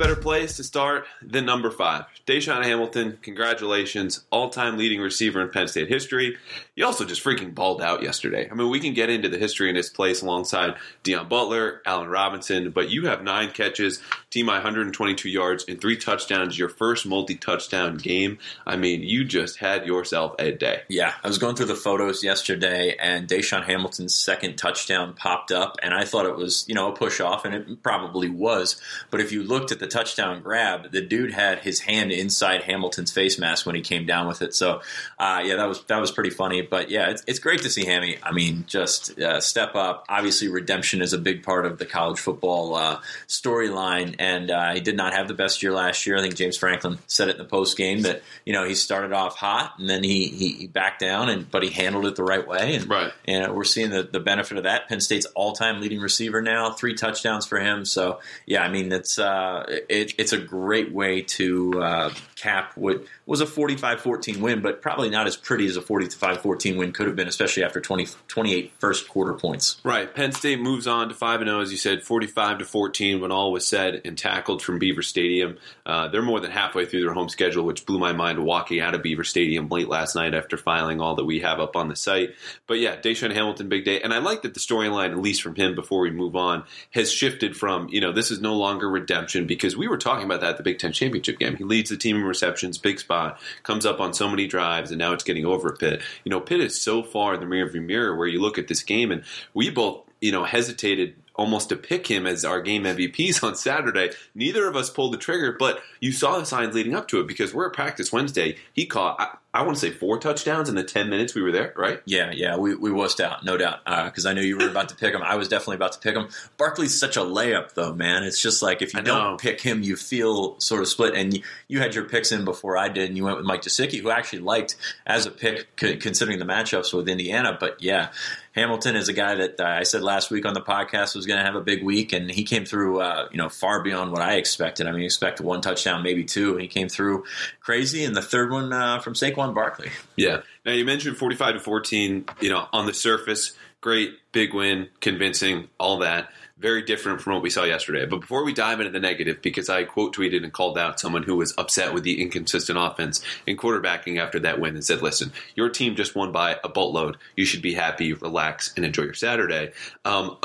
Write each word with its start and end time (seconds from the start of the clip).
better 0.00 0.16
place 0.16 0.56
to 0.56 0.64
start 0.64 1.04
than 1.20 1.44
number 1.44 1.70
five. 1.70 2.06
DaeSean 2.26 2.64
Hamilton, 2.64 3.18
congratulations, 3.20 4.24
all-time 4.30 4.78
leading 4.78 4.98
receiver 4.98 5.42
in 5.42 5.50
Penn 5.50 5.68
State 5.68 5.88
history. 5.88 6.38
He 6.74 6.82
also 6.82 7.04
just 7.04 7.22
freaking 7.22 7.54
balled 7.54 7.82
out 7.82 8.02
yesterday. 8.02 8.48
I 8.50 8.54
mean, 8.54 8.70
we 8.70 8.80
can 8.80 8.94
get 8.94 9.10
into 9.10 9.28
the 9.28 9.36
history 9.36 9.68
in 9.68 9.76
his 9.76 9.90
place 9.90 10.22
alongside 10.22 10.76
Deon 11.04 11.28
Butler, 11.28 11.82
Allen 11.84 12.08
Robinson, 12.08 12.70
but 12.70 12.88
you 12.88 13.08
have 13.08 13.22
nine 13.22 13.50
catches, 13.50 14.00
team 14.30 14.46
high 14.46 14.54
122 14.54 15.28
yards, 15.28 15.66
and 15.68 15.78
three 15.78 15.98
touchdowns. 15.98 16.58
Your 16.58 16.70
first 16.70 17.04
multi-touchdown 17.04 17.98
game. 17.98 18.38
I 18.66 18.76
mean, 18.76 19.02
you 19.02 19.24
just 19.24 19.58
had 19.58 19.86
yourself 19.86 20.34
a 20.38 20.50
day. 20.50 20.80
Yeah, 20.88 21.12
I 21.22 21.28
was 21.28 21.36
going 21.36 21.56
through 21.56 21.66
the 21.66 21.74
photos 21.74 22.24
yesterday, 22.24 22.96
and 22.98 23.28
DaeSean 23.28 23.64
Hamilton's 23.64 24.14
second 24.14 24.56
touchdown 24.56 25.12
popped 25.12 25.52
up, 25.52 25.76
and 25.82 25.92
I 25.92 26.06
thought 26.06 26.24
it 26.24 26.36
was, 26.36 26.64
you 26.66 26.74
know, 26.74 26.88
a 26.90 26.96
push 26.96 27.20
off, 27.20 27.44
and 27.44 27.54
it 27.54 27.82
probably 27.82 28.30
was. 28.30 28.80
But 29.10 29.20
if 29.20 29.30
you 29.30 29.42
looked 29.42 29.72
at 29.72 29.78
the 29.78 29.89
touchdown 29.90 30.42
grab, 30.42 30.92
the 30.92 31.00
dude 31.00 31.32
had 31.32 31.60
his 31.60 31.80
hand 31.80 32.12
inside 32.12 32.62
Hamilton's 32.62 33.12
face 33.12 33.38
mask 33.38 33.66
when 33.66 33.74
he 33.74 33.82
came 33.82 34.06
down 34.06 34.26
with 34.28 34.42
it. 34.42 34.54
So, 34.54 34.80
uh, 35.18 35.42
yeah, 35.44 35.56
that 35.56 35.68
was 35.68 35.82
that 35.84 36.00
was 36.00 36.10
pretty 36.10 36.30
funny. 36.30 36.62
But 36.62 36.90
yeah, 36.90 37.10
it's, 37.10 37.24
it's 37.26 37.38
great 37.38 37.62
to 37.62 37.70
see 37.70 37.84
Hammy. 37.84 38.18
I 38.22 38.32
mean, 38.32 38.64
just 38.66 39.18
uh, 39.18 39.40
step 39.40 39.74
up. 39.74 40.04
Obviously, 40.08 40.48
redemption 40.48 41.02
is 41.02 41.12
a 41.12 41.18
big 41.18 41.42
part 41.42 41.66
of 41.66 41.78
the 41.78 41.86
college 41.86 42.20
football 42.20 42.74
uh, 42.74 43.00
storyline, 43.28 44.16
and 44.18 44.50
uh, 44.50 44.72
he 44.72 44.80
did 44.80 44.96
not 44.96 45.12
have 45.12 45.28
the 45.28 45.34
best 45.34 45.62
year 45.62 45.72
last 45.72 46.06
year. 46.06 46.16
I 46.16 46.22
think 46.22 46.36
James 46.36 46.56
Franklin 46.56 46.98
said 47.06 47.28
it 47.28 47.32
in 47.32 47.38
the 47.38 47.48
post 47.48 47.76
game 47.76 48.02
that 48.02 48.22
you 48.46 48.52
know 48.52 48.64
he 48.64 48.74
started 48.74 49.12
off 49.12 49.36
hot 49.36 49.74
and 49.80 49.88
then 49.88 50.04
he, 50.04 50.28
he, 50.28 50.52
he 50.52 50.66
backed 50.66 51.00
down, 51.00 51.28
and 51.28 51.50
but 51.50 51.62
he 51.62 51.70
handled 51.70 52.06
it 52.06 52.16
the 52.16 52.22
right 52.22 52.46
way, 52.46 52.76
and 52.76 52.88
right. 52.88 53.12
and 53.26 53.54
we're 53.54 53.64
seeing 53.64 53.90
the, 53.90 54.02
the 54.02 54.20
benefit 54.20 54.58
of 54.58 54.64
that. 54.64 54.88
Penn 54.88 55.00
State's 55.00 55.26
all 55.34 55.52
time 55.52 55.80
leading 55.80 56.00
receiver 56.00 56.40
now, 56.42 56.70
three 56.70 56.94
touchdowns 56.94 57.46
for 57.46 57.58
him. 57.58 57.84
So 57.84 58.20
yeah, 58.46 58.62
I 58.62 58.68
mean 58.68 58.92
it's 58.92 59.18
uh, 59.18 59.64
it, 59.88 60.14
it's 60.18 60.32
a 60.32 60.38
great 60.38 60.92
way 60.92 61.22
to 61.22 61.82
uh, 61.82 62.10
cap 62.36 62.72
what 62.76 63.04
was 63.26 63.40
a 63.40 63.46
45-14 63.46 64.38
win, 64.38 64.60
but 64.60 64.82
probably 64.82 65.08
not 65.08 65.26
as 65.26 65.36
pretty 65.36 65.66
as 65.66 65.76
a 65.76 65.80
45-14 65.80 66.76
win 66.76 66.92
could 66.92 67.06
have 67.06 67.16
been, 67.16 67.28
especially 67.28 67.64
after 67.64 67.80
20, 67.80 68.08
28 68.28 68.72
first 68.78 69.08
quarter 69.08 69.34
points. 69.34 69.80
Right. 69.84 70.12
Penn 70.12 70.32
State 70.32 70.60
moves 70.60 70.86
on 70.86 71.08
to 71.08 71.14
5 71.14 71.40
0, 71.40 71.60
as 71.60 71.70
you 71.70 71.78
said, 71.78 72.02
45 72.02 72.58
to 72.58 72.64
14 72.64 73.20
when 73.20 73.30
all 73.30 73.52
was 73.52 73.66
said 73.66 74.00
and 74.04 74.16
tackled 74.16 74.62
from 74.62 74.78
Beaver 74.78 75.02
Stadium. 75.02 75.58
Uh, 75.86 76.08
they're 76.08 76.22
more 76.22 76.40
than 76.40 76.50
halfway 76.50 76.86
through 76.86 77.02
their 77.02 77.12
home 77.12 77.28
schedule, 77.28 77.64
which 77.64 77.86
blew 77.86 77.98
my 77.98 78.12
mind 78.12 78.44
walking 78.44 78.80
out 78.80 78.94
of 78.94 79.02
Beaver 79.02 79.24
Stadium 79.24 79.68
late 79.68 79.88
last 79.88 80.14
night 80.14 80.34
after 80.34 80.56
filing 80.56 81.00
all 81.00 81.14
that 81.16 81.24
we 81.24 81.40
have 81.40 81.60
up 81.60 81.76
on 81.76 81.88
the 81.88 81.96
site. 81.96 82.30
But 82.66 82.78
yeah, 82.78 82.96
DaeSean 82.96 83.32
Hamilton, 83.32 83.68
big 83.68 83.84
day. 83.84 84.00
And 84.00 84.12
I 84.12 84.18
like 84.18 84.42
that 84.42 84.54
the 84.54 84.60
storyline, 84.60 85.10
at 85.10 85.18
least 85.18 85.42
from 85.42 85.54
him 85.54 85.74
before 85.74 86.00
we 86.00 86.10
move 86.10 86.36
on, 86.36 86.64
has 86.90 87.12
shifted 87.12 87.56
from, 87.56 87.88
you 87.90 88.00
know, 88.00 88.12
this 88.12 88.30
is 88.30 88.40
no 88.40 88.56
longer 88.56 88.88
redemption 88.88 89.46
because 89.46 89.59
we 89.76 89.88
were 89.88 89.98
talking 89.98 90.24
about 90.24 90.40
that 90.40 90.50
at 90.50 90.56
the 90.56 90.62
Big 90.62 90.78
Ten 90.78 90.92
Championship 90.92 91.38
game. 91.38 91.56
He 91.56 91.64
leads 91.64 91.90
the 91.90 91.96
team 91.96 92.16
in 92.16 92.22
receptions, 92.22 92.78
big 92.78 92.98
spot, 92.98 93.38
comes 93.62 93.86
up 93.86 94.00
on 94.00 94.14
so 94.14 94.28
many 94.28 94.46
drives, 94.46 94.90
and 94.90 94.98
now 94.98 95.12
it's 95.12 95.24
getting 95.24 95.44
over 95.44 95.72
Pitt. 95.76 96.02
You 96.24 96.30
know, 96.30 96.40
Pitt 96.40 96.60
is 96.60 96.80
so 96.80 97.02
far 97.02 97.34
in 97.34 97.40
the 97.40 97.46
rearview 97.46 97.84
mirror 97.84 98.16
where 98.16 98.28
you 98.28 98.40
look 98.40 98.58
at 98.58 98.68
this 98.68 98.82
game, 98.82 99.12
and 99.12 99.22
we 99.54 99.70
both, 99.70 100.02
you 100.20 100.32
know, 100.32 100.44
hesitated 100.44 101.14
almost 101.40 101.70
to 101.70 101.76
pick 101.76 102.06
him 102.06 102.26
as 102.26 102.44
our 102.44 102.60
game 102.60 102.84
MVPs 102.84 103.42
on 103.42 103.56
Saturday. 103.56 104.10
Neither 104.34 104.68
of 104.68 104.76
us 104.76 104.90
pulled 104.90 105.14
the 105.14 105.16
trigger, 105.16 105.56
but 105.58 105.80
you 105.98 106.12
saw 106.12 106.38
the 106.38 106.44
signs 106.44 106.74
leading 106.74 106.94
up 106.94 107.08
to 107.08 107.20
it 107.20 107.26
because 107.26 107.54
we're 107.54 107.68
at 107.68 107.72
practice 107.72 108.12
Wednesday. 108.12 108.58
He 108.74 108.84
caught, 108.84 109.18
I, 109.18 109.38
I 109.58 109.62
want 109.62 109.74
to 109.76 109.80
say, 109.80 109.90
four 109.90 110.18
touchdowns 110.18 110.68
in 110.68 110.74
the 110.74 110.84
10 110.84 111.08
minutes 111.08 111.34
we 111.34 111.40
were 111.40 111.50
there, 111.50 111.72
right? 111.78 112.02
Yeah, 112.04 112.30
yeah, 112.30 112.58
we, 112.58 112.74
we 112.74 112.90
wussed 112.90 113.20
out, 113.20 113.42
no 113.42 113.56
doubt, 113.56 113.82
because 113.86 114.26
uh, 114.26 114.28
I 114.28 114.32
knew 114.34 114.42
you 114.42 114.58
were 114.58 114.68
about 114.68 114.90
to 114.90 114.94
pick 114.94 115.14
him. 115.14 115.22
I 115.22 115.36
was 115.36 115.48
definitely 115.48 115.76
about 115.76 115.92
to 115.92 115.98
pick 116.00 116.14
him. 116.14 116.28
Barkley's 116.58 116.98
such 117.00 117.16
a 117.16 117.20
layup, 117.20 117.72
though, 117.72 117.94
man. 117.94 118.22
It's 118.22 118.40
just 118.40 118.62
like 118.62 118.82
if 118.82 118.92
you 118.92 119.00
don't 119.00 119.40
pick 119.40 119.62
him, 119.62 119.82
you 119.82 119.96
feel 119.96 120.60
sort 120.60 120.82
of 120.82 120.88
split. 120.88 121.14
And 121.14 121.34
you, 121.34 121.42
you, 121.68 121.80
had 121.80 121.94
your 121.94 122.04
picks 122.04 122.32
in 122.32 122.44
before 122.44 122.76
I 122.76 122.90
did, 122.90 123.08
and 123.08 123.16
you 123.16 123.24
went 123.24 123.38
with 123.38 123.46
Mike 123.46 123.62
Gesicki, 123.62 124.02
who 124.02 124.10
I 124.10 124.18
actually 124.18 124.40
liked 124.40 124.76
as 125.06 125.24
a 125.24 125.30
pick, 125.30 125.68
c- 125.80 125.96
considering 125.96 126.38
the 126.38 126.44
matchups 126.44 126.92
with 126.92 127.08
Indiana. 127.08 127.56
But 127.58 127.82
yeah, 127.82 128.10
Hamilton 128.52 128.96
is 128.96 129.08
a 129.08 129.12
guy 129.12 129.36
that 129.36 129.60
uh, 129.60 129.64
I 129.64 129.84
said 129.84 130.02
last 130.02 130.30
week 130.30 130.44
on 130.44 130.54
the 130.54 130.60
podcast 130.60 131.14
was 131.14 131.24
going 131.24 131.38
to 131.38 131.44
have 131.44 131.54
a 131.54 131.60
big 131.60 131.84
week, 131.84 132.12
and 132.12 132.30
he 132.30 132.42
came 132.42 132.64
through, 132.64 133.00
uh, 133.00 133.28
you 133.30 133.38
know, 133.38 133.48
far 133.48 133.82
beyond 133.82 134.10
what 134.10 134.22
I 134.22 134.34
expected. 134.34 134.86
I 134.86 134.92
mean, 134.92 135.04
expect 135.04 135.40
one 135.40 135.60
touchdown, 135.60 136.02
maybe 136.02 136.24
two, 136.24 136.56
he 136.56 136.66
came 136.66 136.88
through 136.88 137.24
crazy. 137.60 138.04
And 138.04 138.16
the 138.16 138.22
third 138.22 138.50
one 138.50 138.72
uh, 138.72 138.98
from 138.98 139.14
Saquon 139.14 139.54
Barkley. 139.54 139.90
Yeah. 140.16 140.42
Now 140.66 140.72
you 140.72 140.84
mentioned 140.84 141.16
forty-five 141.16 141.54
to 141.54 141.60
fourteen. 141.60 142.24
You 142.40 142.50
know, 142.50 142.66
on 142.72 142.86
the 142.86 142.94
surface, 142.94 143.56
great, 143.80 144.14
big 144.32 144.52
win, 144.52 144.88
convincing, 145.00 145.68
all 145.78 145.98
that 145.98 146.30
very 146.60 146.82
different 146.82 147.20
from 147.20 147.32
what 147.32 147.42
we 147.42 147.50
saw 147.50 147.64
yesterday. 147.64 148.04
But 148.04 148.20
before 148.20 148.44
we 148.44 148.52
dive 148.52 148.80
into 148.80 148.92
the 148.92 149.00
negative, 149.00 149.40
because 149.40 149.68
I 149.68 149.84
quote 149.84 150.14
tweeted 150.14 150.44
and 150.44 150.52
called 150.52 150.78
out 150.78 151.00
someone 151.00 151.22
who 151.22 151.36
was 151.36 151.54
upset 151.56 151.94
with 151.94 152.04
the 152.04 152.20
inconsistent 152.20 152.78
offense 152.78 153.24
and 153.48 153.58
quarterbacking 153.58 154.20
after 154.20 154.38
that 154.40 154.60
win 154.60 154.74
and 154.74 154.84
said, 154.84 155.02
listen, 155.02 155.32
your 155.54 155.70
team 155.70 155.96
just 155.96 156.14
won 156.14 156.32
by 156.32 156.58
a 156.62 156.68
boatload. 156.68 157.16
You 157.34 157.46
should 157.46 157.62
be 157.62 157.74
happy, 157.74 158.12
relax, 158.12 158.74
and 158.76 158.84
enjoy 158.84 159.04
your 159.04 159.14
Saturday. 159.14 159.72
Um, 160.04 160.36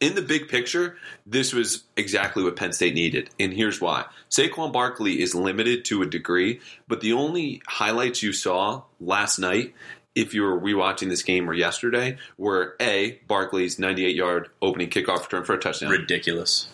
in 0.00 0.14
the 0.14 0.22
big 0.22 0.48
picture, 0.48 0.96
this 1.26 1.52
was 1.52 1.84
exactly 1.96 2.44
what 2.44 2.56
Penn 2.56 2.72
State 2.72 2.94
needed. 2.94 3.30
And 3.40 3.52
here's 3.52 3.80
why. 3.80 4.04
Saquon 4.30 4.72
Barkley 4.72 5.22
is 5.22 5.34
limited 5.34 5.84
to 5.86 6.02
a 6.02 6.06
degree, 6.06 6.60
but 6.86 7.00
the 7.00 7.14
only 7.14 7.62
highlights 7.66 8.22
you 8.22 8.32
saw 8.32 8.82
last 9.00 9.38
night 9.38 9.74
if 10.14 10.34
you 10.34 10.42
were 10.42 10.58
rewatching 10.58 11.08
this 11.08 11.22
game 11.22 11.48
or 11.48 11.54
yesterday, 11.54 12.18
were 12.38 12.76
A, 12.80 13.20
Barkley's 13.26 13.78
98 13.78 14.14
yard 14.14 14.48
opening 14.62 14.88
kickoff 14.90 15.22
return 15.22 15.44
for 15.44 15.54
a 15.54 15.58
touchdown. 15.58 15.90
Ridiculous. 15.90 16.68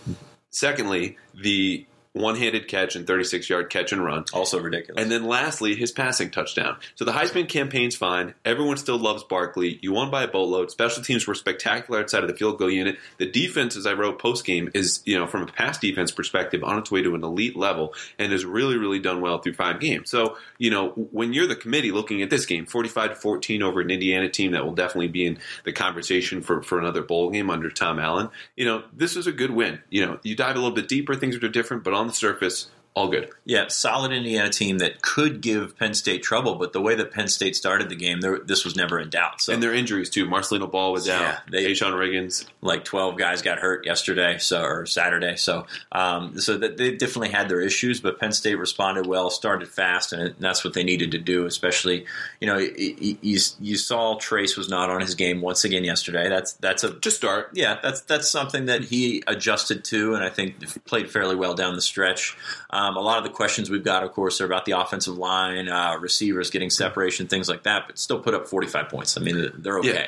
Secondly, 0.51 1.17
the 1.35 1.87
one 2.13 2.37
handed 2.37 2.67
catch 2.67 2.97
and 2.97 3.07
36 3.07 3.49
yard 3.49 3.71
catch 3.71 3.93
and 3.93 4.05
run. 4.05 4.25
Also 4.33 4.61
ridiculous. 4.61 5.01
And 5.01 5.11
then 5.11 5.25
lastly, 5.25 5.77
his 5.77 5.93
passing 5.93 6.31
touchdown. 6.31 6.77
So 6.97 7.05
the 7.05 7.13
Heisman 7.13 7.49
campaign's 7.49 7.95
fine. 7.95 8.35
Everyone 8.45 8.77
still 8.77 8.99
loves 8.99 9.23
Barkley. 9.23 9.79
You 9.81 9.93
won 9.93 10.11
by 10.11 10.25
a 10.25 10.29
boatload. 10.29 10.71
Special 10.71 11.03
teams 11.05 11.27
were 11.27 11.35
spectacular 11.35 12.01
outside 12.01 12.25
of 12.25 12.29
the 12.29 12.37
field 12.37 12.59
goal 12.59 12.71
unit. 12.71 12.99
The 13.19 13.31
defense, 13.31 13.77
as 13.77 13.87
I 13.87 13.93
wrote 13.93 14.19
post 14.19 14.45
game, 14.45 14.71
is, 14.75 15.03
you 15.05 15.17
know, 15.17 15.27
from 15.29 15.43
a 15.43 15.47
pass 15.47 15.79
defense 15.79 16.11
perspective, 16.11 16.65
on 16.65 16.79
its 16.79 16.91
way 16.91 17.03
to 17.03 17.15
an 17.15 17.23
elite 17.23 17.57
level 17.57 17.95
and 18.19 18.33
has 18.33 18.45
really, 18.45 18.77
really 18.77 18.99
done 18.99 19.21
well 19.21 19.39
through 19.39 19.55
five 19.55 19.79
games. 19.79 20.11
So, 20.11 20.37
you 20.59 20.71
know, 20.71 20.89
when 20.91 21.33
you're 21.33 21.47
the 21.47 21.57
committee 21.57 21.93
looking 21.93 22.23
at 22.23 22.31
this 22.31 22.45
game, 22.45 22.67
45 22.67 23.11
to 23.11 23.17
14 23.17 23.63
over 23.63 23.81
an 23.81 23.91
Indiana 23.91 24.29
team 24.29 24.53
that 24.53 24.65
will 24.65 24.75
definitely 24.75 25.09
be 25.09 25.27
in 25.27 25.39
the 25.65 25.73
conversation 25.73 26.43
for, 26.43 26.63
for 26.63 26.79
another 26.79 27.03
bowl 27.03 27.31
game 27.31 27.51
under 27.51 27.71
Tom 27.71 28.01
Allen, 28.01 28.31
you 28.57 28.65
know, 28.65 28.83
this 28.93 29.15
was 29.15 29.29
a 29.29 29.33
good 29.33 29.53
win. 29.53 29.81
You 29.91 30.07
know, 30.07 30.19
you 30.25 30.35
dive 30.35 30.57
a 30.57 30.59
little 30.59 30.75
bit 30.75 30.89
deeper, 30.89 31.15
things 31.15 31.37
are 31.37 31.49
different, 31.49 31.85
but 31.85 31.95
on 32.01 32.09
the 32.09 32.13
surface, 32.13 32.69
all 32.95 33.09
good. 33.09 33.31
Yeah, 33.45 33.69
solid 33.69 34.11
Indiana 34.13 34.51
team 34.51 34.79
that 34.79 35.01
could 35.01 35.41
give 35.41 35.77
Penn 35.79 35.95
State 35.95 36.23
trouble, 36.25 36.57
but 36.57 36.73
the 36.73 36.81
way 36.81 36.95
that 36.97 37.13
Penn 37.13 37.29
State 37.29 37.55
started 37.55 37.89
the 37.89 37.95
game, 37.97 38.21
there, 38.21 38.39
this 38.41 38.65
was 38.65 38.75
never 38.77 38.99
in 38.99 39.11
doubt. 39.11 39.41
So 39.41 39.53
and 39.53 39.63
their 39.63 39.73
injuries 39.73 40.11
too. 40.11 40.27
Marcelino 40.27 40.71
Ball 40.71 40.93
was 40.93 41.07
Yeah, 41.07 41.21
out. 41.39 41.51
they- 41.51 41.65
Tayshawn 41.67 41.93
Riggins. 41.93 42.47
like 42.63 42.85
12 42.85 43.17
guys 43.17 43.43
got 43.43 43.59
hurt 43.61 43.87
yesterday 43.87 44.37
so 44.39 44.61
or 44.63 44.85
saturday 44.87 45.37
so 45.37 45.67
um, 45.93 46.39
so 46.41 46.59
that 46.59 46.77
they 46.77 46.91
definitely 46.97 47.31
had 47.31 47.49
their 47.49 47.61
issues 47.61 48.01
but 48.01 48.19
penn 48.21 48.33
state 48.33 48.57
responded 48.57 49.07
well 49.07 49.31
started 49.31 49.69
fast 49.69 50.13
and, 50.13 50.23
it, 50.23 50.35
and 50.35 50.41
that's 50.45 50.63
what 50.65 50.75
they 50.75 50.83
needed 50.85 51.11
to 51.13 51.19
do 51.19 51.47
especially 51.47 52.05
you 52.41 52.47
know 52.47 52.59
you, 52.59 53.17
you, 53.23 53.39
you 53.61 53.77
saw 53.77 54.19
trace 54.19 54.57
was 54.59 54.69
not 54.69 54.91
on 54.91 55.01
his 55.01 55.15
game 55.15 55.41
once 55.41 55.65
again 55.65 55.85
yesterday 55.85 56.29
that's 56.29 56.53
that's 56.55 56.85
a 56.85 56.93
Just 57.01 57.17
start. 57.17 57.51
yeah, 57.55 57.79
that's 57.83 58.01
that's 58.03 58.29
something 58.29 58.67
that 58.67 58.85
he 58.85 59.23
adjusted 59.27 59.85
to, 59.85 60.15
and 60.15 60.23
I 60.25 60.29
think 60.29 60.85
played 60.85 61.11
fairly 61.11 61.37
well 61.37 61.55
down 61.55 61.75
the 61.77 61.81
stretch. 61.83 62.37
Um, 62.71 62.80
a 62.97 63.01
lot 63.01 63.19
of 63.19 63.25
the 63.25 63.31
questions 63.31 63.71
we've 63.71 63.85
got, 63.85 64.03
of 64.03 64.13
course, 64.13 64.41
are 64.41 64.47
about 64.47 64.65
the 64.65 64.73
offensive 64.73 65.17
line, 65.17 65.69
uh, 65.69 65.97
receivers 65.99 66.51
getting 66.51 66.71
separation, 66.71 67.27
things 67.27 67.49
like 67.49 67.65
that. 67.65 67.85
But 67.87 67.99
still, 67.99 68.21
put 68.21 68.35
up 68.35 68.47
forty-five 68.47 68.89
points. 68.89 69.17
I 69.17 69.21
mean, 69.21 69.51
they're 69.59 69.79
okay. 69.79 69.89
Yeah, 69.89 70.07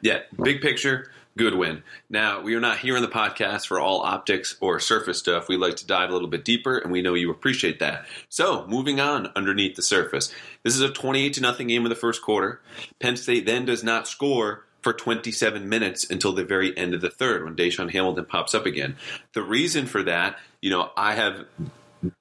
Yeah, 0.00 0.20
big 0.40 0.60
picture, 0.60 1.10
good 1.36 1.54
win. 1.54 1.82
Now, 2.08 2.40
we 2.40 2.54
are 2.54 2.60
not 2.60 2.78
here 2.78 2.96
on 2.96 3.02
the 3.02 3.08
podcast 3.08 3.66
for 3.66 3.80
all 3.80 4.00
optics 4.00 4.56
or 4.60 4.78
surface 4.78 5.18
stuff. 5.18 5.48
We 5.48 5.56
like 5.56 5.76
to 5.76 5.86
dive 5.86 6.10
a 6.10 6.12
little 6.12 6.28
bit 6.28 6.44
deeper, 6.44 6.78
and 6.78 6.92
we 6.92 7.02
know 7.02 7.14
you 7.14 7.30
appreciate 7.30 7.80
that. 7.80 8.06
So, 8.28 8.66
moving 8.66 9.00
on 9.00 9.32
underneath 9.34 9.76
the 9.76 9.82
surface. 9.82 10.32
This 10.62 10.74
is 10.74 10.80
a 10.80 10.90
28 10.90 11.34
to 11.34 11.40
nothing 11.40 11.68
game 11.68 11.84
in 11.84 11.90
the 11.90 11.96
first 11.96 12.22
quarter. 12.22 12.60
Penn 13.00 13.16
State 13.16 13.46
then 13.46 13.64
does 13.64 13.82
not 13.82 14.06
score 14.06 14.64
for 14.82 14.92
27 14.92 15.68
minutes 15.68 16.08
until 16.10 16.32
the 16.32 16.44
very 16.44 16.76
end 16.76 16.92
of 16.92 17.00
the 17.00 17.10
third 17.10 17.44
when 17.44 17.54
DaeSean 17.54 17.90
Hamilton 17.90 18.24
pops 18.24 18.54
up 18.54 18.66
again. 18.66 18.96
The 19.32 19.42
reason 19.42 19.86
for 19.86 20.02
that, 20.02 20.38
you 20.60 20.70
know, 20.70 20.90
I 20.96 21.14
have 21.14 21.46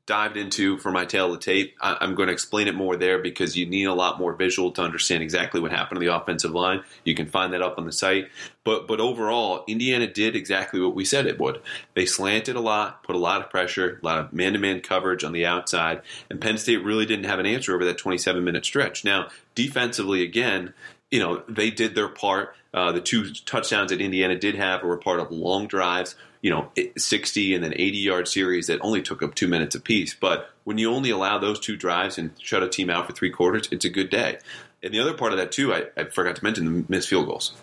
dived 0.05 0.37
into 0.37 0.77
for 0.77 0.91
my 0.91 1.05
tale 1.05 1.27
of 1.27 1.39
the 1.39 1.45
tape. 1.45 1.75
I, 1.81 1.97
I'm 2.01 2.15
going 2.15 2.27
to 2.27 2.33
explain 2.33 2.67
it 2.67 2.75
more 2.75 2.95
there 2.95 3.19
because 3.19 3.57
you 3.57 3.65
need 3.65 3.85
a 3.85 3.93
lot 3.93 4.19
more 4.19 4.33
visual 4.33 4.71
to 4.71 4.81
understand 4.81 5.23
exactly 5.23 5.59
what 5.59 5.71
happened 5.71 5.99
to 5.99 6.05
the 6.05 6.15
offensive 6.15 6.51
line. 6.51 6.83
You 7.03 7.15
can 7.15 7.27
find 7.27 7.53
that 7.53 7.61
up 7.61 7.77
on 7.77 7.85
the 7.85 7.91
site. 7.91 8.29
But 8.63 8.87
but 8.87 8.99
overall, 8.99 9.63
Indiana 9.67 10.07
did 10.07 10.35
exactly 10.35 10.79
what 10.79 10.95
we 10.95 11.05
said 11.05 11.25
it 11.25 11.39
would. 11.39 11.61
They 11.95 12.05
slanted 12.05 12.55
a 12.55 12.61
lot, 12.61 13.03
put 13.03 13.15
a 13.15 13.19
lot 13.19 13.41
of 13.41 13.49
pressure, 13.49 13.99
a 14.01 14.05
lot 14.05 14.19
of 14.19 14.33
man-to-man 14.33 14.81
coverage 14.81 15.23
on 15.23 15.31
the 15.31 15.45
outside, 15.45 16.01
and 16.29 16.39
Penn 16.39 16.57
State 16.57 16.83
really 16.83 17.05
didn't 17.05 17.25
have 17.25 17.39
an 17.39 17.45
answer 17.45 17.73
over 17.73 17.85
that 17.85 17.97
27-minute 17.97 18.65
stretch. 18.65 19.03
Now, 19.03 19.29
defensively, 19.55 20.23
again, 20.23 20.73
you 21.09 21.19
know, 21.19 21.43
they 21.47 21.71
did 21.71 21.95
their 21.95 22.07
part. 22.07 22.55
Uh, 22.73 22.91
the 22.91 23.01
two 23.01 23.33
touchdowns 23.33 23.91
that 23.91 23.99
Indiana 23.99 24.37
did 24.37 24.55
have 24.55 24.81
were 24.83 24.97
part 24.97 25.19
of 25.19 25.31
long 25.31 25.67
drives. 25.67 26.15
You 26.41 26.49
know, 26.49 26.71
eh, 26.77 26.87
60 26.97 27.53
and 27.53 27.63
then 27.63 27.73
80 27.73 27.97
yard 27.97 28.27
series 28.27 28.67
that 28.67 28.79
only 28.81 29.01
took 29.01 29.21
up 29.21 29.35
two 29.35 29.47
minutes 29.47 29.75
apiece. 29.75 30.13
But 30.13 30.49
when 30.63 30.77
you 30.77 30.91
only 30.91 31.09
allow 31.09 31.37
those 31.37 31.59
two 31.59 31.77
drives 31.77 32.17
and 32.17 32.31
shut 32.39 32.63
a 32.63 32.69
team 32.69 32.89
out 32.89 33.07
for 33.07 33.13
three 33.13 33.29
quarters, 33.29 33.67
it's 33.71 33.85
a 33.85 33.89
good 33.89 34.09
day. 34.09 34.39
And 34.83 34.93
the 34.93 34.99
other 34.99 35.13
part 35.13 35.31
of 35.31 35.37
that, 35.37 35.51
too, 35.51 35.73
I, 35.73 35.85
I 35.95 36.05
forgot 36.05 36.35
to 36.37 36.43
mention 36.43 36.65
the 36.65 36.85
missed 36.89 37.07
field 37.07 37.27
goals. 37.27 37.53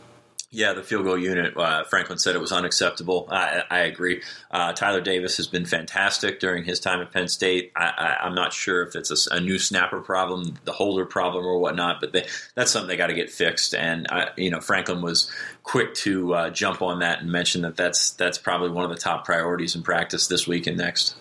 Yeah, 0.51 0.73
the 0.73 0.83
field 0.83 1.05
goal 1.05 1.19
unit. 1.19 1.55
Uh, 1.55 1.85
Franklin 1.85 2.19
said 2.19 2.35
it 2.35 2.41
was 2.41 2.53
unacceptable. 2.53 3.29
I, 3.31 3.65
I 3.69 3.81
agree. 3.81 4.23
Uh, 4.51 4.73
Tyler 4.73 5.03
Davis 5.03 5.37
has 5.37 5.47
been 5.47 5.67
fantastic 5.67 6.41
during 6.41 6.65
his 6.65 6.81
time 6.81 7.03
at 7.03 7.13
Penn 7.13 7.29
State. 7.29 7.71
I, 7.77 8.17
am 8.21 8.35
not 8.35 8.55
sure 8.55 8.83
if 8.83 8.97
it's 8.97 9.27
a, 9.27 9.35
a, 9.35 9.41
new 9.41 9.59
snapper 9.59 10.01
problem, 10.01 10.55
the 10.65 10.73
holder 10.73 11.05
problem, 11.05 11.45
or 11.45 11.59
whatnot, 11.59 12.01
but 12.01 12.13
they, 12.13 12.27
that's 12.55 12.71
something 12.71 12.89
they 12.89 12.97
got 12.97 13.09
to 13.09 13.15
get 13.15 13.29
fixed. 13.29 13.75
And 13.75 14.07
uh, 14.11 14.31
you 14.39 14.51
know, 14.51 14.63
Franklin 14.63 15.03
was 15.03 15.31
quick 15.65 15.93
to 15.97 16.35
uh, 16.35 16.51
jump 16.51 16.81
on 16.81 17.01
that 17.01 17.21
and 17.21 17.31
mention 17.31 17.61
that 17.63 17.77
that's 17.77 18.13
that's 18.13 18.39
probably 18.39 18.71
one 18.71 18.85
of 18.85 18.91
the 18.91 18.97
top 18.97 19.27
priorities 19.27 19.77
in 19.77 19.83
practice 19.83 20.29
this 20.29 20.49
week 20.49 20.67
and 20.67 20.79
next. 20.79 21.15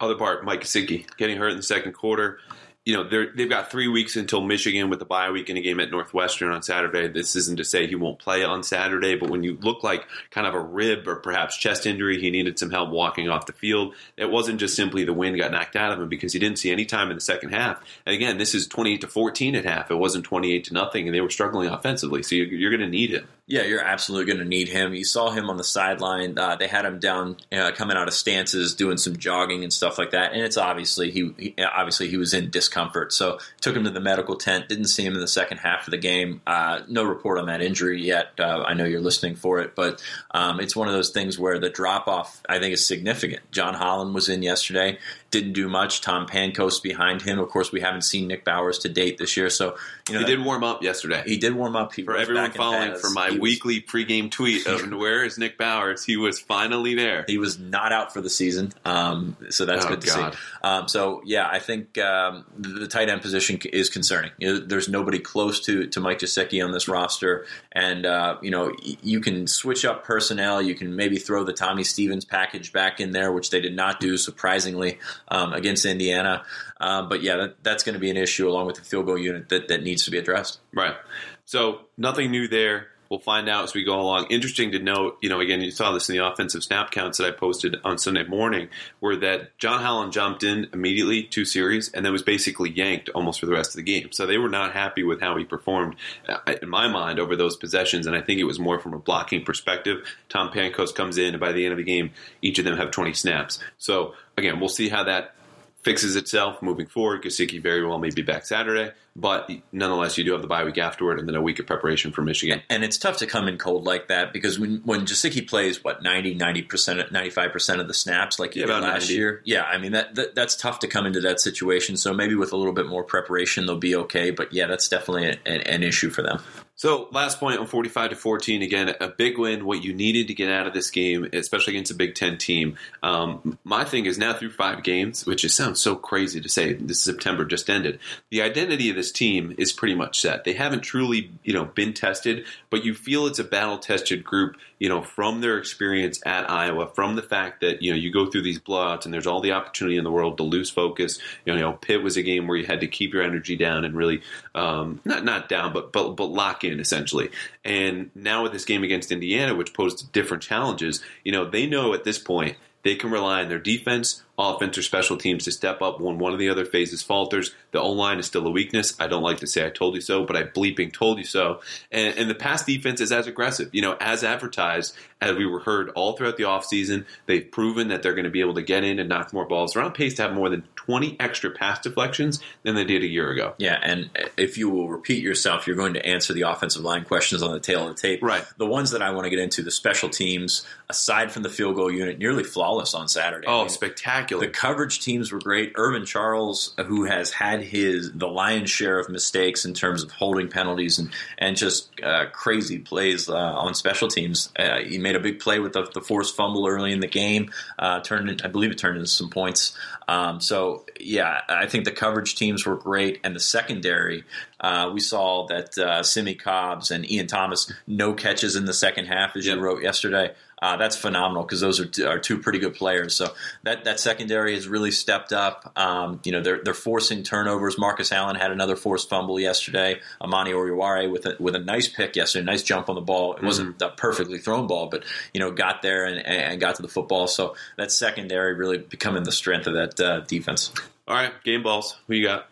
Other 0.00 0.16
part, 0.16 0.44
Mike 0.44 0.62
Gesicki 0.62 1.06
getting 1.16 1.36
hurt 1.36 1.50
in 1.50 1.56
the 1.56 1.62
second 1.62 1.92
quarter 1.92 2.40
you 2.84 2.96
know 2.96 3.08
they've 3.08 3.48
got 3.48 3.70
three 3.70 3.86
weeks 3.86 4.16
until 4.16 4.40
Michigan 4.40 4.90
with 4.90 4.98
the 4.98 5.04
bye 5.04 5.30
week 5.30 5.48
and 5.48 5.56
a 5.56 5.60
game 5.60 5.78
at 5.78 5.90
Northwestern 5.90 6.50
on 6.50 6.62
Saturday. 6.62 7.06
This 7.06 7.36
isn't 7.36 7.58
to 7.58 7.64
say 7.64 7.86
he 7.86 7.94
won't 7.94 8.18
play 8.18 8.42
on 8.42 8.64
Saturday, 8.64 9.14
but 9.14 9.30
when 9.30 9.44
you 9.44 9.56
look 9.60 9.84
like 9.84 10.04
kind 10.30 10.48
of 10.48 10.54
a 10.54 10.60
rib 10.60 11.06
or 11.06 11.16
perhaps 11.16 11.56
chest 11.56 11.86
injury, 11.86 12.20
he 12.20 12.30
needed 12.30 12.58
some 12.58 12.70
help 12.70 12.90
walking 12.90 13.28
off 13.28 13.46
the 13.46 13.52
field. 13.52 13.94
It 14.16 14.30
wasn't 14.30 14.58
just 14.58 14.74
simply 14.74 15.04
the 15.04 15.12
wind 15.12 15.38
got 15.38 15.52
knocked 15.52 15.76
out 15.76 15.92
of 15.92 16.00
him 16.00 16.08
because 16.08 16.32
he 16.32 16.40
didn't 16.40 16.58
see 16.58 16.72
any 16.72 16.84
time 16.84 17.10
in 17.10 17.16
the 17.16 17.20
second 17.20 17.50
half. 17.50 17.80
And 18.04 18.16
again, 18.16 18.38
this 18.38 18.54
is 18.54 18.66
twenty 18.66 18.94
eight 18.94 19.02
to 19.02 19.08
fourteen 19.08 19.54
at 19.54 19.64
half. 19.64 19.90
It 19.90 19.96
wasn't 19.96 20.24
twenty 20.24 20.52
eight 20.52 20.64
to 20.64 20.74
nothing, 20.74 21.06
and 21.06 21.14
they 21.14 21.20
were 21.20 21.30
struggling 21.30 21.68
offensively. 21.68 22.24
So 22.24 22.34
you're, 22.34 22.46
you're 22.46 22.70
going 22.70 22.80
to 22.80 22.88
need 22.88 23.10
him. 23.10 23.28
Yeah, 23.48 23.62
you're 23.62 23.82
absolutely 23.82 24.32
going 24.32 24.44
to 24.44 24.48
need 24.48 24.68
him. 24.68 24.94
You 24.94 25.04
saw 25.04 25.30
him 25.30 25.50
on 25.50 25.56
the 25.56 25.64
sideline. 25.64 26.38
Uh, 26.38 26.54
they 26.54 26.68
had 26.68 26.84
him 26.84 27.00
down, 27.00 27.38
uh, 27.50 27.72
coming 27.72 27.96
out 27.96 28.06
of 28.06 28.14
stances, 28.14 28.76
doing 28.76 28.96
some 28.96 29.16
jogging 29.16 29.64
and 29.64 29.72
stuff 29.72 29.98
like 29.98 30.12
that. 30.12 30.32
And 30.32 30.42
it's 30.42 30.56
obviously 30.56 31.10
he, 31.10 31.34
he, 31.36 31.54
obviously 31.62 32.08
he 32.08 32.16
was 32.16 32.34
in 32.34 32.50
discomfort. 32.50 33.12
So 33.12 33.40
took 33.60 33.76
him 33.76 33.82
to 33.82 33.90
the 33.90 34.00
medical 34.00 34.36
tent. 34.36 34.68
Didn't 34.68 34.86
see 34.86 35.04
him 35.04 35.14
in 35.14 35.20
the 35.20 35.26
second 35.26 35.58
half 35.58 35.88
of 35.88 35.90
the 35.90 35.98
game. 35.98 36.40
Uh, 36.46 36.82
no 36.88 37.02
report 37.02 37.38
on 37.38 37.46
that 37.46 37.60
injury 37.60 38.00
yet. 38.00 38.28
Uh, 38.38 38.62
I 38.64 38.74
know 38.74 38.84
you're 38.84 39.00
listening 39.00 39.34
for 39.34 39.58
it, 39.58 39.74
but 39.74 40.00
um, 40.30 40.60
it's 40.60 40.76
one 40.76 40.86
of 40.86 40.94
those 40.94 41.10
things 41.10 41.36
where 41.36 41.58
the 41.58 41.68
drop 41.68 42.06
off 42.06 42.42
I 42.48 42.60
think 42.60 42.72
is 42.74 42.86
significant. 42.86 43.42
John 43.50 43.74
Holland 43.74 44.14
was 44.14 44.28
in 44.28 44.44
yesterday 44.44 44.98
didn't 45.32 45.54
do 45.54 45.68
much. 45.68 46.00
Tom 46.02 46.26
Pancoast 46.26 46.82
behind 46.82 47.22
him. 47.22 47.40
Of 47.40 47.48
course, 47.48 47.72
we 47.72 47.80
haven't 47.80 48.02
seen 48.02 48.28
Nick 48.28 48.44
Bowers 48.44 48.78
to 48.80 48.88
date 48.88 49.18
this 49.18 49.36
year, 49.36 49.50
so 49.50 49.76
you 50.08 50.14
know 50.14 50.20
he 50.20 50.26
did 50.26 50.44
warm 50.44 50.64
up 50.64 50.82
yesterday. 50.82 51.22
He 51.24 51.36
did 51.36 51.54
warm 51.54 51.76
up. 51.76 51.94
He 51.94 52.02
for 52.02 52.16
everyone 52.16 52.50
following 52.50 52.96
for 52.96 53.10
my 53.10 53.30
weekly 53.30 53.80
pregame 53.80 54.30
tweet 54.30 54.66
of 54.66 54.90
where 54.92 55.24
is 55.24 55.38
Nick 55.38 55.56
Bowers? 55.56 56.04
He 56.04 56.16
was 56.16 56.40
finally 56.40 56.94
there. 56.94 57.24
He 57.26 57.38
was 57.38 57.58
not 57.58 57.92
out 57.92 58.12
for 58.12 58.20
the 58.20 58.30
season, 58.30 58.72
um, 58.84 59.36
so 59.50 59.64
that's 59.64 59.84
oh, 59.86 59.90
good 59.90 60.00
to 60.00 60.06
God. 60.08 60.34
see. 60.34 60.38
Um, 60.64 60.88
so 60.88 61.22
yeah, 61.24 61.48
I 61.48 61.60
think 61.60 61.98
um, 61.98 62.44
the 62.58 62.88
tight 62.88 63.08
end 63.08 63.22
position 63.22 63.60
is 63.72 63.88
concerning. 63.88 64.32
You 64.38 64.54
know, 64.54 64.58
there's 64.58 64.88
nobody 64.88 65.20
close 65.20 65.60
to 65.66 65.86
to 65.86 66.00
Mike 66.00 66.18
Gesicki 66.18 66.64
on 66.64 66.72
this 66.72 66.88
roster, 66.88 67.46
and 67.70 68.04
uh, 68.04 68.38
you 68.42 68.50
know 68.50 68.72
you 68.80 69.20
can 69.20 69.46
switch 69.46 69.84
up 69.84 70.04
personnel. 70.04 70.60
You 70.60 70.74
can 70.74 70.96
maybe 70.96 71.18
throw 71.18 71.44
the 71.44 71.52
Tommy 71.52 71.84
Stevens 71.84 72.24
package 72.24 72.72
back 72.72 73.00
in 73.00 73.12
there, 73.12 73.30
which 73.30 73.50
they 73.50 73.60
did 73.60 73.76
not 73.76 74.00
do 74.00 74.16
surprisingly 74.16 74.98
um, 75.28 75.52
against 75.52 75.84
Indiana. 75.84 76.44
Um, 76.82 77.08
but 77.08 77.22
yeah, 77.22 77.36
that, 77.36 77.62
that's 77.62 77.84
going 77.84 77.94
to 77.94 78.00
be 78.00 78.10
an 78.10 78.16
issue 78.16 78.48
along 78.48 78.66
with 78.66 78.76
the 78.76 78.82
field 78.82 79.06
goal 79.06 79.16
unit 79.16 79.48
that, 79.50 79.68
that 79.68 79.82
needs 79.82 80.04
to 80.04 80.10
be 80.10 80.18
addressed. 80.18 80.58
Right. 80.74 80.96
So 81.44 81.82
nothing 81.96 82.30
new 82.30 82.48
there. 82.48 82.88
We'll 83.08 83.20
find 83.20 83.46
out 83.46 83.64
as 83.64 83.74
we 83.74 83.84
go 83.84 84.00
along. 84.00 84.28
Interesting 84.30 84.72
to 84.72 84.78
note, 84.78 85.18
you 85.20 85.28
know, 85.28 85.38
again, 85.38 85.60
you 85.60 85.70
saw 85.70 85.92
this 85.92 86.08
in 86.08 86.16
the 86.16 86.26
offensive 86.26 86.64
snap 86.64 86.90
counts 86.90 87.18
that 87.18 87.28
I 87.28 87.30
posted 87.30 87.76
on 87.84 87.98
Sunday 87.98 88.24
morning, 88.24 88.68
where 89.00 89.16
that 89.16 89.58
John 89.58 89.82
Holland 89.82 90.14
jumped 90.14 90.42
in 90.42 90.70
immediately 90.72 91.22
two 91.22 91.44
series 91.44 91.92
and 91.92 92.06
then 92.06 92.12
was 92.12 92.22
basically 92.22 92.70
yanked 92.70 93.10
almost 93.10 93.38
for 93.38 93.44
the 93.44 93.52
rest 93.52 93.72
of 93.72 93.76
the 93.76 93.82
game. 93.82 94.12
So 94.12 94.24
they 94.24 94.38
were 94.38 94.48
not 94.48 94.72
happy 94.72 95.02
with 95.02 95.20
how 95.20 95.36
he 95.36 95.44
performed, 95.44 95.96
uh, 96.26 96.38
in 96.62 96.70
my 96.70 96.88
mind, 96.88 97.18
over 97.18 97.36
those 97.36 97.54
possessions. 97.54 98.06
And 98.06 98.16
I 98.16 98.22
think 98.22 98.40
it 98.40 98.44
was 98.44 98.58
more 98.58 98.80
from 98.80 98.94
a 98.94 98.98
blocking 98.98 99.44
perspective. 99.44 100.08
Tom 100.30 100.48
Pancoast 100.48 100.94
comes 100.94 101.18
in, 101.18 101.34
and 101.34 101.40
by 101.40 101.52
the 101.52 101.66
end 101.66 101.72
of 101.72 101.78
the 101.78 101.84
game, 101.84 102.12
each 102.40 102.58
of 102.58 102.64
them 102.64 102.78
have 102.78 102.92
20 102.92 103.12
snaps. 103.12 103.58
So 103.76 104.14
again, 104.38 104.58
we'll 104.58 104.70
see 104.70 104.88
how 104.88 105.04
that 105.04 105.34
fixes 105.82 106.16
itself 106.16 106.62
moving 106.62 106.86
forward. 106.86 107.22
Gesicki 107.22 107.60
very 107.60 107.84
well 107.84 107.98
may 107.98 108.10
be 108.10 108.22
back 108.22 108.46
Saturday, 108.46 108.92
but 109.16 109.50
nonetheless, 109.72 110.16
you 110.16 110.24
do 110.24 110.32
have 110.32 110.40
the 110.40 110.48
bye 110.48 110.64
week 110.64 110.78
afterward 110.78 111.18
and 111.18 111.28
then 111.28 111.34
a 111.34 111.42
week 111.42 111.58
of 111.58 111.66
preparation 111.66 112.12
for 112.12 112.22
Michigan. 112.22 112.62
And 112.70 112.84
it's 112.84 112.96
tough 112.96 113.18
to 113.18 113.26
come 113.26 113.48
in 113.48 113.58
cold 113.58 113.84
like 113.84 114.08
that 114.08 114.32
because 114.32 114.58
when 114.58 114.78
when 114.84 115.02
Gesicki 115.02 115.46
plays 115.46 115.82
what 115.82 116.02
90, 116.02 116.34
90 116.34 116.62
percent, 116.62 117.12
ninety 117.12 117.30
five 117.30 117.52
percent 117.52 117.80
of 117.80 117.88
the 117.88 117.94
snaps 117.94 118.38
like 118.38 118.54
yeah, 118.54 118.66
last 118.66 119.08
90. 119.08 119.14
year, 119.14 119.42
yeah, 119.44 119.64
I 119.64 119.78
mean 119.78 119.92
that, 119.92 120.14
that, 120.14 120.34
that's 120.34 120.56
tough 120.56 120.78
to 120.80 120.88
come 120.88 121.06
into 121.06 121.20
that 121.20 121.40
situation. 121.40 121.96
So 121.96 122.14
maybe 122.14 122.34
with 122.34 122.52
a 122.52 122.56
little 122.56 122.72
bit 122.72 122.86
more 122.86 123.02
preparation, 123.02 123.66
they'll 123.66 123.76
be 123.76 123.96
okay. 123.96 124.30
But 124.30 124.52
yeah, 124.52 124.66
that's 124.66 124.88
definitely 124.88 125.36
an 125.44 125.82
issue 125.82 126.10
for 126.10 126.22
them. 126.22 126.42
So 126.82 127.06
last 127.12 127.38
point 127.38 127.60
on 127.60 127.68
45 127.68 128.10
to 128.10 128.16
14, 128.16 128.60
again, 128.60 128.92
a 129.00 129.06
big 129.06 129.38
win, 129.38 129.64
what 129.64 129.84
you 129.84 129.94
needed 129.94 130.26
to 130.26 130.34
get 130.34 130.50
out 130.50 130.66
of 130.66 130.74
this 130.74 130.90
game, 130.90 131.28
especially 131.32 131.74
against 131.74 131.92
a 131.92 131.94
Big 131.94 132.16
Ten 132.16 132.38
team. 132.38 132.76
Um, 133.04 133.56
my 133.62 133.84
thing 133.84 134.06
is 134.06 134.18
now 134.18 134.34
through 134.34 134.50
five 134.50 134.82
games, 134.82 135.24
which 135.24 135.48
sounds 135.48 135.80
so 135.80 135.94
crazy 135.94 136.40
to 136.40 136.48
say 136.48 136.72
this 136.72 136.98
September 136.98 137.44
just 137.44 137.70
ended. 137.70 138.00
The 138.30 138.42
identity 138.42 138.90
of 138.90 138.96
this 138.96 139.12
team 139.12 139.54
is 139.58 139.72
pretty 139.72 139.94
much 139.94 140.20
set. 140.20 140.42
They 140.42 140.54
haven't 140.54 140.80
truly, 140.80 141.30
you 141.44 141.52
know, 141.52 141.66
been 141.66 141.94
tested, 141.94 142.46
but 142.68 142.84
you 142.84 142.94
feel 142.94 143.28
it's 143.28 143.38
a 143.38 143.44
battle 143.44 143.78
tested 143.78 144.24
group, 144.24 144.56
you 144.82 144.88
know, 144.88 145.00
from 145.00 145.40
their 145.40 145.58
experience 145.58 146.20
at 146.26 146.50
Iowa, 146.50 146.88
from 146.88 147.14
the 147.14 147.22
fact 147.22 147.60
that, 147.60 147.82
you 147.82 147.92
know, 147.92 147.96
you 147.96 148.12
go 148.12 148.26
through 148.26 148.42
these 148.42 148.58
blowouts 148.58 149.04
and 149.04 149.14
there's 149.14 149.28
all 149.28 149.40
the 149.40 149.52
opportunity 149.52 149.96
in 149.96 150.02
the 150.02 150.10
world 150.10 150.38
to 150.38 150.42
lose 150.42 150.70
focus. 150.70 151.20
You 151.44 151.52
know, 151.52 151.56
you 151.56 151.64
know 151.64 151.72
Pitt 151.74 152.02
was 152.02 152.16
a 152.16 152.22
game 152.24 152.48
where 152.48 152.56
you 152.56 152.66
had 152.66 152.80
to 152.80 152.88
keep 152.88 153.14
your 153.14 153.22
energy 153.22 153.54
down 153.54 153.84
and 153.84 153.94
really, 153.94 154.22
um, 154.56 155.00
not, 155.04 155.24
not 155.24 155.48
down, 155.48 155.72
but, 155.72 155.92
but, 155.92 156.16
but 156.16 156.32
lock 156.32 156.64
in 156.64 156.72
in 156.72 156.80
essentially. 156.80 157.30
And 157.64 158.10
now 158.16 158.42
with 158.42 158.50
this 158.50 158.64
game 158.64 158.82
against 158.82 159.12
Indiana, 159.12 159.54
which 159.54 159.72
posed 159.72 160.10
different 160.10 160.42
challenges, 160.42 161.00
you 161.22 161.30
know, 161.30 161.48
they 161.48 161.64
know 161.64 161.94
at 161.94 162.02
this 162.02 162.18
point 162.18 162.56
they 162.82 162.96
can 162.96 163.12
rely 163.12 163.44
on 163.44 163.48
their 163.48 163.60
defense 163.60 164.24
offense 164.38 164.78
or 164.78 164.82
special 164.82 165.16
teams 165.16 165.44
to 165.44 165.52
step 165.52 165.82
up 165.82 166.00
when 166.00 166.18
one 166.18 166.32
of 166.32 166.38
the 166.38 166.48
other 166.48 166.64
phases 166.64 167.02
falters. 167.02 167.54
The 167.72 167.80
O 167.80 167.90
line 167.90 168.18
is 168.18 168.26
still 168.26 168.46
a 168.46 168.50
weakness. 168.50 168.94
I 168.98 169.06
don't 169.06 169.22
like 169.22 169.38
to 169.38 169.46
say 169.46 169.66
I 169.66 169.70
told 169.70 169.94
you 169.94 170.00
so, 170.00 170.24
but 170.24 170.36
I 170.36 170.44
bleeping 170.44 170.92
told 170.92 171.18
you 171.18 171.24
so. 171.24 171.60
And, 171.90 172.16
and 172.16 172.30
the 172.30 172.34
pass 172.34 172.64
defense 172.64 173.00
is 173.00 173.12
as 173.12 173.26
aggressive, 173.26 173.70
you 173.72 173.82
know, 173.82 173.96
as 174.00 174.24
advertised, 174.24 174.94
as 175.20 175.36
we 175.36 175.46
were 175.46 175.60
heard 175.60 175.90
all 175.90 176.14
throughout 176.14 176.38
the 176.38 176.44
offseason. 176.44 177.04
They've 177.26 177.48
proven 177.48 177.88
that 177.88 178.02
they're 178.02 178.14
going 178.14 178.24
to 178.24 178.30
be 178.30 178.40
able 178.40 178.54
to 178.54 178.62
get 178.62 178.84
in 178.84 178.98
and 178.98 179.08
knock 179.08 179.32
more 179.32 179.46
balls. 179.46 179.74
They're 179.74 179.82
on 179.82 179.92
pace 179.92 180.14
to 180.14 180.22
have 180.22 180.32
more 180.32 180.48
than 180.48 180.64
20 180.76 181.16
extra 181.20 181.50
pass 181.50 181.80
deflections 181.80 182.40
than 182.62 182.74
they 182.74 182.84
did 182.84 183.02
a 183.02 183.06
year 183.06 183.30
ago. 183.30 183.54
Yeah, 183.58 183.78
and 183.80 184.10
if 184.36 184.58
you 184.58 184.70
will 184.70 184.88
repeat 184.88 185.22
yourself, 185.22 185.66
you're 185.66 185.76
going 185.76 185.94
to 185.94 186.04
answer 186.04 186.32
the 186.32 186.42
offensive 186.42 186.82
line 186.82 187.04
questions 187.04 187.42
on 187.42 187.52
the 187.52 187.60
tale 187.60 187.86
of 187.86 187.94
the 187.94 188.00
tape. 188.00 188.22
Right. 188.22 188.44
The 188.56 188.66
ones 188.66 188.90
that 188.92 189.02
I 189.02 189.10
want 189.10 189.24
to 189.24 189.30
get 189.30 189.38
into, 189.38 189.62
the 189.62 189.70
special 189.70 190.08
teams, 190.08 190.66
aside 190.88 191.30
from 191.30 191.42
the 191.42 191.50
field 191.50 191.76
goal 191.76 191.92
unit, 191.92 192.18
nearly 192.18 192.44
flawless 192.44 192.94
on 192.94 193.08
Saturday. 193.08 193.46
Oh, 193.46 193.58
I 193.58 193.60
mean, 193.60 193.68
spectacular 193.68 194.21
the 194.28 194.48
coverage 194.48 195.00
teams 195.00 195.32
were 195.32 195.38
great. 195.38 195.72
Irvin 195.76 196.04
Charles, 196.04 196.74
who 196.86 197.04
has 197.04 197.32
had 197.32 197.62
his 197.62 198.12
the 198.12 198.28
lion's 198.28 198.70
share 198.70 198.98
of 198.98 199.08
mistakes 199.08 199.64
in 199.64 199.74
terms 199.74 200.02
of 200.02 200.10
holding 200.10 200.48
penalties 200.48 200.98
and 200.98 201.10
and 201.38 201.56
just 201.56 201.90
uh, 202.02 202.26
crazy 202.32 202.78
plays 202.78 203.28
uh, 203.28 203.34
on 203.34 203.74
special 203.74 204.08
teams. 204.08 204.50
Uh, 204.58 204.80
he 204.80 204.98
made 204.98 205.16
a 205.16 205.20
big 205.20 205.40
play 205.40 205.58
with 205.58 205.72
the, 205.72 205.88
the 205.94 206.00
forced 206.00 206.36
fumble 206.36 206.66
early 206.66 206.92
in 206.92 207.00
the 207.00 207.06
game. 207.06 207.50
Uh, 207.78 208.00
turned, 208.00 208.42
I 208.44 208.48
believe, 208.48 208.70
it 208.70 208.78
turned 208.78 208.96
into 208.96 209.08
some 209.08 209.30
points. 209.30 209.76
Um, 210.08 210.40
so 210.40 210.84
yeah, 211.00 211.40
I 211.48 211.66
think 211.66 211.84
the 211.84 211.92
coverage 211.92 212.34
teams 212.34 212.66
were 212.66 212.76
great, 212.76 213.20
and 213.24 213.34
the 213.34 213.40
secondary. 213.40 214.24
Uh, 214.60 214.90
we 214.92 215.00
saw 215.00 215.46
that 215.48 215.76
uh, 215.78 216.02
Simmie 216.02 216.34
Cobbs 216.34 216.90
and 216.90 217.08
Ian 217.10 217.26
Thomas 217.26 217.72
no 217.86 218.14
catches 218.14 218.56
in 218.56 218.64
the 218.64 218.74
second 218.74 219.06
half, 219.06 219.36
as 219.36 219.46
yep. 219.46 219.56
you 219.56 219.62
wrote 219.62 219.82
yesterday. 219.82 220.32
Uh, 220.62 220.76
that's 220.76 220.94
phenomenal 220.94 221.42
because 221.42 221.60
those 221.60 221.80
are, 221.80 221.86
t- 221.86 222.04
are 222.04 222.20
two 222.20 222.38
pretty 222.38 222.60
good 222.60 222.72
players. 222.74 223.16
So 223.16 223.34
that, 223.64 223.82
that 223.82 223.98
secondary 223.98 224.54
has 224.54 224.68
really 224.68 224.92
stepped 224.92 225.32
up. 225.32 225.72
Um, 225.74 226.20
you 226.22 226.30
know, 226.30 226.40
they're, 226.40 226.62
they're 226.62 226.72
forcing 226.72 227.24
turnovers. 227.24 227.76
Marcus 227.76 228.12
Allen 228.12 228.36
had 228.36 228.52
another 228.52 228.76
forced 228.76 229.08
fumble 229.08 229.40
yesterday. 229.40 230.00
Amani 230.20 230.52
Oruwariye 230.52 231.10
with 231.10 231.26
a, 231.26 231.36
with 231.40 231.56
a 231.56 231.58
nice 231.58 231.88
pick 231.88 232.14
yesterday, 232.14 232.44
nice 232.44 232.62
jump 232.62 232.88
on 232.88 232.94
the 232.94 233.00
ball. 233.00 233.32
It 233.32 233.38
mm-hmm. 233.38 233.46
wasn't 233.46 233.82
a 233.82 233.88
perfectly 233.88 234.38
thrown 234.38 234.68
ball, 234.68 234.86
but 234.86 235.04
you 235.34 235.40
know, 235.40 235.50
got 235.50 235.82
there 235.82 236.04
and, 236.04 236.24
and 236.24 236.60
got 236.60 236.76
to 236.76 236.82
the 236.82 236.88
football. 236.88 237.26
So 237.26 237.56
that 237.76 237.90
secondary 237.90 238.54
really 238.54 238.78
becoming 238.78 239.24
the 239.24 239.32
strength 239.32 239.66
of 239.66 239.74
that 239.74 240.00
uh, 240.00 240.20
defense. 240.20 240.72
All 241.08 241.16
right, 241.16 241.32
game 241.42 241.64
balls. 241.64 241.98
Who 242.06 242.14
you 242.14 242.24
got? 242.24 242.46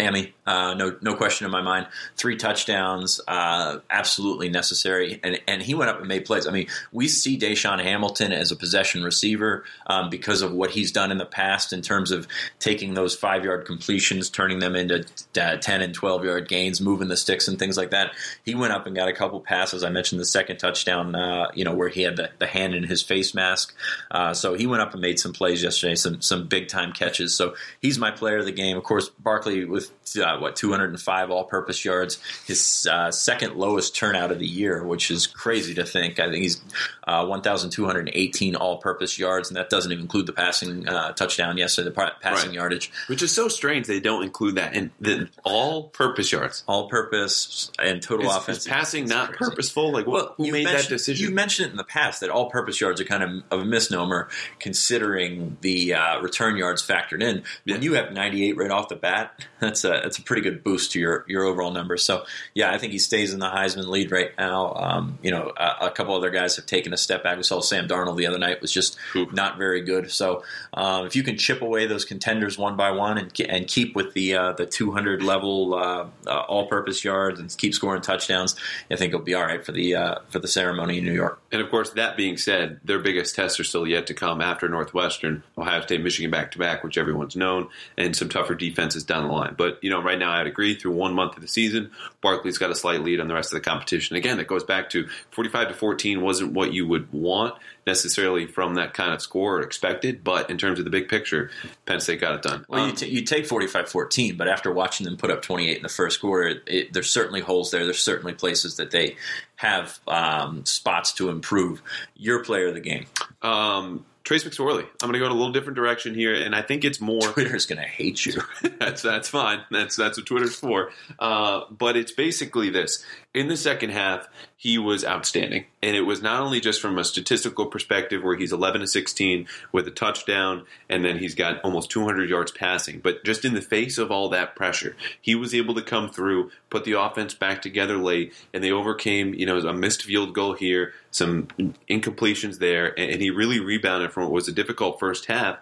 Hammy, 0.00 0.34
uh, 0.46 0.74
no 0.74 0.96
no 1.00 1.14
question 1.14 1.44
in 1.44 1.50
my 1.50 1.62
mind. 1.62 1.86
Three 2.16 2.36
touchdowns, 2.36 3.20
uh, 3.28 3.78
absolutely 3.90 4.48
necessary, 4.48 5.20
and 5.22 5.40
and 5.46 5.62
he 5.62 5.74
went 5.74 5.90
up 5.90 5.98
and 5.98 6.08
made 6.08 6.24
plays. 6.24 6.46
I 6.46 6.50
mean, 6.50 6.66
we 6.92 7.08
see 7.08 7.38
DaeSean 7.38 7.82
Hamilton 7.82 8.32
as 8.32 8.50
a 8.50 8.56
possession 8.56 9.04
receiver 9.04 9.64
um, 9.86 10.10
because 10.10 10.42
of 10.42 10.52
what 10.52 10.70
he's 10.70 10.92
done 10.92 11.12
in 11.12 11.18
the 11.18 11.26
past 11.26 11.72
in 11.72 11.82
terms 11.82 12.10
of 12.10 12.26
taking 12.58 12.94
those 12.94 13.14
five 13.14 13.44
yard 13.44 13.66
completions, 13.66 14.30
turning 14.30 14.58
them 14.58 14.74
into 14.74 15.04
uh, 15.40 15.56
ten 15.56 15.82
and 15.82 15.94
twelve 15.94 16.24
yard 16.24 16.48
gains, 16.48 16.80
moving 16.80 17.08
the 17.08 17.16
sticks 17.16 17.46
and 17.46 17.58
things 17.58 17.76
like 17.76 17.90
that. 17.90 18.12
He 18.44 18.54
went 18.54 18.72
up 18.72 18.86
and 18.86 18.96
got 18.96 19.08
a 19.08 19.12
couple 19.12 19.40
passes. 19.40 19.84
I 19.84 19.90
mentioned 19.90 20.20
the 20.20 20.24
second 20.24 20.58
touchdown, 20.58 21.14
uh, 21.14 21.50
you 21.54 21.64
know, 21.64 21.74
where 21.74 21.88
he 21.88 22.02
had 22.02 22.16
the, 22.16 22.30
the 22.38 22.46
hand 22.46 22.74
in 22.74 22.84
his 22.84 23.02
face 23.02 23.34
mask. 23.34 23.74
Uh, 24.10 24.34
so 24.34 24.54
he 24.54 24.66
went 24.66 24.82
up 24.82 24.92
and 24.92 25.00
made 25.00 25.18
some 25.18 25.32
plays 25.32 25.62
yesterday, 25.62 25.94
some 25.94 26.20
some 26.20 26.46
big 26.46 26.68
time 26.68 26.92
catches. 26.92 27.34
So 27.34 27.54
he's 27.80 27.98
my 27.98 28.10
player 28.10 28.38
of 28.38 28.46
the 28.46 28.52
game. 28.52 28.76
Of 28.76 28.84
course, 28.84 29.08
Barkley 29.08 29.64
with 29.64 29.89
uh, 30.20 30.38
what 30.38 30.56
205 30.56 31.30
all-purpose 31.30 31.84
yards, 31.84 32.18
his 32.46 32.86
uh, 32.90 33.10
second 33.10 33.54
lowest 33.56 33.94
turnout 33.94 34.32
of 34.32 34.38
the 34.40 34.46
year, 34.46 34.82
which 34.84 35.10
is 35.10 35.26
crazy 35.26 35.74
to 35.74 35.84
think. 35.84 36.18
I 36.18 36.28
think 36.30 36.42
he's 36.42 36.60
uh, 37.06 37.24
1,218 37.26 38.56
all-purpose 38.56 39.18
yards, 39.18 39.48
and 39.48 39.56
that 39.56 39.70
doesn't 39.70 39.92
even 39.92 40.02
include 40.02 40.26
the 40.26 40.32
passing 40.32 40.88
uh, 40.88 41.12
touchdown 41.12 41.56
yesterday, 41.58 41.88
the 41.90 42.12
passing 42.20 42.50
Right. 42.50 42.54
yardage. 42.54 42.90
Which 43.06 43.22
is 43.22 43.32
so 43.32 43.48
strange 43.48 43.86
they 43.86 44.00
don't 44.00 44.22
include 44.24 44.56
that 44.56 44.74
in 44.74 44.90
the 45.00 45.28
all-purpose 45.44 46.32
yards. 46.32 46.64
All-purpose 46.66 47.70
and 47.78 48.02
total 48.02 48.30
Is, 48.30 48.36
offense. 48.36 48.58
is 48.58 48.66
passing 48.66 49.04
It's 49.04 49.12
not 49.12 49.32
crazy. 49.32 49.50
purposeful? 49.50 49.92
Like, 49.92 50.06
what, 50.06 50.34
who 50.36 50.46
you 50.46 50.52
made 50.52 50.66
that 50.66 50.72
mentioned- 50.72 50.88
decision? 50.90 51.28
You 51.28 51.34
mentioned 51.34 51.68
it 51.68 51.70
in 51.70 51.76
the 51.76 51.84
past 51.84 52.20
that 52.20 52.30
all-purpose 52.30 52.80
yards 52.80 53.00
are 53.00 53.04
kind 53.04 53.22
of, 53.22 53.30
of 53.50 53.60
a 53.60 53.64
misnomer, 53.64 54.28
considering 54.58 55.56
the 55.60 55.94
uh, 55.94 56.20
return 56.20 56.56
yards 56.56 56.86
factored 56.86 57.22
in. 57.22 57.42
When 57.64 57.82
you 57.82 57.94
have 57.94 58.12
98 58.12 58.56
right 58.56 58.70
off 58.70 58.88
the 58.88 58.96
bat, 58.96 59.44
that's 59.60 59.79
a 59.84 60.00
that's 60.02 60.18
a 60.18 60.22
pretty 60.22 60.42
good 60.42 60.62
boost 60.62 60.92
to 60.92 61.00
your 61.00 61.24
your 61.28 61.44
overall 61.44 61.70
number. 61.70 61.96
So 61.96 62.24
yeah, 62.54 62.72
I 62.72 62.78
think 62.78 62.92
he 62.92 62.98
stays 62.98 63.32
in 63.32 63.38
the 63.38 63.48
Heisman 63.48 63.88
lead 63.88 64.10
right 64.10 64.30
now. 64.38 64.74
Um, 64.74 65.18
you 65.22 65.30
know, 65.30 65.52
a, 65.56 65.86
a 65.86 65.90
couple 65.90 66.14
other 66.14 66.30
guys 66.30 66.56
have 66.56 66.66
taken 66.66 66.92
a 66.92 66.96
step 66.96 67.22
back. 67.22 67.36
We 67.36 67.42
saw 67.42 67.60
Sam 67.60 67.88
Darnold 67.88 68.16
the 68.16 68.26
other 68.26 68.38
night 68.38 68.60
was 68.60 68.72
just 68.72 68.98
Oof. 69.14 69.32
not 69.32 69.58
very 69.58 69.82
good. 69.82 70.10
So 70.10 70.42
um, 70.74 71.06
if 71.06 71.16
you 71.16 71.22
can 71.22 71.36
chip 71.36 71.62
away 71.62 71.86
those 71.86 72.04
contenders 72.04 72.58
one 72.58 72.76
by 72.76 72.90
one 72.90 73.18
and 73.18 73.32
and 73.48 73.66
keep 73.66 73.94
with 73.96 74.14
the 74.14 74.34
uh, 74.34 74.52
the 74.52 74.66
200 74.66 75.22
level 75.22 75.74
uh, 75.74 76.06
uh, 76.26 76.40
all-purpose 76.40 77.04
yards 77.04 77.40
and 77.40 77.54
keep 77.56 77.74
scoring 77.74 78.02
touchdowns, 78.02 78.56
I 78.90 78.96
think 78.96 79.12
it'll 79.12 79.24
be 79.24 79.34
all 79.34 79.44
right 79.44 79.64
for 79.64 79.72
the 79.72 79.94
uh, 79.94 80.14
for 80.28 80.38
the 80.38 80.48
ceremony 80.48 80.98
in 80.98 81.04
New 81.04 81.12
York. 81.12 81.40
And 81.52 81.60
of 81.60 81.70
course, 81.70 81.90
that 81.90 82.16
being 82.16 82.36
said, 82.36 82.80
their 82.84 82.98
biggest 82.98 83.34
tests 83.34 83.58
are 83.60 83.64
still 83.64 83.86
yet 83.86 84.06
to 84.08 84.14
come 84.14 84.40
after 84.40 84.68
Northwestern, 84.68 85.42
Ohio 85.58 85.80
State, 85.80 86.02
Michigan 86.02 86.30
back 86.30 86.52
to 86.52 86.58
back, 86.58 86.84
which 86.84 86.98
everyone's 86.98 87.36
known, 87.36 87.68
and 87.96 88.14
some 88.14 88.28
tougher 88.28 88.54
defenses 88.54 89.04
down 89.04 89.26
the 89.26 89.32
line. 89.32 89.54
But, 89.60 89.84
you 89.84 89.90
know, 89.90 90.00
right 90.00 90.18
now 90.18 90.32
I'd 90.32 90.46
agree 90.46 90.74
through 90.74 90.92
one 90.92 91.12
month 91.12 91.34
of 91.36 91.42
the 91.42 91.48
season, 91.48 91.90
Barkley's 92.22 92.56
got 92.56 92.70
a 92.70 92.74
slight 92.74 93.02
lead 93.02 93.20
on 93.20 93.28
the 93.28 93.34
rest 93.34 93.52
of 93.52 93.62
the 93.62 93.68
competition. 93.68 94.16
Again, 94.16 94.38
that 94.38 94.46
goes 94.46 94.64
back 94.64 94.88
to 94.90 95.06
45 95.32 95.68
to 95.68 95.74
14 95.74 96.22
wasn't 96.22 96.52
what 96.54 96.72
you 96.72 96.86
would 96.86 97.12
want 97.12 97.56
necessarily 97.86 98.46
from 98.46 98.76
that 98.76 98.94
kind 98.94 99.12
of 99.12 99.20
score 99.20 99.58
or 99.58 99.60
expected, 99.62 100.24
but 100.24 100.48
in 100.48 100.56
terms 100.56 100.78
of 100.78 100.86
the 100.86 100.90
big 100.90 101.08
picture, 101.08 101.50
Penn 101.84 102.00
State 102.00 102.20
got 102.22 102.36
it 102.36 102.42
done. 102.42 102.64
Well, 102.68 102.84
you, 102.84 102.90
Um, 102.90 102.96
t- 102.96 103.08
you 103.08 103.22
take 103.22 103.44
45-14, 103.46 104.38
but 104.38 104.48
after 104.48 104.72
watching 104.72 105.04
them 105.04 105.16
put 105.18 105.30
up 105.30 105.42
28 105.42 105.76
in 105.76 105.82
the 105.82 105.88
first 105.90 106.20
quarter, 106.22 106.48
it, 106.48 106.62
it, 106.66 106.92
there's 106.94 107.10
certainly 107.10 107.40
holes 107.40 107.70
there. 107.70 107.84
There's 107.84 108.02
certainly 108.02 108.32
places 108.32 108.76
that 108.76 108.90
they 108.90 109.16
have 109.56 109.98
um, 110.08 110.64
spots 110.64 111.12
to 111.14 111.28
improve. 111.28 111.82
Your 112.16 112.42
player 112.44 112.68
of 112.68 112.74
the 112.74 112.80
game. 112.80 113.06
um, 113.42 114.06
Trace 114.24 114.44
McSorley. 114.44 114.82
I'm 115.02 115.10
going 115.10 115.14
to 115.14 115.18
go 115.18 115.26
in 115.26 115.32
a 115.32 115.34
little 115.34 115.52
different 115.52 115.76
direction 115.76 116.14
here, 116.14 116.34
and 116.34 116.54
I 116.54 116.62
think 116.62 116.84
it's 116.84 117.00
more. 117.00 117.20
Twitter's 117.20 117.66
going 117.66 117.80
to 117.80 117.88
hate 117.88 118.26
you. 118.26 118.40
that's 118.78 119.02
that's 119.02 119.28
fine. 119.28 119.62
That's 119.70 119.96
that's 119.96 120.18
what 120.18 120.26
Twitter's 120.26 120.54
for. 120.54 120.90
Uh, 121.18 121.62
but 121.70 121.96
it's 121.96 122.12
basically 122.12 122.70
this: 122.70 123.04
in 123.32 123.48
the 123.48 123.56
second 123.56 123.90
half, 123.90 124.28
he 124.56 124.76
was 124.76 125.04
outstanding, 125.04 125.64
and 125.82 125.96
it 125.96 126.02
was 126.02 126.20
not 126.20 126.42
only 126.42 126.60
just 126.60 126.80
from 126.80 126.98
a 126.98 127.04
statistical 127.04 127.66
perspective, 127.66 128.22
where 128.22 128.36
he's 128.36 128.52
11 128.52 128.80
to 128.80 128.86
16 128.86 129.46
with 129.72 129.86
a 129.86 129.90
touchdown, 129.90 130.66
and 130.88 131.04
then 131.04 131.18
he's 131.18 131.36
got 131.36 131.60
almost 131.62 131.90
200 131.90 132.28
yards 132.28 132.50
passing, 132.50 132.98
but 132.98 133.24
just 133.24 133.44
in 133.44 133.54
the 133.54 133.62
face 133.62 133.98
of 133.98 134.10
all 134.10 134.28
that 134.28 134.56
pressure, 134.56 134.96
he 135.20 135.34
was 135.34 135.54
able 135.54 135.74
to 135.76 135.82
come 135.82 136.10
through, 136.10 136.50
put 136.70 136.84
the 136.84 137.00
offense 137.00 137.32
back 137.32 137.62
together 137.62 137.96
late, 137.96 138.34
and 138.52 138.64
they 138.64 138.72
overcame, 138.72 139.32
you 139.32 139.46
know, 139.46 139.58
a 139.58 139.72
missed 139.72 140.02
field 140.02 140.34
goal 140.34 140.54
here, 140.54 140.92
some 141.12 141.46
incompletions 141.88 142.58
there, 142.58 142.98
and, 142.98 143.20
he 143.20 143.30
really 143.30 143.60
rebounded 143.60 144.12
from 144.12 144.24
what 144.24 144.32
was 144.32 144.48
a 144.48 144.52
difficult 144.52 144.98
first 144.98 145.26
half, 145.26 145.58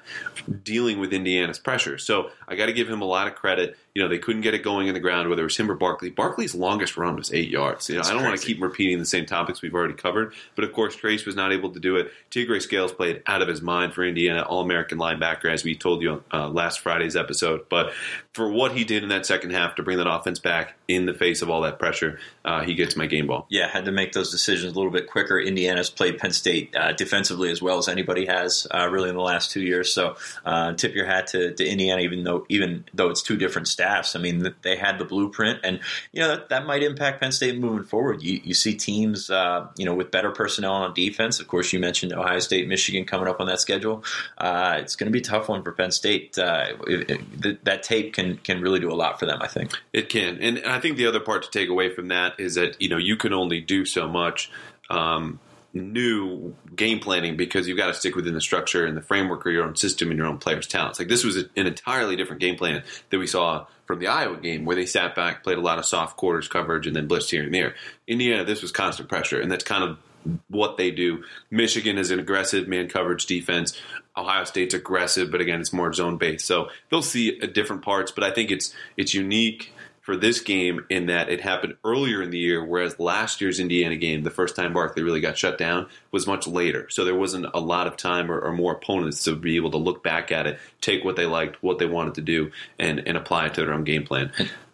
dealing 0.62 1.00
with 1.00 1.12
Indiana's 1.12 1.58
pressure. 1.58 1.98
So 1.98 2.30
I 2.46 2.54
got 2.54 2.66
to 2.66 2.72
give 2.72 2.88
him 2.88 3.02
a 3.02 3.06
lot 3.06 3.26
of 3.26 3.34
credit. 3.34 3.76
You 3.98 4.04
know, 4.04 4.10
they 4.10 4.18
couldn't 4.18 4.42
get 4.42 4.54
it 4.54 4.62
going 4.62 4.86
in 4.86 4.94
the 4.94 5.00
ground, 5.00 5.28
whether 5.28 5.42
it 5.42 5.46
was 5.46 5.56
him 5.56 5.68
or 5.68 5.74
Barkley. 5.74 6.08
Barkley's 6.08 6.54
longest 6.54 6.96
run 6.96 7.16
was 7.16 7.34
eight 7.34 7.48
yards. 7.48 7.88
You 7.88 7.96
know, 7.96 8.02
I 8.04 8.12
don't 8.12 8.22
want 8.22 8.40
to 8.40 8.46
keep 8.46 8.62
repeating 8.62 9.00
the 9.00 9.04
same 9.04 9.26
topics 9.26 9.60
we've 9.60 9.74
already 9.74 9.94
covered, 9.94 10.34
but 10.54 10.62
of 10.62 10.72
course, 10.72 10.94
Trace 10.94 11.26
was 11.26 11.34
not 11.34 11.52
able 11.52 11.70
to 11.70 11.80
do 11.80 11.96
it. 11.96 12.12
Tegray 12.30 12.62
Scales 12.62 12.92
played 12.92 13.24
out 13.26 13.42
of 13.42 13.48
his 13.48 13.60
mind 13.60 13.94
for 13.94 14.04
Indiana, 14.04 14.42
All 14.42 14.60
American 14.60 14.98
linebacker, 14.98 15.52
as 15.52 15.64
we 15.64 15.74
told 15.74 16.00
you 16.00 16.12
on 16.12 16.22
uh, 16.30 16.48
last 16.48 16.78
Friday's 16.78 17.16
episode. 17.16 17.68
But 17.68 17.92
for 18.34 18.48
what 18.48 18.70
he 18.70 18.84
did 18.84 19.02
in 19.02 19.08
that 19.08 19.26
second 19.26 19.50
half 19.50 19.74
to 19.74 19.82
bring 19.82 19.98
that 19.98 20.08
offense 20.08 20.38
back 20.38 20.76
in 20.88 21.04
the 21.06 21.12
face 21.14 21.42
of 21.42 21.50
all 21.50 21.60
that 21.60 21.78
pressure, 21.78 22.18
uh, 22.46 22.62
he 22.62 22.74
gets 22.74 22.96
my 22.96 23.06
game 23.06 23.26
ball. 23.26 23.46
Yeah, 23.50 23.68
had 23.68 23.84
to 23.84 23.92
make 23.92 24.12
those 24.12 24.30
decisions 24.30 24.72
a 24.72 24.76
little 24.76 24.90
bit 24.90 25.06
quicker. 25.06 25.38
Indiana's 25.38 25.90
played 25.90 26.18
Penn 26.18 26.32
State 26.32 26.74
uh, 26.74 26.92
defensively 26.92 27.50
as 27.50 27.60
well 27.60 27.76
as 27.78 27.88
anybody 27.88 28.24
has, 28.26 28.66
uh, 28.74 28.88
really 28.90 29.10
in 29.10 29.14
the 29.14 29.20
last 29.20 29.50
two 29.50 29.60
years. 29.60 29.92
So 29.92 30.16
uh, 30.46 30.72
tip 30.72 30.94
your 30.94 31.04
hat 31.04 31.26
to, 31.28 31.52
to 31.54 31.64
Indiana, 31.66 32.00
even 32.00 32.24
though 32.24 32.46
even 32.48 32.84
though 32.94 33.10
it's 33.10 33.22
two 33.22 33.36
different 33.36 33.68
staffs. 33.68 34.16
I 34.16 34.18
mean, 34.18 34.54
they 34.62 34.76
had 34.76 34.98
the 34.98 35.04
blueprint, 35.04 35.60
and 35.62 35.80
you 36.12 36.20
know 36.22 36.28
that, 36.28 36.48
that 36.48 36.66
might 36.66 36.82
impact 36.82 37.20
Penn 37.20 37.32
State 37.32 37.58
moving 37.58 37.84
forward. 37.84 38.22
You 38.22 38.40
you 38.42 38.54
see 38.54 38.74
teams, 38.74 39.28
uh, 39.28 39.66
you 39.76 39.84
know, 39.84 39.94
with 39.94 40.10
better 40.10 40.30
personnel 40.30 40.72
on 40.72 40.94
defense. 40.94 41.38
Of 41.38 41.48
course, 41.48 41.70
you 41.72 41.80
mentioned 41.80 42.14
Ohio 42.14 42.38
State, 42.38 42.66
Michigan 42.66 43.04
coming 43.04 43.28
up 43.28 43.40
on 43.40 43.46
that 43.48 43.60
schedule. 43.60 44.04
Uh, 44.38 44.78
it's 44.80 44.96
going 44.96 45.06
to 45.06 45.12
be 45.12 45.18
a 45.20 45.22
tough 45.22 45.50
one 45.50 45.62
for 45.62 45.72
Penn 45.72 45.90
State. 45.90 46.38
Uh, 46.38 46.68
it- 46.86 47.10
it- 47.10 47.64
that 47.64 47.82
tape 47.82 48.14
can 48.14 48.36
can 48.38 48.60
really 48.62 48.80
do 48.80 48.90
a 48.90 48.94
lot 48.94 49.18
for 49.18 49.26
them. 49.26 49.38
I 49.42 49.48
think. 49.48 49.72
It 49.92 50.08
can, 50.08 50.38
and 50.40 50.60
I 50.64 50.77
think 50.78 50.96
the 50.96 51.06
other 51.06 51.20
part 51.20 51.42
to 51.44 51.50
take 51.50 51.68
away 51.68 51.94
from 51.94 52.08
that 52.08 52.38
is 52.38 52.54
that 52.54 52.80
you 52.80 52.88
know 52.88 52.96
you 52.96 53.16
can 53.16 53.32
only 53.32 53.60
do 53.60 53.84
so 53.84 54.08
much 54.08 54.50
um, 54.90 55.40
new 55.72 56.54
game 56.74 56.98
planning 56.98 57.36
because 57.36 57.68
you've 57.68 57.76
got 57.76 57.88
to 57.88 57.94
stick 57.94 58.16
within 58.16 58.34
the 58.34 58.40
structure 58.40 58.86
and 58.86 58.96
the 58.96 59.02
framework 59.02 59.44
of 59.46 59.52
your 59.52 59.64
own 59.64 59.76
system 59.76 60.10
and 60.10 60.18
your 60.18 60.26
own 60.26 60.38
players' 60.38 60.66
talents. 60.66 60.98
Like 60.98 61.08
this 61.08 61.24
was 61.24 61.36
an 61.36 61.48
entirely 61.54 62.16
different 62.16 62.40
game 62.40 62.56
plan 62.56 62.82
that 63.10 63.18
we 63.18 63.26
saw 63.26 63.66
from 63.86 63.98
the 63.98 64.08
Iowa 64.08 64.36
game, 64.36 64.64
where 64.64 64.76
they 64.76 64.86
sat 64.86 65.14
back, 65.14 65.42
played 65.42 65.58
a 65.58 65.62
lot 65.62 65.78
of 65.78 65.86
soft 65.86 66.16
quarters 66.16 66.48
coverage, 66.48 66.86
and 66.86 66.94
then 66.94 67.08
blitzed 67.08 67.30
here 67.30 67.42
and 67.42 67.54
there. 67.54 67.74
Indiana, 68.06 68.44
this 68.44 68.60
was 68.60 68.70
constant 68.70 69.08
pressure, 69.08 69.40
and 69.40 69.50
that's 69.50 69.64
kind 69.64 69.82
of 69.82 69.98
what 70.48 70.76
they 70.76 70.90
do. 70.90 71.24
Michigan 71.50 71.96
is 71.96 72.10
an 72.10 72.18
aggressive 72.18 72.68
man 72.68 72.88
coverage 72.88 73.26
defense. 73.26 73.80
Ohio 74.16 74.44
State's 74.44 74.74
aggressive, 74.74 75.30
but 75.30 75.40
again, 75.40 75.60
it's 75.60 75.72
more 75.72 75.92
zone 75.92 76.18
based. 76.18 76.44
So 76.44 76.68
they'll 76.90 77.02
see 77.02 77.40
uh, 77.40 77.46
different 77.46 77.82
parts, 77.82 78.10
but 78.10 78.24
I 78.24 78.30
think 78.30 78.50
it's 78.50 78.74
it's 78.96 79.14
unique 79.14 79.72
for 80.08 80.16
this 80.16 80.40
game 80.40 80.86
in 80.88 81.04
that 81.04 81.28
it 81.28 81.42
happened 81.42 81.76
earlier 81.84 82.22
in 82.22 82.30
the 82.30 82.38
year, 82.38 82.64
whereas 82.64 82.98
last 82.98 83.42
year's 83.42 83.60
Indiana 83.60 83.94
game, 83.94 84.22
the 84.22 84.30
first 84.30 84.56
time 84.56 84.72
Barkley 84.72 85.02
really 85.02 85.20
got 85.20 85.36
shut 85.36 85.58
down, 85.58 85.86
was 86.10 86.26
much 86.26 86.46
later. 86.46 86.88
So 86.90 87.04
there 87.04 87.14
wasn't 87.14 87.46
a 87.52 87.60
lot 87.60 87.86
of 87.86 87.96
time 87.96 88.30
or, 88.30 88.40
or 88.40 88.52
more 88.52 88.72
opponents 88.72 89.24
to 89.24 89.36
be 89.36 89.56
able 89.56 89.72
to 89.72 89.78
look 89.78 90.02
back 90.02 90.32
at 90.32 90.46
it, 90.46 90.58
take 90.80 91.04
what 91.04 91.16
they 91.16 91.26
liked, 91.26 91.62
what 91.62 91.78
they 91.78 91.86
wanted 91.86 92.14
to 92.14 92.22
do, 92.22 92.50
and, 92.78 93.00
and 93.06 93.16
apply 93.16 93.46
it 93.46 93.54
to 93.54 93.60
their 93.62 93.74
own 93.74 93.84
game 93.84 94.04
plan. 94.04 94.32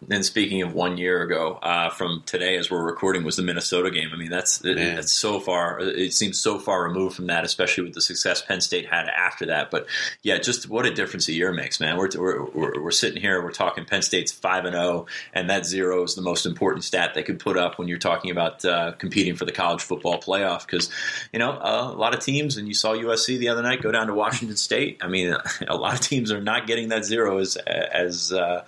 And 0.09 0.23
speaking 0.23 0.61
of 0.61 0.73
one 0.73 0.97
year 0.97 1.23
ago, 1.23 1.53
uh, 1.61 1.89
from 1.89 2.23
today 2.25 2.57
as 2.57 2.69
we're 2.69 2.83
recording 2.83 3.23
was 3.23 3.37
the 3.37 3.41
Minnesota 3.41 3.89
game. 3.89 4.09
I 4.13 4.17
mean, 4.17 4.29
that's 4.29 4.63
it, 4.63 4.75
that's 4.75 5.11
so 5.11 5.39
far. 5.39 5.79
It 5.79 6.13
seems 6.13 6.39
so 6.39 6.59
far 6.59 6.83
removed 6.83 7.15
from 7.15 7.27
that, 7.27 7.43
especially 7.43 7.85
with 7.85 7.93
the 7.93 8.01
success 8.01 8.41
Penn 8.41 8.61
State 8.61 8.87
had 8.87 9.07
after 9.07 9.47
that. 9.47 9.71
But 9.71 9.87
yeah, 10.21 10.37
just 10.37 10.69
what 10.69 10.85
a 10.85 10.93
difference 10.93 11.27
a 11.27 11.33
year 11.33 11.51
makes, 11.51 11.79
man. 11.79 11.97
We're 11.97 12.09
we're, 12.15 12.43
we're, 12.45 12.83
we're 12.83 12.91
sitting 12.91 13.19
here, 13.19 13.43
we're 13.43 13.51
talking 13.51 13.85
Penn 13.85 14.03
State's 14.03 14.31
five 14.31 14.65
and 14.65 14.75
zero, 14.75 15.07
and 15.33 15.49
that 15.49 15.65
zero 15.65 16.03
is 16.03 16.13
the 16.13 16.21
most 16.21 16.45
important 16.45 16.83
stat 16.83 17.13
they 17.15 17.23
could 17.23 17.39
put 17.39 17.57
up 17.57 17.79
when 17.79 17.87
you're 17.87 17.97
talking 17.97 18.29
about 18.29 18.63
uh, 18.63 18.91
competing 18.91 19.35
for 19.35 19.45
the 19.45 19.51
college 19.51 19.81
football 19.81 20.19
playoff. 20.19 20.67
Because 20.67 20.91
you 21.35 21.39
know 21.39 21.51
uh, 21.51 21.91
a 21.93 21.97
lot 21.97 22.13
of 22.13 22.21
teams, 22.21 22.55
and 22.55 22.65
you 22.65 22.73
saw 22.73 22.93
USC 22.93 23.37
the 23.37 23.49
other 23.49 23.61
night 23.61 23.81
go 23.81 23.91
down 23.91 24.07
to 24.07 24.13
Washington 24.13 24.55
State. 24.69 24.99
I 25.01 25.09
mean, 25.09 25.35
a 25.67 25.75
lot 25.75 25.93
of 25.93 25.99
teams 25.99 26.31
are 26.31 26.39
not 26.39 26.65
getting 26.65 26.87
that 26.89 27.03
zero 27.03 27.39
as 27.39 27.57
as 27.57 28.31
uh, 28.31 28.63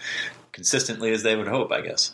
consistently 0.52 1.14
as 1.14 1.24
they 1.24 1.36
would 1.36 1.48
hope, 1.48 1.72
I 1.72 1.80
guess. 1.80 2.14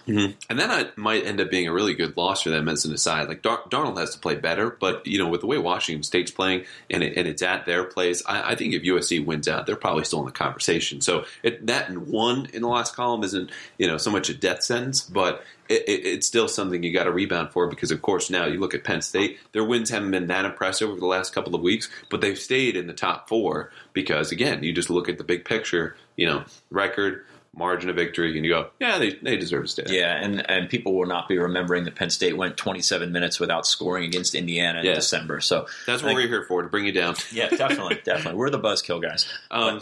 And 0.50 0.60
then 0.60 0.69
that 0.69 0.95
might 0.95 1.25
end 1.25 1.41
up 1.41 1.50
being 1.50 1.67
a 1.67 1.74
really 1.74 1.95
good 1.95 2.15
loss 2.15 2.43
for 2.43 2.51
them 2.51 2.69
as 2.69 2.86
an 2.86 2.93
aside. 2.93 3.29
Like 3.29 3.41
Dar- 3.41 3.63
Darnold 3.69 3.98
has 3.98 4.12
to 4.12 4.19
play 4.19 4.36
better, 4.36 4.69
but 4.69 5.07
you 5.07 5.17
know, 5.17 5.27
with 5.27 5.41
the 5.41 5.48
way 5.48 5.57
Washington 5.57 6.03
State's 6.03 6.29
playing 6.29 6.65
and, 6.88 7.01
it, 7.01 7.17
and 7.17 7.27
it's 7.27 7.41
at 7.41 7.65
their 7.65 7.86
place, 7.86 8.22
I, 8.27 8.51
I 8.51 8.55
think 8.55 8.75
if 8.75 8.83
USC 8.83 9.25
wins 9.25 9.48
out, 9.48 9.65
they're 9.65 9.75
probably 9.75 10.03
still 10.03 10.19
in 10.19 10.25
the 10.25 10.33
conversation. 10.33 11.01
So 11.01 11.25
it, 11.41 11.65
that 11.65 11.89
and 11.89 12.07
one 12.10 12.48
in 12.53 12.62
the 12.62 12.67
last 12.67 12.95
column 12.95 13.24
isn't 13.24 13.50
you 13.79 13.88
know 13.88 13.98
so 13.98 14.12
much 14.12 14.29
a 14.29 14.36
death 14.36 14.62
sentence, 14.62 15.01
but 15.01 15.43
it, 15.70 15.84
it, 15.88 16.05
it's 16.05 16.27
still 16.27 16.48
something 16.48 16.84
you 16.84 16.93
got 16.93 17.05
to 17.05 17.12
rebound 17.12 17.51
for 17.51 17.67
because, 17.67 17.91
of 17.91 18.01
course, 18.01 18.29
now 18.29 18.46
you 18.46 18.60
look 18.60 18.74
at 18.74 18.84
Penn 18.84 19.01
State, 19.01 19.39
their 19.51 19.63
wins 19.63 19.89
haven't 19.89 20.12
been 20.12 20.27
that 20.27 20.46
impressive 20.46 20.89
over 20.89 21.00
the 21.00 21.05
last 21.05 21.34
couple 21.34 21.55
of 21.55 21.62
weeks, 21.62 21.89
but 22.10 22.22
they've 22.22 22.38
stayed 22.38 22.75
in 22.75 22.88
the 22.88 22.93
top 22.93 23.27
four 23.27 23.72
because, 23.93 24.32
again, 24.32 24.63
you 24.63 24.74
just 24.74 24.89
look 24.89 25.10
at 25.10 25.17
the 25.17 25.24
big 25.24 25.46
picture, 25.46 25.96
you 26.15 26.25
know, 26.25 26.43
record 26.70 27.25
margin 27.55 27.89
of 27.89 27.95
victory, 27.95 28.36
and 28.36 28.43
you 28.45 28.51
go, 28.51 28.69
yeah, 28.79 28.98
they, 28.98 29.12
they 29.22 29.38
deserve 29.38 29.63
to 29.65 29.67
stay. 29.67 29.83
Yeah, 29.88 30.15
and, 30.15 30.50
and 30.50 30.69
people 30.69 30.95
will 30.95 31.05
not 31.05 31.27
be 31.27 31.38
remembering 31.38 31.83
that 31.86 31.95
Penn 31.95 32.10
State 32.10 32.36
went 32.36 32.57
27 32.57 33.12
minutes 33.12 33.39
without 33.39 33.67
scoring 33.67 34.05
against 34.05 34.33
Indiana 34.33 34.79
in 34.79 34.86
Yeah. 34.86 34.95
December. 34.95 35.39
So 35.39 35.67
That's 35.86 36.01
what 36.01 36.10
think- 36.10 36.19
we're 36.19 36.27
here 36.27 36.45
for 36.48 36.62
to 36.63 36.67
bring 36.67 36.86
you 36.86 36.91
down. 36.91 37.15
yeah, 37.31 37.50
definitely, 37.50 38.00
definitely. 38.03 38.39
We're 38.39 38.50
the 38.50 38.60
buzzkill 38.60 39.01
guys. 39.01 39.27
Um, 39.51 39.81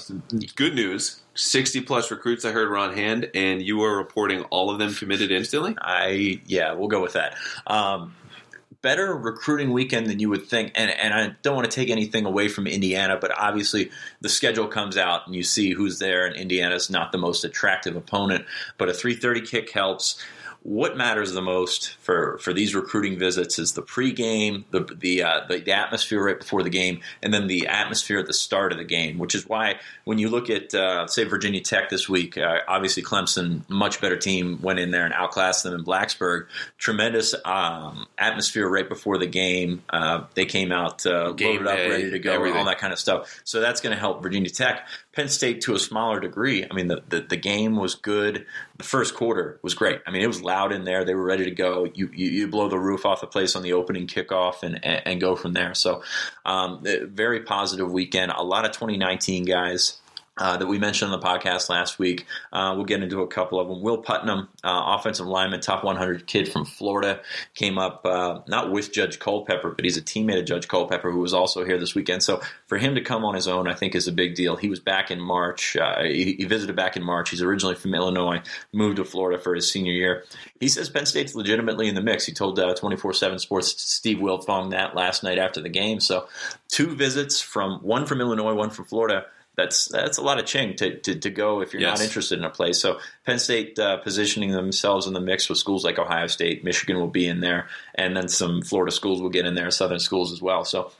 good 0.55 0.75
news: 0.75 1.21
sixty 1.33 1.79
plus 1.81 2.11
recruits 2.11 2.43
I 2.43 2.51
heard 2.51 2.69
were 2.69 2.77
on 2.77 2.93
hand, 2.93 3.29
and 3.33 3.61
you 3.61 3.77
were 3.77 3.95
reporting 3.97 4.41
all 4.45 4.69
of 4.69 4.77
them 4.79 4.93
committed 4.93 5.31
instantly. 5.31 5.75
I 5.79 6.41
yeah, 6.45 6.73
we'll 6.73 6.89
go 6.89 7.01
with 7.01 7.13
that. 7.13 7.35
Um, 7.67 8.15
better 8.81 9.15
recruiting 9.15 9.71
weekend 9.71 10.07
than 10.07 10.19
you 10.19 10.29
would 10.29 10.45
think, 10.47 10.71
and 10.75 10.91
and 10.91 11.13
I 11.13 11.35
don't 11.41 11.55
want 11.55 11.69
to 11.69 11.75
take 11.75 11.89
anything 11.89 12.25
away 12.25 12.47
from 12.47 12.67
Indiana, 12.67 13.17
but 13.19 13.31
obviously 13.37 13.91
the 14.21 14.29
schedule 14.29 14.67
comes 14.67 14.97
out 14.97 15.25
and 15.25 15.35
you 15.35 15.43
see 15.43 15.71
who's 15.71 15.99
there, 15.99 16.25
and 16.25 16.35
Indiana's 16.35 16.89
not 16.89 17.11
the 17.11 17.17
most 17.17 17.43
attractive 17.43 17.95
opponent, 17.95 18.45
but 18.77 18.89
a 18.89 18.93
three 18.93 19.15
thirty 19.15 19.41
kick 19.41 19.71
helps. 19.71 20.21
What 20.63 20.95
matters 20.95 21.31
the 21.33 21.41
most 21.41 21.95
for, 22.01 22.37
for 22.37 22.53
these 22.53 22.75
recruiting 22.75 23.17
visits 23.17 23.57
is 23.57 23.73
the 23.73 23.81
pregame, 23.81 24.63
the 24.69 24.81
the, 24.81 25.23
uh, 25.23 25.41
the 25.47 25.57
the 25.59 25.71
atmosphere 25.71 26.23
right 26.23 26.37
before 26.39 26.61
the 26.61 26.69
game, 26.69 26.99
and 27.23 27.33
then 27.33 27.47
the 27.47 27.67
atmosphere 27.67 28.19
at 28.19 28.27
the 28.27 28.33
start 28.33 28.71
of 28.71 28.77
the 28.77 28.83
game. 28.83 29.17
Which 29.17 29.33
is 29.33 29.47
why 29.47 29.79
when 30.03 30.19
you 30.19 30.29
look 30.29 30.51
at 30.51 30.73
uh, 30.75 31.07
say 31.07 31.23
Virginia 31.23 31.61
Tech 31.61 31.89
this 31.89 32.07
week, 32.07 32.37
uh, 32.37 32.59
obviously 32.67 33.01
Clemson, 33.01 33.67
much 33.69 33.99
better 34.01 34.17
team, 34.17 34.61
went 34.61 34.77
in 34.77 34.91
there 34.91 35.05
and 35.05 35.15
outclassed 35.15 35.63
them 35.63 35.73
in 35.73 35.83
Blacksburg. 35.83 36.45
Tremendous 36.77 37.33
um, 37.43 38.05
atmosphere 38.19 38.69
right 38.69 38.87
before 38.87 39.17
the 39.17 39.27
game. 39.27 39.81
Uh, 39.89 40.25
they 40.35 40.45
came 40.45 40.71
out 40.71 41.05
uh, 41.07 41.29
loaded 41.29 41.65
up, 41.65 41.77
ready 41.77 42.11
to 42.11 42.19
go, 42.19 42.33
everything. 42.33 42.59
all 42.59 42.65
that 42.65 42.77
kind 42.77 42.93
of 42.93 42.99
stuff. 42.99 43.41
So 43.45 43.61
that's 43.61 43.81
going 43.81 43.95
to 43.95 43.99
help 43.99 44.21
Virginia 44.21 44.51
Tech. 44.51 44.87
Penn 45.13 45.27
State 45.27 45.61
to 45.61 45.75
a 45.75 45.79
smaller 45.79 46.19
degree. 46.19 46.65
I 46.69 46.73
mean, 46.73 46.87
the, 46.87 47.03
the, 47.09 47.21
the 47.21 47.37
game 47.37 47.75
was 47.75 47.95
good. 47.95 48.45
The 48.77 48.83
first 48.83 49.13
quarter 49.13 49.59
was 49.61 49.73
great. 49.73 50.01
I 50.07 50.11
mean, 50.11 50.21
it 50.21 50.27
was 50.27 50.41
loud 50.41 50.71
in 50.71 50.85
there. 50.85 51.03
They 51.03 51.15
were 51.15 51.23
ready 51.23 51.43
to 51.45 51.51
go. 51.51 51.85
You 51.93 52.09
you, 52.13 52.29
you 52.29 52.47
blow 52.47 52.69
the 52.69 52.79
roof 52.79 53.05
off 53.05 53.21
the 53.21 53.27
place 53.27 53.55
on 53.55 53.63
the 53.63 53.73
opening 53.73 54.07
kickoff 54.07 54.63
and, 54.63 54.83
and, 54.85 55.01
and 55.05 55.21
go 55.21 55.35
from 55.35 55.53
there. 55.53 55.73
So, 55.73 56.03
um, 56.45 56.83
eh, 56.85 56.99
very 57.03 57.41
positive 57.41 57.91
weekend. 57.91 58.31
A 58.31 58.43
lot 58.43 58.65
of 58.65 58.71
2019 58.71 59.45
guys. 59.45 60.00
Uh, 60.41 60.57
that 60.57 60.65
we 60.65 60.79
mentioned 60.79 61.13
on 61.13 61.19
the 61.19 61.23
podcast 61.23 61.69
last 61.69 61.99
week. 61.99 62.25
Uh, 62.51 62.73
we'll 62.75 62.83
get 62.83 63.03
into 63.03 63.21
a 63.21 63.27
couple 63.27 63.59
of 63.59 63.67
them. 63.67 63.79
Will 63.83 63.99
Putnam, 63.99 64.49
uh, 64.63 64.97
offensive 64.97 65.27
lineman, 65.27 65.61
top 65.61 65.83
100 65.83 66.25
kid 66.25 66.51
from 66.51 66.65
Florida, 66.65 67.21
came 67.53 67.77
up 67.77 68.03
uh, 68.07 68.39
not 68.47 68.71
with 68.71 68.91
Judge 68.91 69.19
Culpepper, 69.19 69.69
but 69.69 69.85
he's 69.85 69.97
a 69.97 70.01
teammate 70.01 70.39
of 70.39 70.45
Judge 70.45 70.67
Culpepper 70.67 71.11
who 71.11 71.19
was 71.19 71.35
also 71.35 71.63
here 71.63 71.77
this 71.77 71.93
weekend. 71.93 72.23
So 72.23 72.41
for 72.65 72.79
him 72.79 72.95
to 72.95 73.01
come 73.01 73.23
on 73.23 73.35
his 73.35 73.47
own, 73.47 73.67
I 73.67 73.75
think 73.75 73.93
is 73.93 74.07
a 74.07 74.11
big 74.11 74.33
deal. 74.33 74.55
He 74.55 74.67
was 74.67 74.79
back 74.79 75.11
in 75.11 75.19
March. 75.19 75.77
Uh, 75.77 76.01
he, 76.01 76.33
he 76.33 76.45
visited 76.45 76.75
back 76.75 76.97
in 76.97 77.03
March. 77.03 77.29
He's 77.29 77.43
originally 77.43 77.75
from 77.75 77.93
Illinois, 77.93 78.41
moved 78.73 78.95
to 78.95 79.05
Florida 79.05 79.39
for 79.39 79.53
his 79.53 79.71
senior 79.71 79.93
year. 79.93 80.23
He 80.59 80.69
says 80.69 80.89
Penn 80.89 81.05
State's 81.05 81.35
legitimately 81.35 81.87
in 81.87 81.93
the 81.93 82.01
mix. 82.01 82.25
He 82.25 82.33
told 82.33 82.59
24 82.59 83.13
7 83.13 83.37
Sports 83.37 83.79
Steve 83.79 84.17
Wiltfong 84.17 84.71
that 84.71 84.95
last 84.95 85.21
night 85.21 85.37
after 85.37 85.61
the 85.61 85.69
game. 85.69 85.99
So 85.99 86.27
two 86.67 86.95
visits 86.95 87.41
from 87.41 87.77
one 87.83 88.07
from 88.07 88.21
Illinois, 88.21 88.55
one 88.55 88.71
from 88.71 88.85
Florida 88.85 89.27
that's 89.55 89.85
that's 89.89 90.17
a 90.17 90.21
lot 90.21 90.39
of 90.39 90.45
ching 90.45 90.75
to, 90.77 90.97
to, 90.99 91.15
to 91.19 91.29
go 91.29 91.61
if 91.61 91.73
you're 91.73 91.81
Yes. 91.81 91.99
not 91.99 92.05
interested 92.05 92.39
in 92.39 92.45
a 92.45 92.49
place. 92.49 92.79
So 92.79 92.99
Penn 93.25 93.37
State 93.39 93.77
uh, 93.77 93.97
positioning 93.97 94.51
themselves 94.51 95.07
in 95.07 95.13
the 95.13 95.19
mix 95.21 95.49
with 95.49 95.57
schools 95.57 95.83
like 95.83 95.99
Ohio 95.99 96.27
State, 96.27 96.63
Michigan 96.63 96.97
will 96.97 97.07
be 97.07 97.27
in 97.27 97.41
there, 97.41 97.67
and 97.95 98.15
then 98.15 98.27
some 98.29 98.61
Florida 98.61 98.91
schools 98.91 99.21
will 99.21 99.29
get 99.29 99.45
in 99.45 99.55
there, 99.55 99.69
Southern 99.71 99.99
schools 99.99 100.31
as 100.31 100.41
well. 100.41 100.63
So. 100.65 100.91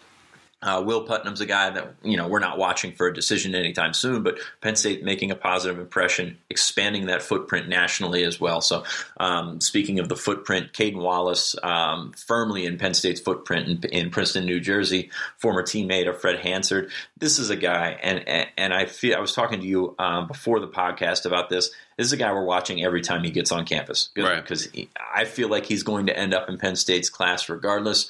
Uh, 0.64 0.82
Will 0.86 1.04
Putnam's 1.04 1.42
a 1.42 1.46
guy 1.46 1.72
that 1.72 1.96
you 2.04 2.18
know 2.18 2.28
we're 2.28 2.40
not 2.40 2.58
watching 2.58 2.92
for 2.92 3.08
a 3.08 3.14
decision 3.14 3.56
anytime 3.56 3.94
soon, 3.94 4.22
but 4.22 4.38
Penn 4.62 4.76
State 4.76 5.04
making 5.04 5.32
a 5.32 5.36
positive 5.36 5.80
impression, 5.80 6.38
expanding 6.50 7.08
that 7.08 7.24
footprint 7.24 7.68
nationally 7.68 8.24
as 8.24 8.40
well. 8.40 8.62
So, 8.62 8.84
um, 9.18 9.60
speaking 9.60 10.00
of 10.00 10.08
the 10.08 10.16
footprint, 10.16 10.74
Caedan 10.74 11.02
Wallace 11.02 11.56
um, 11.64 12.12
firmly 12.14 12.66
in 12.66 12.78
Penn 12.78 12.94
State's 12.94 13.20
footprint 13.20 13.86
in, 13.86 13.92
in 13.92 14.10
Princeton, 14.12 14.46
New 14.46 14.60
Jersey, 14.60 15.10
former 15.38 15.64
teammate 15.64 16.08
of 16.08 16.22
Fred 16.22 16.40
Hansard. 16.40 16.92
This 17.18 17.40
is 17.40 17.50
a 17.50 17.56
guy, 17.56 17.98
and 18.02 18.28
and, 18.28 18.50
and 18.58 18.74
I 18.74 18.86
feel 18.86 19.18
I 19.18 19.20
was 19.20 19.34
talking 19.34 19.62
to 19.62 19.66
you 19.66 19.96
um, 19.98 20.28
before 20.28 20.60
the 20.60 20.68
podcast 20.68 21.26
about 21.26 21.50
this. 21.50 21.72
This 21.98 22.08
is 22.08 22.14
a 22.14 22.18
guy 22.18 22.32
we're 22.32 22.44
watching 22.44 22.84
every 22.84 23.02
time 23.02 23.24
he 23.24 23.32
gets 23.32 23.52
on 23.52 23.66
campus, 23.66 24.10
Right. 24.18 24.42
Because 24.42 24.68
I 25.14 25.26
feel 25.26 25.50
like 25.50 25.66
he's 25.66 25.84
going 25.84 26.08
to 26.08 26.18
end 26.18 26.34
up 26.34 26.50
in 26.50 26.58
Penn 26.58 26.76
State's 26.76 27.10
class 27.10 27.50
regardless 27.50 28.10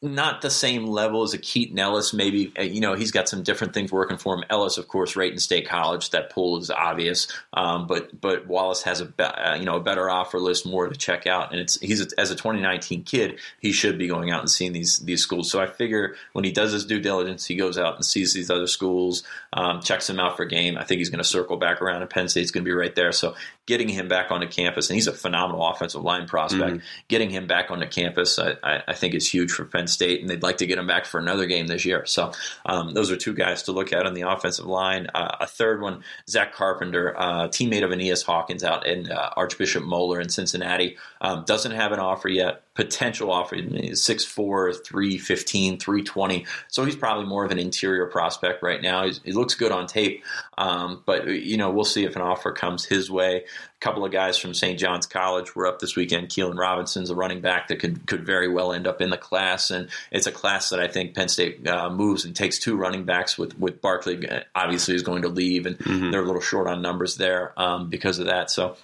not 0.00 0.42
the 0.42 0.50
same 0.50 0.86
level 0.86 1.22
as 1.22 1.34
a 1.34 1.38
Keaton 1.38 1.78
Ellis. 1.78 2.12
Maybe 2.12 2.52
uh, 2.56 2.62
you 2.62 2.80
know 2.80 2.94
he's 2.94 3.10
got 3.10 3.28
some 3.28 3.42
different 3.42 3.74
things 3.74 3.90
working 3.90 4.16
for 4.16 4.34
him. 4.34 4.44
Ellis, 4.48 4.78
of 4.78 4.86
course, 4.86 5.16
right 5.16 5.32
in 5.32 5.38
State 5.38 5.68
College. 5.68 6.10
That 6.10 6.30
pool 6.30 6.56
is 6.58 6.70
obvious, 6.70 7.26
um, 7.52 7.88
but 7.88 8.20
but 8.20 8.46
Wallace 8.46 8.82
has 8.84 9.00
a 9.00 9.06
be- 9.06 9.24
uh, 9.24 9.56
you 9.56 9.64
know 9.64 9.76
a 9.76 9.80
better 9.80 10.08
offer 10.08 10.38
list, 10.38 10.64
more 10.64 10.88
to 10.88 10.96
check 10.96 11.26
out, 11.26 11.50
and 11.50 11.60
it's 11.60 11.80
he's 11.80 12.00
a, 12.00 12.06
as 12.16 12.30
a 12.30 12.36
2019 12.36 13.02
kid, 13.02 13.40
he 13.60 13.72
should 13.72 13.98
be 13.98 14.06
going 14.06 14.30
out 14.30 14.40
and 14.40 14.50
seeing 14.50 14.72
these 14.72 15.00
these 15.00 15.20
schools. 15.20 15.50
So 15.50 15.60
I 15.60 15.66
figure 15.66 16.14
when 16.32 16.44
he 16.44 16.52
does 16.52 16.70
his 16.70 16.86
due 16.86 17.00
diligence, 17.00 17.46
he 17.46 17.56
goes 17.56 17.76
out 17.76 17.96
and 17.96 18.04
sees 18.04 18.32
these 18.32 18.50
other 18.50 18.68
schools, 18.68 19.24
um, 19.52 19.82
checks 19.82 20.06
them 20.06 20.20
out 20.20 20.36
for 20.36 20.44
game. 20.44 20.78
I 20.78 20.84
think 20.84 20.98
he's 20.98 21.10
going 21.10 21.18
to 21.18 21.24
circle 21.24 21.56
back 21.56 21.82
around, 21.82 22.02
and 22.02 22.10
Penn 22.10 22.28
State's 22.28 22.52
going 22.52 22.64
to 22.64 22.68
be 22.68 22.74
right 22.74 22.94
there. 22.94 23.10
So 23.10 23.34
getting 23.68 23.90
him 23.90 24.08
back 24.08 24.30
onto 24.30 24.48
campus, 24.48 24.88
and 24.88 24.94
he's 24.94 25.06
a 25.06 25.12
phenomenal 25.12 25.68
offensive 25.68 26.02
line 26.02 26.26
prospect. 26.26 26.78
Getting 27.08 27.28
him 27.28 27.46
back 27.46 27.70
onto 27.70 27.86
campus, 27.86 28.38
I, 28.38 28.54
I, 28.62 28.82
I 28.88 28.94
think 28.94 29.14
is 29.14 29.30
huge 29.30 29.52
for 29.52 29.66
Penn 29.66 29.86
State, 29.86 30.22
and 30.22 30.30
they'd 30.30 30.42
like 30.42 30.56
to 30.56 30.66
get 30.66 30.78
him 30.78 30.86
back 30.86 31.04
for 31.04 31.20
another 31.20 31.44
game 31.44 31.66
this 31.66 31.84
year. 31.84 32.06
So 32.06 32.32
um, 32.64 32.94
those 32.94 33.10
are 33.10 33.16
two 33.16 33.34
guys 33.34 33.64
to 33.64 33.72
look 33.72 33.92
at 33.92 34.06
on 34.06 34.14
the 34.14 34.22
offensive 34.22 34.64
line. 34.64 35.08
Uh, 35.14 35.36
a 35.40 35.46
third 35.46 35.82
one, 35.82 36.02
Zach 36.26 36.54
Carpenter, 36.54 37.14
uh, 37.14 37.48
teammate 37.48 37.84
of 37.84 37.92
Aeneas 37.92 38.22
Hawkins 38.22 38.64
out 38.64 38.86
in 38.86 39.12
uh, 39.12 39.34
Archbishop 39.36 39.84
Moeller 39.84 40.18
in 40.18 40.30
Cincinnati, 40.30 40.96
um, 41.20 41.44
doesn't 41.44 41.72
have 41.72 41.92
an 41.92 41.98
offer 41.98 42.28
yet. 42.28 42.62
Potential 42.74 43.32
offer, 43.32 43.56
he's 43.56 44.02
6'4", 44.02 44.84
315, 44.84 45.78
320. 45.78 46.46
So 46.68 46.84
he's 46.84 46.94
probably 46.94 47.26
more 47.26 47.44
of 47.44 47.50
an 47.50 47.58
interior 47.58 48.06
prospect 48.06 48.62
right 48.62 48.80
now. 48.80 49.04
He's, 49.04 49.20
he 49.24 49.32
looks 49.32 49.56
good 49.56 49.72
on 49.72 49.88
tape, 49.88 50.22
um, 50.56 51.02
but 51.04 51.26
you 51.26 51.56
know 51.56 51.70
we'll 51.70 51.84
see 51.84 52.04
if 52.04 52.14
an 52.14 52.22
offer 52.22 52.52
comes 52.52 52.84
his 52.84 53.10
way. 53.10 53.38
A 53.38 53.80
couple 53.80 54.04
of 54.04 54.12
guys 54.12 54.38
from 54.38 54.54
St. 54.54 54.78
John's 54.78 55.06
College 55.06 55.56
were 55.56 55.66
up 55.66 55.80
this 55.80 55.96
weekend. 55.96 56.28
Keilan 56.28 56.56
Robinson's 56.56 57.10
a 57.10 57.16
running 57.16 57.40
back 57.40 57.68
that 57.68 57.80
could 57.80 58.06
could 58.06 58.24
very 58.24 58.48
well 58.48 58.72
end 58.72 58.86
up 58.86 59.00
in 59.00 59.10
the 59.10 59.16
class, 59.16 59.72
and 59.72 59.88
it's 60.12 60.28
a 60.28 60.32
class 60.32 60.70
that 60.70 60.78
I 60.78 60.86
think 60.86 61.16
Penn 61.16 61.28
State 61.28 61.66
uh, 61.66 61.90
moves 61.90 62.24
and 62.24 62.34
takes 62.36 62.60
two 62.60 62.76
running 62.76 63.04
backs 63.04 63.36
with 63.36 63.58
with 63.58 63.80
Barkley. 63.80 64.28
Obviously, 64.54 64.94
is 64.94 65.02
going 65.02 65.22
to 65.22 65.28
leave, 65.28 65.66
and 65.66 65.78
they're 66.12 66.22
a 66.22 66.26
little 66.26 66.40
short 66.40 66.68
on 66.68 66.80
numbers 66.80 67.16
there 67.16 67.60
um, 67.60 67.88
because 67.88 68.20
of 68.20 68.26
that. 68.26 68.50
So. 68.50 68.76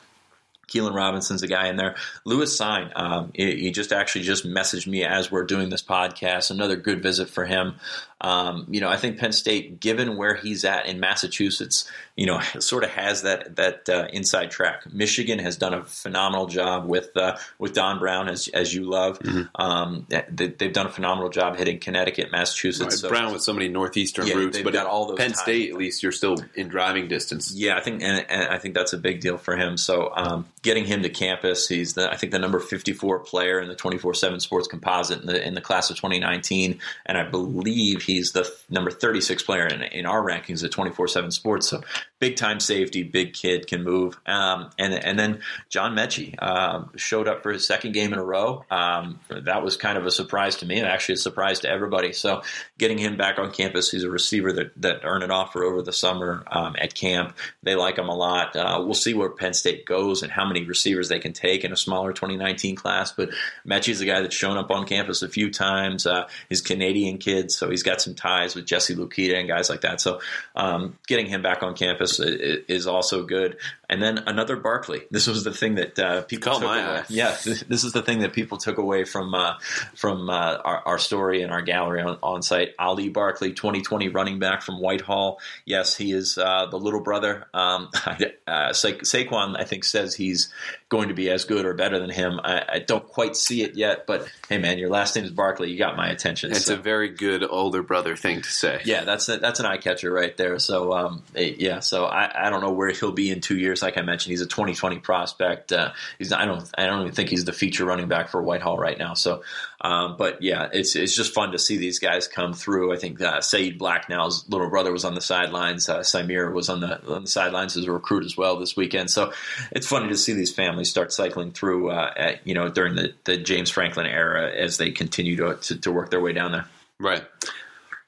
Keilan 0.69 0.95
Robinson's 0.95 1.43
a 1.43 1.49
guy 1.49 1.69
in 1.69 1.77
there. 1.77 1.97
Lewis 2.25 2.59
Cine, 2.59 2.91
um, 2.97 3.31
he, 3.35 3.57
he 3.57 3.71
just 3.71 3.93
actually 3.93 4.23
just 4.23 4.47
messaged 4.47 4.87
me 4.87 5.05
as 5.05 5.31
we're 5.31 5.45
doing 5.45 5.69
this 5.71 5.83
podcast. 5.83 6.51
Another 6.51 6.77
good 6.77 7.03
visit 7.03 7.29
for 7.29 7.45
him. 7.45 7.75
Um, 8.21 8.67
you 8.71 8.81
know, 8.81 8.89
I 8.89 8.97
think 8.97 9.19
Penn 9.19 9.33
State, 9.33 9.81
given 9.81 10.17
where 10.17 10.35
he's 10.35 10.65
at 10.65 10.87
in 10.87 10.99
Massachusetts, 10.99 11.91
you 12.17 12.25
know, 12.25 12.41
sort 12.59 12.83
of 12.85 12.91
has 12.91 13.23
that 13.23 13.57
that 13.57 13.89
uh, 13.89 14.09
inside 14.13 14.51
track. 14.51 14.91
Michigan 14.91 15.39
has 15.41 15.57
done 15.57 15.75
a 15.75 15.85
phenomenal 15.85 16.47
job 16.47 16.87
with 16.87 17.15
uh, 17.17 17.37
with 17.59 17.75
Don 17.75 17.99
Brown, 17.99 18.29
as 18.29 18.49
as 18.49 18.73
you 18.75 18.85
love. 18.89 19.19
Um, 19.57 20.07
they, 20.09 20.49
they've 20.49 20.73
done 20.73 20.87
a 20.87 20.91
phenomenal 20.91 21.29
job 21.29 21.57
hitting 21.57 21.79
Connecticut, 21.79 22.31
Massachusetts. 22.33 23.01
So- 23.01 23.09
Brown 23.11 23.33
with 23.33 23.43
so 23.43 23.53
many 23.53 23.69
northeastern 23.69 24.27
Yeah, 24.27 24.35
roots, 24.35 24.59
but 24.61 24.73
got 24.73 24.87
all 24.87 25.07
those 25.07 25.19
Penn. 25.19 25.35
State, 25.35 25.71
at 25.71 25.77
least, 25.77 26.03
you're 26.03 26.13
still 26.13 26.37
in 26.55 26.69
driving 26.69 27.09
distance. 27.09 27.53
Yeah, 27.55 27.77
I 27.77 27.81
think 27.81 28.03
and, 28.03 28.25
and 28.31 28.49
I 28.49 28.59
think 28.59 28.75
that's 28.75 28.93
a 28.95 28.99
big 28.99 29.21
deal 29.21 29.37
for 29.37 29.57
him. 29.57 29.77
So 29.77 30.11
um, 30.15 30.47
getting 30.65 30.85
him 30.85 31.03
to 31.03 31.09
campus, 31.11 31.69
he's 31.69 31.95
the 31.95 32.11
I 32.11 32.17
think 32.17 32.33
the 32.33 32.41
number 32.41 32.59
fifty 32.59 32.93
four 32.93 33.21
player 33.21 33.61
in 33.61 33.69
the 33.69 33.77
twenty 33.77 33.99
four 33.99 34.15
seven 34.15 34.41
Sports 34.41 34.67
Composite 34.67 35.21
in 35.21 35.27
the 35.27 35.47
in 35.47 35.55
the 35.55 35.61
class 35.61 35.91
of 35.91 35.97
twenty 35.97 36.19
nineteen, 36.19 36.81
and 37.07 37.17
I 37.17 37.23
believe 37.23 38.03
he's 38.03 38.33
the 38.33 38.43
th- 38.43 38.55
number 38.69 38.91
thirty 38.91 39.21
six 39.21 39.45
player 39.45 39.67
in, 39.67 39.83
in 39.83 40.07
our 40.07 40.23
rankings 40.23 40.65
at 40.65 40.73
twenty 40.73 40.91
four 40.91 41.07
seven 41.07 41.31
Sports. 41.31 41.69
So 41.69 41.83
big 42.19 42.37
time 42.37 42.59
safety, 42.59 43.03
big 43.03 43.35
kid 43.35 43.67
can 43.67 43.85
move. 43.85 44.19
Um, 44.27 44.71
and 44.79 44.95
and 44.95 45.19
then 45.19 45.43
John 45.69 45.95
Metchie 45.95 46.43
um, 46.43 46.91
showed 46.97 47.29
up 47.29 47.43
for 47.43 47.53
his 47.53 47.67
second 47.67 47.93
game 47.93 48.13
in 48.13 48.19
a 48.19 48.25
row. 48.25 48.65
Um, 48.71 49.21
that 49.29 49.63
was 49.63 49.77
kind 49.77 49.99
of 49.99 50.07
a 50.07 50.11
surprise 50.11 50.57
to 50.57 50.67
me, 50.67 50.79
and 50.79 50.89
actually 50.89 51.15
a 51.15 51.19
surprise 51.19 51.61
to 51.61 51.69
everybody. 51.69 52.13
So 52.15 52.43
getting 52.79 52.99
him 52.99 53.17
back 53.17 53.39
on 53.39 53.53
campus, 53.53 53.91
he's 53.91 54.05
a 54.05 54.11
receiver 54.11 54.53
that 54.55 54.73
that 54.81 55.01
earned 55.05 55.23
an 55.23 55.31
offer 55.31 55.63
over 55.63 55.83
the 55.83 55.93
summer 55.93 56.43
um, 56.51 56.75
at 56.79 56.95
camp. 56.95 57.37
They 57.63 57.75
like 57.75 57.99
him 57.99 58.09
a 58.09 58.17
lot. 58.17 58.57
Uh, 58.57 58.83
we'll 58.83 58.95
see 58.95 59.13
where 59.13 59.29
Penn 59.29 59.53
State 59.53 59.85
goes 59.85 60.23
and 60.23 60.33
how 60.33 60.47
many 60.47 60.54
receivers 60.63 61.09
they 61.09 61.19
can 61.19 61.33
take 61.33 61.65
in 61.65 61.73
a 61.73 61.77
smaller 61.77 62.13
2019 62.13 62.77
class. 62.77 63.11
But 63.11 63.31
Metchie's 63.67 64.01
a 64.01 64.07
guy 64.07 64.21
that's 64.21 64.35
shown 64.35 64.57
up 64.57 64.71
on 64.71 64.87
campus 64.87 65.23
a 65.23 65.29
few 65.29 65.51
times. 65.51 66.07
Uh, 66.07 66.29
he's 66.49 66.61
Canadian 66.61 67.19
kid, 67.19 67.51
so 67.51 67.69
he's 67.71 67.83
got 67.83 68.01
some 68.01 68.15
ties 68.15 68.55
with 68.55 68.67
Jesse 68.67 68.95
Luketa 68.95 69.39
and 69.39 69.49
guys 69.49 69.69
like 69.69 69.81
that. 69.81 70.01
So 70.01 70.21
um, 70.55 70.99
getting 71.07 71.27
him 71.27 71.43
back 71.43 71.63
on 71.63 71.75
campus 71.75 72.21
is 72.21 72.87
also 72.87 73.25
good. 73.25 73.57
And 73.95 74.03
then 74.03 74.19
another 74.27 74.57
Barkley. 74.57 75.03
This 75.13 75.29
was 75.29 75.45
the 75.45 75.53
thing 75.53 75.77
that 75.77 75.97
uh, 75.99 76.23
people 76.23 76.51
Caught 76.51 76.63
took 76.63 76.69
my 76.69 76.81
away. 76.81 76.99
eye. 76.99 77.05
Yeah, 77.09 77.37
this 77.45 77.85
is 77.85 77.93
the 77.93 78.03
thing 78.03 78.19
that 78.21 78.33
people 78.33 78.59
took 78.59 78.77
away 78.77 79.05
from 79.05 79.33
uh, 79.35 79.55
from 79.95 80.29
uh, 80.29 80.57
our, 80.65 80.83
our 80.85 80.99
story 80.99 81.43
and 81.43 81.53
our 81.53 81.63
gallery 81.63 82.03
on, 82.03 82.19
on 82.21 82.43
site. 82.43 82.71
Ali 82.77 83.09
Barkley, 83.09 83.53
2020 83.53 84.09
running 84.09 84.41
back 84.41 84.63
from 84.63 84.81
Whitehall. 84.81 85.39
Yes, 85.65 85.97
he 85.97 86.11
is 86.11 86.37
uh, 86.37 86.67
the 86.67 86.77
little 86.77 87.01
brother. 87.01 87.47
Um, 87.55 87.91
uh, 88.49 88.73
Sa- 88.73 88.89
Saquon, 88.89 89.57
I 89.57 89.63
think, 89.63 89.85
says 89.85 90.17
he's 90.17 90.53
going 90.89 91.09
to 91.09 91.15
be 91.15 91.31
as 91.31 91.45
good 91.45 91.65
or 91.65 91.75
better 91.75 92.01
than 92.01 92.11
him. 92.11 92.41
I, 92.43 92.65
I 92.69 92.79
don't 92.81 93.07
quite 93.07 93.37
see 93.37 93.63
it 93.63 93.77
yet, 93.77 94.07
but 94.09 94.29
hey, 94.49 94.59
man, 94.59 94.79
your 94.79 94.91
last 94.91 95.15
name 95.15 95.25
is 95.25 95.31
Barkley. 95.31 95.71
You 95.71 95.79
got 95.79 95.97
my 95.97 96.09
attention. 96.09 96.51
It's 96.51 96.67
so. 96.67 96.75
a 96.75 96.77
very 96.77 97.11
good 97.11 97.45
older 97.49 97.85
brother 97.85 98.17
thing 98.17 98.43
to 98.43 98.51
say. 98.51 98.81
Yeah, 98.85 99.05
that's 99.05 99.29
a, 99.29 99.39
that's 99.39 99.61
an 99.61 99.67
eye 99.67 99.79
catcher 99.79 100.13
right 100.13 100.37
there. 100.37 100.59
So 100.59 100.93
um, 100.93 101.23
eh, 101.37 101.55
yeah, 101.59 101.79
so 101.79 102.07
I, 102.07 102.47
I 102.47 102.51
don't 102.51 102.61
know 102.61 102.73
where 102.73 102.91
he'll 102.91 103.13
be 103.13 103.31
in 103.31 103.41
two 103.41 103.57
years. 103.57 103.84
Like 103.85 103.99
I 103.99 104.03
mentioned, 104.03 104.33
he's 104.33 104.41
a 104.41 104.47
2020 104.47 104.99
prospect. 104.99 105.73
Uh, 105.73 105.93
he's 106.19 106.33
I 106.33 106.45
don't 106.45 106.69
I 106.77 106.87
don't 106.87 107.03
even 107.03 107.13
think 107.13 107.29
he's 107.29 107.45
the 107.45 107.53
feature 107.53 107.85
running 107.85 108.09
back 108.09 108.29
for 108.29 108.43
Whitehall 108.43 108.79
right 108.79 108.99
now. 108.99 109.15
So, 109.15 109.43
um, 109.81 110.17
but 110.19 110.43
yeah, 110.43 110.69
it's 110.73 110.97
it's 110.97 111.15
just 111.15 111.33
fun 111.33 111.53
to 111.53 111.59
see 111.59 111.77
these 111.77 111.99
guys 111.99 112.27
come 112.27 112.53
through. 112.55 112.93
I 112.93 112.97
think 112.97 113.21
uh, 113.21 113.41
Saeed 113.41 113.79
Blacknall's 113.79 114.49
little 114.49 114.69
brother 114.69 114.91
was 114.91 115.05
on 115.05 115.15
the 115.15 115.21
sidelines. 115.21 115.89
Uh, 115.89 116.01
Samir 116.01 116.53
was 116.53 116.69
on 116.69 116.81
the 116.81 117.01
on 117.15 117.23
the 117.23 117.31
sidelines 117.31 117.77
as 117.77 117.85
a 117.85 117.93
recruit 117.93 118.25
as 118.25 118.37
well 118.37 118.59
this 118.59 118.77
weekend. 118.77 119.11
So 119.11 119.33
it's 119.71 119.87
funny 119.87 120.09
to 120.09 120.17
see 120.17 120.33
these 120.33 120.53
families 120.53 120.91
start 120.91 121.13
cycling 121.13 121.53
through. 121.53 121.91
Uh, 121.91 122.13
at, 122.17 122.47
you 122.47 122.55
know, 122.55 122.69
during 122.69 122.95
the, 122.95 123.13
the 123.25 123.37
James 123.37 123.71
Franklin 123.71 124.07
era 124.07 124.51
as 124.51 124.79
they 124.79 124.91
continue 124.91 125.37
to, 125.37 125.57
to 125.57 125.79
to 125.81 125.93
work 125.93 126.11
their 126.11 126.21
way 126.21 126.33
down 126.33 126.53
there. 126.53 126.67
Right. 126.99 127.25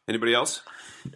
Anybody 0.08 0.34
else? 0.34 0.62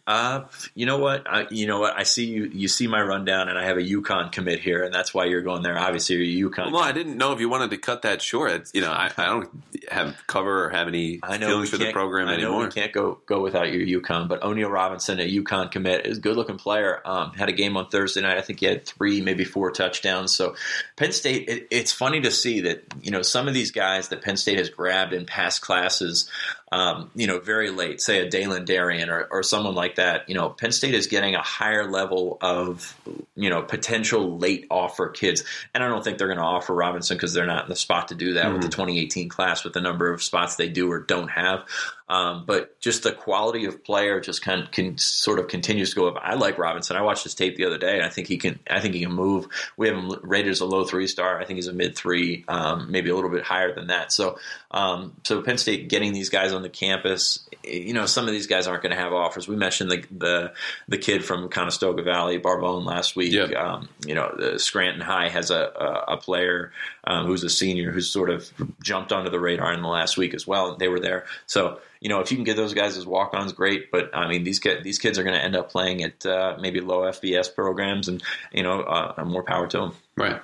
Uh, 0.06 0.42
you 0.74 0.86
know 0.86 0.98
what? 0.98 1.26
I, 1.28 1.46
you 1.50 1.66
know 1.66 1.80
what? 1.80 1.96
I 1.96 2.02
see 2.04 2.26
you. 2.26 2.44
You 2.44 2.68
see 2.68 2.86
my 2.86 3.00
rundown, 3.00 3.48
and 3.48 3.58
I 3.58 3.64
have 3.64 3.76
a 3.76 3.82
UConn 3.82 4.32
commit 4.32 4.60
here, 4.60 4.84
and 4.84 4.94
that's 4.94 5.12
why 5.14 5.24
you're 5.26 5.42
going 5.42 5.62
there. 5.62 5.78
Obviously, 5.78 6.16
you're 6.16 6.48
a 6.48 6.50
UConn. 6.50 6.72
Well, 6.72 6.82
I 6.82 6.92
didn't 6.92 7.16
know 7.16 7.32
if 7.32 7.40
you 7.40 7.48
wanted 7.48 7.70
to 7.70 7.78
cut 7.78 8.02
that 8.02 8.22
short. 8.22 8.52
It's, 8.52 8.74
you 8.74 8.80
know, 8.80 8.90
I, 8.90 9.10
I 9.16 9.26
don't 9.26 9.48
have 9.90 10.16
cover 10.26 10.66
or 10.66 10.70
have 10.70 10.88
any 10.88 11.20
I 11.22 11.38
know 11.38 11.48
feelings 11.48 11.70
for 11.70 11.76
the 11.78 11.84
can't- 11.84 11.94
program 11.94 12.28
I 12.28 12.36
know 12.36 12.42
anymore. 12.48 12.64
we 12.64 12.70
can't 12.70 12.92
go 12.92 13.18
go 13.26 13.40
without 13.40 13.72
your 13.72 14.00
UConn, 14.00 14.28
but 14.28 14.42
O'Neill 14.42 14.70
Robinson, 14.70 15.20
a 15.20 15.28
UConn 15.28 15.70
commit, 15.70 16.06
is 16.06 16.18
a 16.18 16.20
good 16.20 16.36
looking 16.36 16.56
player. 16.58 17.00
Um, 17.04 17.32
had 17.32 17.48
a 17.48 17.52
game 17.52 17.76
on 17.76 17.88
Thursday 17.88 18.20
night. 18.20 18.38
I 18.38 18.42
think 18.42 18.60
he 18.60 18.66
had 18.66 18.86
three, 18.86 19.20
maybe 19.20 19.44
four 19.44 19.70
touchdowns. 19.70 20.34
So 20.34 20.54
Penn 20.96 21.12
State, 21.12 21.48
it, 21.48 21.66
it's 21.70 21.92
funny 21.92 22.20
to 22.22 22.30
see 22.30 22.60
that 22.62 22.84
you 23.02 23.10
know 23.10 23.22
some 23.22 23.48
of 23.48 23.54
these 23.54 23.70
guys 23.70 24.08
that 24.08 24.22
Penn 24.22 24.36
State 24.36 24.58
has 24.58 24.70
grabbed 24.70 25.12
in 25.12 25.26
past 25.26 25.60
classes. 25.62 26.28
Um, 26.72 27.10
you 27.16 27.26
know, 27.26 27.40
very 27.40 27.70
late, 27.70 28.00
say 28.00 28.24
a 28.24 28.30
Dae'Lun 28.30 28.64
Darien 28.64 29.10
or, 29.10 29.26
or 29.30 29.42
someone 29.42 29.74
like 29.74 29.96
that. 29.96 30.28
You 30.28 30.36
know, 30.36 30.50
Penn 30.50 30.70
State 30.70 30.94
is 30.94 31.08
getting 31.08 31.34
a 31.34 31.42
higher 31.42 31.90
level 31.90 32.38
of 32.40 32.96
you 33.34 33.50
know 33.50 33.62
potential 33.62 34.38
late 34.38 34.66
offer 34.70 35.08
kids, 35.08 35.42
and 35.74 35.82
I 35.82 35.88
don't 35.88 36.04
think 36.04 36.18
they're 36.18 36.28
going 36.28 36.38
to 36.38 36.44
offer 36.44 36.72
Robinson 36.72 37.16
because 37.16 37.34
they're 37.34 37.46
not 37.46 37.64
in 37.64 37.70
the 37.70 37.76
spot 37.76 38.08
to 38.08 38.14
do 38.14 38.34
that 38.34 38.52
with 38.52 38.62
the 38.62 38.68
2018 38.68 39.28
class 39.28 39.64
with 39.64 39.72
the 39.72 39.80
number 39.80 40.12
of 40.12 40.22
spots 40.22 40.56
they 40.56 40.68
do 40.68 40.90
or 40.90 41.00
don't 41.00 41.28
have. 41.28 41.64
Um, 42.10 42.42
but 42.44 42.80
just 42.80 43.04
the 43.04 43.12
quality 43.12 43.66
of 43.66 43.84
player 43.84 44.18
just 44.18 44.42
kind 44.42 44.64
of 44.64 44.72
can 44.72 44.98
sort 44.98 45.38
of 45.38 45.46
continues 45.46 45.90
to 45.90 45.96
go 45.96 46.08
up. 46.08 46.16
I 46.20 46.34
like 46.34 46.58
Robinson. 46.58 46.96
I 46.96 47.02
watched 47.02 47.22
his 47.22 47.36
tape 47.36 47.56
the 47.56 47.66
other 47.66 47.78
day, 47.78 47.94
and 47.94 48.02
I 48.02 48.08
think 48.08 48.26
he 48.26 48.36
can. 48.36 48.58
I 48.68 48.80
think 48.80 48.94
he 48.94 49.02
can 49.02 49.12
move. 49.12 49.46
We 49.76 49.86
have 49.86 49.96
him 49.96 50.10
rated 50.22 50.50
as 50.50 50.60
a 50.60 50.66
low 50.66 50.82
three 50.84 51.06
star. 51.06 51.40
I 51.40 51.44
think 51.44 51.58
he's 51.58 51.68
a 51.68 51.72
mid 51.72 51.94
three, 51.94 52.44
um, 52.48 52.90
maybe 52.90 53.10
a 53.10 53.14
little 53.14 53.30
bit 53.30 53.44
higher 53.44 53.72
than 53.72 53.86
that. 53.86 54.10
So, 54.10 54.40
um, 54.72 55.14
so 55.22 55.40
Penn 55.42 55.56
State 55.56 55.88
getting 55.88 56.12
these 56.12 56.30
guys 56.30 56.52
on 56.52 56.59
the 56.62 56.68
campus. 56.68 57.40
You 57.64 57.92
know, 57.92 58.06
some 58.06 58.26
of 58.26 58.32
these 58.32 58.46
guys 58.46 58.66
aren't 58.66 58.82
going 58.82 58.94
to 58.94 59.00
have 59.00 59.12
offers. 59.12 59.48
We 59.48 59.56
mentioned 59.56 59.90
the 59.90 60.04
the 60.10 60.52
the 60.88 60.98
kid 60.98 61.24
from 61.24 61.48
Conestoga 61.48 62.02
Valley, 62.02 62.38
Barbone, 62.38 62.84
last 62.84 63.16
week. 63.16 63.32
Yeah. 63.32 63.44
Um, 63.44 63.88
you 64.06 64.14
know, 64.14 64.56
Scranton 64.56 65.00
High 65.00 65.28
has 65.28 65.50
a 65.50 65.60
a, 65.60 66.14
a 66.14 66.16
player 66.16 66.72
um, 67.04 67.26
who's 67.26 67.44
a 67.44 67.50
senior 67.50 67.90
who's 67.90 68.10
sort 68.10 68.30
of 68.30 68.50
jumped 68.82 69.12
onto 69.12 69.30
the 69.30 69.40
radar 69.40 69.72
in 69.72 69.82
the 69.82 69.88
last 69.88 70.16
week 70.16 70.34
as 70.34 70.46
well. 70.46 70.76
They 70.76 70.88
were 70.88 71.00
there, 71.00 71.26
so 71.46 71.80
you 72.00 72.08
know, 72.08 72.20
if 72.20 72.30
you 72.30 72.36
can 72.36 72.44
get 72.44 72.56
those 72.56 72.72
guys 72.72 72.96
as 72.96 73.06
walk-ons, 73.06 73.52
great. 73.52 73.90
But 73.90 74.14
I 74.14 74.26
mean, 74.26 74.42
these 74.42 74.58
ki- 74.58 74.80
these 74.82 74.98
kids 74.98 75.18
are 75.18 75.22
going 75.22 75.34
to 75.34 75.42
end 75.42 75.54
up 75.54 75.70
playing 75.70 76.02
at 76.02 76.24
uh, 76.24 76.56
maybe 76.58 76.80
low 76.80 77.02
FBS 77.02 77.54
programs, 77.54 78.08
and 78.08 78.22
you 78.52 78.62
know, 78.62 78.80
uh, 78.80 79.22
more 79.24 79.42
power 79.42 79.66
to 79.66 79.78
them. 79.78 79.92
Right. 80.16 80.40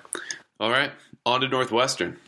All 0.61 0.71
right. 0.71 0.93
On 1.25 1.41
to 1.41 1.49
Northwestern. 1.49 2.19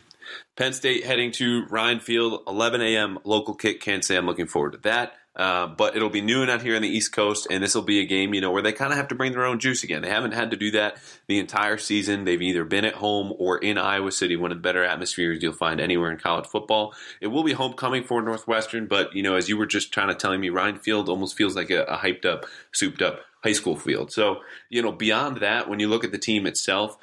Penn 0.59 0.73
State 0.73 1.05
heading 1.05 1.31
to 1.31 1.65
Ryan 1.67 2.01
Field, 2.01 2.43
11 2.45 2.81
a.m. 2.81 3.17
local 3.23 3.53
kick. 3.53 3.79
Can't 3.79 4.03
say 4.03 4.17
I'm 4.17 4.25
looking 4.25 4.45
forward 4.45 4.73
to 4.73 4.77
that. 4.79 5.13
Uh, 5.33 5.67
but 5.67 5.95
it'll 5.95 6.09
be 6.09 6.19
noon 6.19 6.49
out 6.49 6.61
here 6.61 6.75
on 6.75 6.81
the 6.81 6.89
East 6.89 7.13
Coast, 7.13 7.47
and 7.49 7.63
this 7.63 7.73
will 7.73 7.81
be 7.81 8.01
a 8.01 8.05
game, 8.05 8.33
you 8.33 8.41
know, 8.41 8.51
where 8.51 8.61
they 8.61 8.73
kind 8.73 8.91
of 8.91 8.97
have 8.97 9.07
to 9.07 9.15
bring 9.15 9.31
their 9.31 9.45
own 9.45 9.57
juice 9.57 9.85
again. 9.85 10.01
They 10.01 10.09
haven't 10.09 10.33
had 10.33 10.51
to 10.51 10.57
do 10.57 10.71
that 10.71 10.97
the 11.27 11.39
entire 11.39 11.77
season. 11.77 12.25
They've 12.25 12.41
either 12.41 12.65
been 12.65 12.83
at 12.83 12.95
home 12.95 13.33
or 13.39 13.57
in 13.57 13.77
Iowa 13.77 14.11
City, 14.11 14.35
one 14.35 14.51
of 14.51 14.57
the 14.57 14.61
better 14.61 14.83
atmospheres 14.83 15.41
you'll 15.41 15.53
find 15.53 15.79
anywhere 15.79 16.11
in 16.11 16.17
college 16.17 16.45
football. 16.45 16.93
It 17.21 17.27
will 17.27 17.45
be 17.45 17.53
homecoming 17.53 18.03
for 18.03 18.21
Northwestern, 18.21 18.87
but 18.87 19.15
you 19.15 19.23
know, 19.23 19.35
as 19.35 19.47
you 19.47 19.55
were 19.55 19.65
just 19.65 19.93
trying 19.93 20.09
to 20.09 20.15
telling 20.15 20.41
me, 20.41 20.49
Ryan 20.49 20.77
Field 20.77 21.07
almost 21.07 21.37
feels 21.37 21.55
like 21.55 21.69
a, 21.69 21.83
a 21.83 21.95
hyped 21.95 22.25
up, 22.25 22.45
souped 22.73 23.01
up 23.01 23.21
high 23.43 23.53
school 23.53 23.77
field. 23.77 24.11
So, 24.11 24.41
you 24.69 24.81
know, 24.81 24.91
beyond 24.91 25.37
that, 25.37 25.69
when 25.69 25.79
you 25.79 25.87
look 25.87 26.03
at 26.03 26.11
the 26.11 26.17
team 26.17 26.45
itself, 26.45 26.97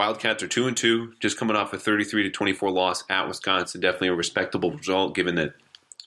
Wildcats 0.00 0.42
are 0.42 0.48
two 0.48 0.66
and 0.66 0.74
two, 0.74 1.12
just 1.20 1.36
coming 1.36 1.56
off 1.56 1.74
a 1.74 1.78
33 1.78 2.22
to 2.22 2.30
24 2.30 2.70
loss 2.70 3.04
at 3.10 3.28
Wisconsin. 3.28 3.82
Definitely 3.82 4.08
a 4.08 4.14
respectable 4.14 4.72
result, 4.72 5.14
given 5.14 5.34
that 5.34 5.52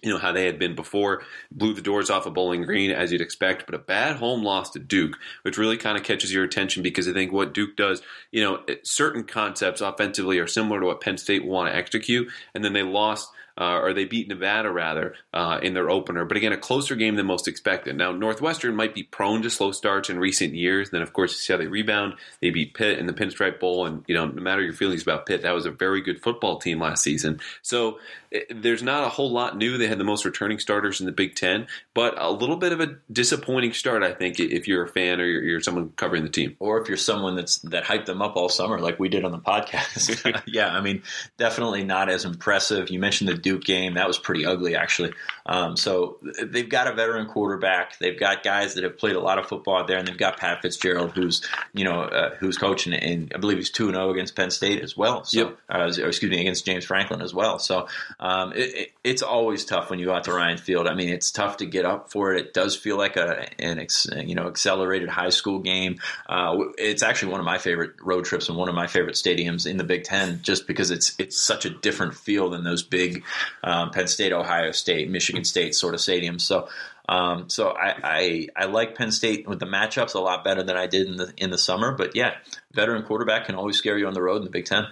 you 0.01 0.09
know 0.09 0.17
how 0.17 0.31
they 0.31 0.47
had 0.47 0.57
been 0.57 0.73
before. 0.73 1.21
Blew 1.51 1.75
the 1.75 1.81
doors 1.83 2.09
off 2.09 2.25
of 2.25 2.33
Bowling 2.33 2.63
Green 2.63 2.89
as 2.89 3.11
you'd 3.11 3.21
expect, 3.21 3.67
but 3.67 3.75
a 3.75 3.77
bad 3.77 4.15
home 4.15 4.41
loss 4.41 4.71
to 4.71 4.79
Duke, 4.79 5.19
which 5.43 5.59
really 5.59 5.77
kind 5.77 5.95
of 5.95 6.03
catches 6.03 6.33
your 6.33 6.43
attention 6.43 6.81
because 6.81 7.07
I 7.07 7.13
think 7.13 7.31
what 7.31 7.53
Duke 7.53 7.75
does, 7.75 8.01
you 8.31 8.43
know, 8.43 8.65
certain 8.81 9.25
concepts 9.25 9.79
offensively 9.79 10.39
are 10.39 10.47
similar 10.47 10.79
to 10.79 10.87
what 10.87 10.99
Penn 10.99 11.19
State 11.19 11.45
want 11.45 11.69
to 11.71 11.77
execute, 11.77 12.31
and 12.55 12.65
then 12.65 12.73
they 12.73 12.81
lost. 12.81 13.29
Uh, 13.55 13.79
or 13.79 13.93
they 13.93 14.05
beat 14.05 14.27
Nevada 14.27 14.71
rather 14.71 15.13
uh, 15.33 15.59
in 15.61 15.73
their 15.73 15.89
opener, 15.89 16.25
but 16.25 16.37
again 16.37 16.53
a 16.53 16.57
closer 16.57 16.95
game 16.95 17.15
than 17.15 17.25
most 17.25 17.47
expected. 17.47 17.95
Now 17.95 18.11
Northwestern 18.11 18.75
might 18.75 18.95
be 18.95 19.03
prone 19.03 19.43
to 19.43 19.49
slow 19.49 19.71
starts 19.71 20.09
in 20.09 20.17
recent 20.19 20.55
years. 20.55 20.89
Then 20.89 21.01
of 21.01 21.13
course 21.13 21.33
you 21.33 21.37
see 21.37 21.53
how 21.53 21.57
they 21.57 21.67
rebound. 21.67 22.15
They 22.41 22.49
beat 22.49 22.73
Pitt 22.73 22.97
in 22.97 23.05
the 23.05 23.13
Pinstripe 23.13 23.59
Bowl, 23.59 23.85
and 23.85 24.03
you 24.07 24.15
know 24.15 24.25
no 24.25 24.41
matter 24.41 24.61
your 24.61 24.73
feelings 24.73 25.03
about 25.03 25.25
Pitt, 25.25 25.43
that 25.43 25.51
was 25.51 25.65
a 25.65 25.71
very 25.71 26.01
good 26.01 26.21
football 26.21 26.57
team 26.57 26.79
last 26.79 27.03
season. 27.03 27.39
So 27.61 27.99
eh, 28.31 28.41
there's 28.49 28.81
not 28.81 29.03
a 29.03 29.09
whole 29.09 29.31
lot 29.31 29.57
new. 29.57 29.77
They 29.77 29.87
had 29.87 29.99
the 29.99 30.03
most 30.03 30.25
returning 30.25 30.59
starters 30.59 30.99
in 30.99 31.05
the 31.05 31.11
Big 31.11 31.35
Ten, 31.35 31.67
but 31.93 32.15
a 32.17 32.31
little 32.31 32.57
bit 32.57 32.71
of 32.71 32.79
a 32.79 32.95
disappointing 33.11 33.73
start, 33.73 34.03
I 34.03 34.13
think, 34.13 34.39
if 34.39 34.67
you're 34.67 34.83
a 34.83 34.89
fan 34.89 35.21
or 35.21 35.25
you're, 35.25 35.43
you're 35.43 35.61
someone 35.61 35.91
covering 35.95 36.23
the 36.23 36.29
team. 36.29 36.55
Or 36.59 36.81
if 36.81 36.87
you're 36.87 36.97
someone 36.97 37.35
that's 37.35 37.57
that 37.59 37.83
hyped 37.83 38.05
them 38.05 38.21
up 38.21 38.35
all 38.35 38.49
summer, 38.49 38.79
like 38.79 38.99
we 38.99 39.09
did 39.09 39.25
on 39.25 39.31
the 39.31 39.37
podcast. 39.37 40.41
yeah, 40.47 40.75
I 40.75 40.81
mean, 40.81 41.03
definitely 41.37 41.83
not 41.83 42.09
as 42.09 42.25
impressive. 42.25 42.89
You 42.89 42.99
mentioned 42.99 43.29
the 43.29 43.42
Duke 43.43 43.63
game; 43.63 43.93
that 43.93 44.07
was 44.07 44.17
pretty 44.17 44.45
ugly, 44.45 44.75
actually. 44.75 45.13
Um, 45.45 45.77
so 45.77 46.17
they've 46.41 46.69
got 46.69 46.87
a 46.87 46.93
veteran 46.93 47.27
quarterback. 47.27 47.99
They've 47.99 48.17
got 48.19 48.43
guys 48.43 48.73
that 48.75 48.83
have 48.83 48.97
played 48.97 49.15
a 49.15 49.19
lot 49.19 49.37
of 49.37 49.45
football 49.47 49.77
out 49.79 49.87
there, 49.87 49.97
and 49.97 50.07
they've 50.07 50.17
got 50.17 50.37
Pat 50.37 50.61
Fitzgerald, 50.61 51.11
who's 51.11 51.45
you 51.73 51.83
know 51.83 52.01
uh, 52.03 52.35
who's 52.39 52.57
coaching, 52.57 52.93
and 52.93 53.31
I 53.35 53.37
believe 53.37 53.57
he's 53.57 53.69
two 53.69 53.85
and 53.87 53.95
zero 53.95 54.09
against 54.11 54.35
Penn 54.35 54.49
State 54.49 54.81
as 54.81 54.97
well. 54.97 55.23
So, 55.25 55.37
Yep. 55.37 55.57
uh, 55.69 55.91
or 56.01 56.07
excuse 56.07 56.31
me, 56.31 56.39
against 56.41 56.65
James 56.65 56.85
Franklin 56.85 57.21
as 57.21 57.33
well. 57.33 57.59
So 57.59 57.87
um, 58.19 58.53
it, 58.53 58.73
it, 58.75 58.91
it's 59.03 59.21
always 59.21 59.65
tough 59.65 59.89
when 59.89 59.99
you 59.99 60.05
go 60.05 60.13
out 60.13 60.23
to 60.23 60.33
Ryan 60.33 60.57
Field. 60.57 60.87
I 60.87 60.95
mean, 60.95 61.09
it's 61.09 61.29
tough 61.31 61.57
to 61.57 61.65
get 61.65 61.85
up 61.85 62.09
for 62.11 62.33
it. 62.33 62.39
It 62.39 62.53
does 62.53 62.75
feel 62.75 62.97
like 62.97 63.17
a 63.17 63.47
an 63.61 63.79
ex, 63.79 64.07
you 64.15 64.35
know 64.35 64.47
accelerated 64.47 65.09
high 65.09 65.29
school 65.29 65.59
game. 65.59 65.99
Uh, 66.27 66.55
it's 66.77 67.03
actually 67.03 67.31
one 67.31 67.41
of 67.41 67.45
my 67.45 67.57
favorite 67.57 67.93
road 68.01 68.23
trips 68.25 68.47
and 68.47 68.57
one 68.57 68.69
of 68.69 68.75
my 68.75 68.87
favorite 68.87 69.15
stadiums 69.15 69.69
in 69.69 69.75
the 69.77 69.83
Big 69.83 70.03
Ten, 70.05 70.39
just 70.41 70.67
because 70.67 70.89
it's 70.89 71.13
it's 71.19 71.41
such 71.41 71.65
a 71.65 71.69
different 71.69 72.15
feel 72.15 72.49
than 72.49 72.63
those 72.63 72.81
big 72.83 73.23
um, 73.63 73.91
Penn 73.91 74.07
State, 74.07 74.33
Ohio 74.33 74.71
State, 74.71 75.09
Michigan 75.09 75.43
State 75.43 75.75
sort 75.75 75.93
of 75.93 75.99
stadiums. 75.99 76.41
So. 76.41 76.67
Um, 77.09 77.49
so 77.49 77.71
I, 77.71 77.95
I 78.01 78.47
I 78.55 78.65
like 78.67 78.95
Penn 78.95 79.11
State 79.11 79.45
with 79.45 79.59
the 79.59 79.65
matchups 79.65 80.15
a 80.15 80.19
lot 80.19 80.45
better 80.45 80.63
than 80.63 80.77
I 80.77 80.87
did 80.87 81.05
in 81.05 81.17
the 81.17 81.33
in 81.35 81.49
the 81.49 81.57
summer, 81.57 81.91
but 81.91 82.15
yeah, 82.15 82.35
veteran 82.71 83.03
quarterback 83.03 83.45
can 83.45 83.55
always 83.55 83.75
scare 83.75 83.97
you 83.97 84.07
on 84.07 84.13
the 84.13 84.21
road 84.21 84.37
in 84.37 84.45
the 84.45 84.49
Big 84.49 84.63
Ten. 84.63 84.85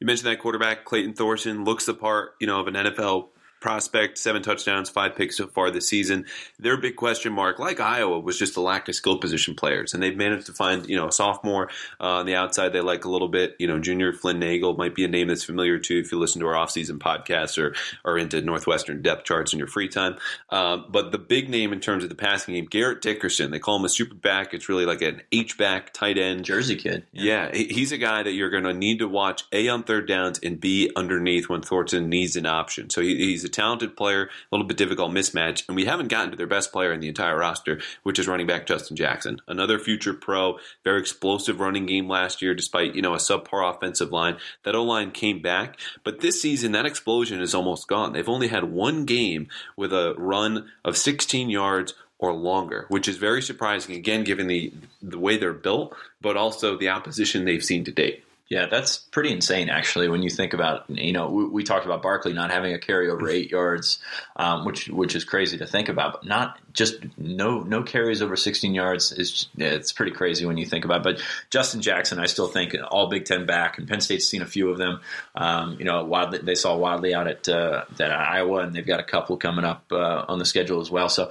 You 0.00 0.06
mentioned 0.06 0.28
that 0.28 0.40
quarterback 0.40 0.84
Clayton 0.84 1.14
Thorson 1.14 1.64
looks 1.64 1.86
the 1.86 1.94
part, 1.94 2.34
you 2.40 2.48
know, 2.48 2.58
of 2.58 2.66
an 2.66 2.74
NFL 2.74 3.28
prospect. 3.62 4.18
Seven 4.18 4.42
touchdowns, 4.42 4.90
five 4.90 5.16
picks 5.16 5.36
so 5.38 5.46
far 5.46 5.70
this 5.70 5.88
season. 5.88 6.26
Their 6.58 6.76
big 6.76 6.96
question 6.96 7.32
mark, 7.32 7.58
like 7.58 7.80
Iowa, 7.80 8.20
was 8.20 8.38
just 8.38 8.54
the 8.54 8.60
lack 8.60 8.88
of 8.88 8.94
skill 8.94 9.18
position 9.18 9.54
players, 9.54 9.94
and 9.94 10.02
they've 10.02 10.16
managed 10.16 10.46
to 10.46 10.52
find, 10.52 10.86
you 10.86 10.96
know, 10.96 11.08
a 11.08 11.12
sophomore 11.12 11.70
uh, 12.00 12.04
on 12.18 12.26
the 12.26 12.34
outside 12.34 12.70
they 12.74 12.80
like 12.80 13.04
a 13.04 13.10
little 13.10 13.28
bit. 13.28 13.56
You 13.58 13.68
know, 13.68 13.78
junior 13.78 14.12
Flynn 14.12 14.38
Nagel 14.38 14.76
might 14.76 14.94
be 14.94 15.04
a 15.04 15.08
name 15.08 15.28
that's 15.28 15.44
familiar 15.44 15.78
to 15.78 15.94
you 15.94 16.00
if 16.00 16.12
you 16.12 16.18
listen 16.18 16.40
to 16.40 16.46
our 16.48 16.54
offseason 16.54 16.98
podcasts 16.98 17.56
or 17.56 17.74
or 18.04 18.18
into 18.18 18.42
Northwestern 18.42 19.00
depth 19.00 19.24
charts 19.24 19.52
in 19.52 19.58
your 19.58 19.68
free 19.68 19.88
time. 19.88 20.16
Um, 20.50 20.86
but 20.90 21.12
the 21.12 21.18
big 21.18 21.48
name 21.48 21.72
in 21.72 21.80
terms 21.80 22.02
of 22.02 22.10
the 22.10 22.16
passing 22.16 22.54
game, 22.54 22.66
Garrett 22.66 23.00
Dickerson, 23.00 23.50
they 23.52 23.58
call 23.60 23.76
him 23.76 23.84
a 23.84 23.88
super 23.88 24.14
back. 24.14 24.52
It's 24.52 24.68
really 24.68 24.84
like 24.86 25.02
an 25.02 25.22
H 25.30 25.56
back 25.56 25.92
tight 25.92 26.18
end. 26.18 26.44
Jersey 26.44 26.76
kid. 26.76 27.04
Yeah, 27.12 27.50
he- 27.52 27.68
he's 27.68 27.92
a 27.92 27.98
guy 27.98 28.22
that 28.24 28.32
you're 28.32 28.50
going 28.50 28.64
to 28.64 28.72
need 28.74 28.98
to 28.98 29.08
watch 29.08 29.44
A 29.52 29.68
on 29.68 29.84
third 29.84 30.08
downs 30.08 30.40
and 30.42 30.60
B 30.60 30.90
underneath 30.96 31.48
when 31.48 31.62
Thorson 31.62 32.08
needs 32.08 32.36
an 32.36 32.46
option. 32.46 32.90
So 32.90 33.00
he, 33.00 33.16
he's 33.16 33.44
a 33.44 33.48
talented 33.52 33.96
player, 33.96 34.24
a 34.24 34.28
little 34.50 34.66
bit 34.66 34.76
difficult 34.76 35.12
mismatch, 35.12 35.66
and 35.68 35.76
we 35.76 35.84
haven't 35.84 36.08
gotten 36.08 36.30
to 36.30 36.36
their 36.36 36.46
best 36.46 36.72
player 36.72 36.92
in 36.92 37.00
the 37.00 37.08
entire 37.08 37.36
roster, 37.36 37.80
which 38.02 38.18
is 38.18 38.28
running 38.28 38.46
back 38.46 38.66
Justin 38.66 38.96
Jackson. 38.96 39.40
Another 39.46 39.78
future 39.78 40.14
pro, 40.14 40.58
very 40.84 41.00
explosive 41.00 41.60
running 41.60 41.86
game 41.86 42.08
last 42.08 42.42
year, 42.42 42.54
despite, 42.54 42.94
you 42.94 43.02
know, 43.02 43.14
a 43.14 43.18
subpar 43.18 43.74
offensive 43.74 44.12
line. 44.12 44.36
That 44.64 44.74
O 44.74 44.82
line 44.82 45.10
came 45.10 45.40
back, 45.40 45.78
but 46.04 46.20
this 46.20 46.40
season, 46.40 46.72
that 46.72 46.86
explosion 46.86 47.40
is 47.40 47.54
almost 47.54 47.88
gone. 47.88 48.12
They've 48.12 48.28
only 48.28 48.48
had 48.48 48.64
one 48.64 49.04
game 49.04 49.48
with 49.76 49.92
a 49.92 50.14
run 50.16 50.68
of 50.84 50.96
16 50.96 51.50
yards 51.50 51.94
or 52.18 52.32
longer, 52.32 52.86
which 52.88 53.08
is 53.08 53.16
very 53.16 53.42
surprising, 53.42 53.96
again, 53.96 54.22
given 54.22 54.46
the, 54.46 54.72
the 55.02 55.18
way 55.18 55.36
they're 55.36 55.52
built, 55.52 55.94
but 56.20 56.36
also 56.36 56.78
the 56.78 56.88
opposition 56.88 57.44
they've 57.44 57.64
seen 57.64 57.84
to 57.84 57.90
date. 57.90 58.24
Yeah, 58.48 58.66
that's 58.66 58.98
pretty 58.98 59.32
insane, 59.32 59.70
actually. 59.70 60.08
When 60.08 60.22
you 60.22 60.28
think 60.28 60.52
about, 60.52 60.84
you 60.90 61.12
know, 61.12 61.30
we, 61.30 61.46
we 61.46 61.64
talked 61.64 61.86
about 61.86 62.02
Barkley 62.02 62.34
not 62.34 62.50
having 62.50 62.74
a 62.74 62.78
carry 62.78 63.08
over 63.08 63.28
eight 63.28 63.50
yards, 63.52 63.98
um, 64.36 64.66
which 64.66 64.88
which 64.88 65.14
is 65.14 65.24
crazy 65.24 65.56
to 65.58 65.66
think 65.66 65.88
about. 65.88 66.12
But 66.12 66.26
not 66.26 66.58
just 66.74 66.96
no 67.16 67.60
no 67.60 67.82
carries 67.82 68.22
over 68.22 68.36
16 68.36 68.74
yards 68.74 69.12
is 69.12 69.48
it's 69.56 69.92
pretty 69.92 70.12
crazy 70.12 70.44
when 70.44 70.58
you 70.58 70.66
think 70.66 70.84
about. 70.84 70.98
It. 70.98 71.02
But 71.02 71.22
Justin 71.50 71.80
Jackson, 71.80 72.18
I 72.18 72.26
still 72.26 72.46
think 72.46 72.74
all 72.90 73.08
Big 73.08 73.24
Ten 73.24 73.46
back, 73.46 73.78
and 73.78 73.88
Penn 73.88 74.00
State's 74.00 74.26
seen 74.26 74.42
a 74.42 74.46
few 74.46 74.68
of 74.70 74.76
them. 74.76 75.00
Um, 75.34 75.76
you 75.78 75.84
know, 75.84 76.04
Wadley, 76.04 76.38
they 76.38 76.54
saw 76.54 76.76
Wadley 76.76 77.14
out 77.14 77.28
at 77.28 77.48
uh, 77.48 77.84
at 77.98 78.12
Iowa, 78.12 78.60
and 78.60 78.74
they've 78.74 78.86
got 78.86 79.00
a 79.00 79.04
couple 79.04 79.36
coming 79.38 79.64
up 79.64 79.84
uh, 79.90 80.26
on 80.28 80.38
the 80.38 80.44
schedule 80.44 80.80
as 80.80 80.90
well. 80.90 81.08
So 81.08 81.30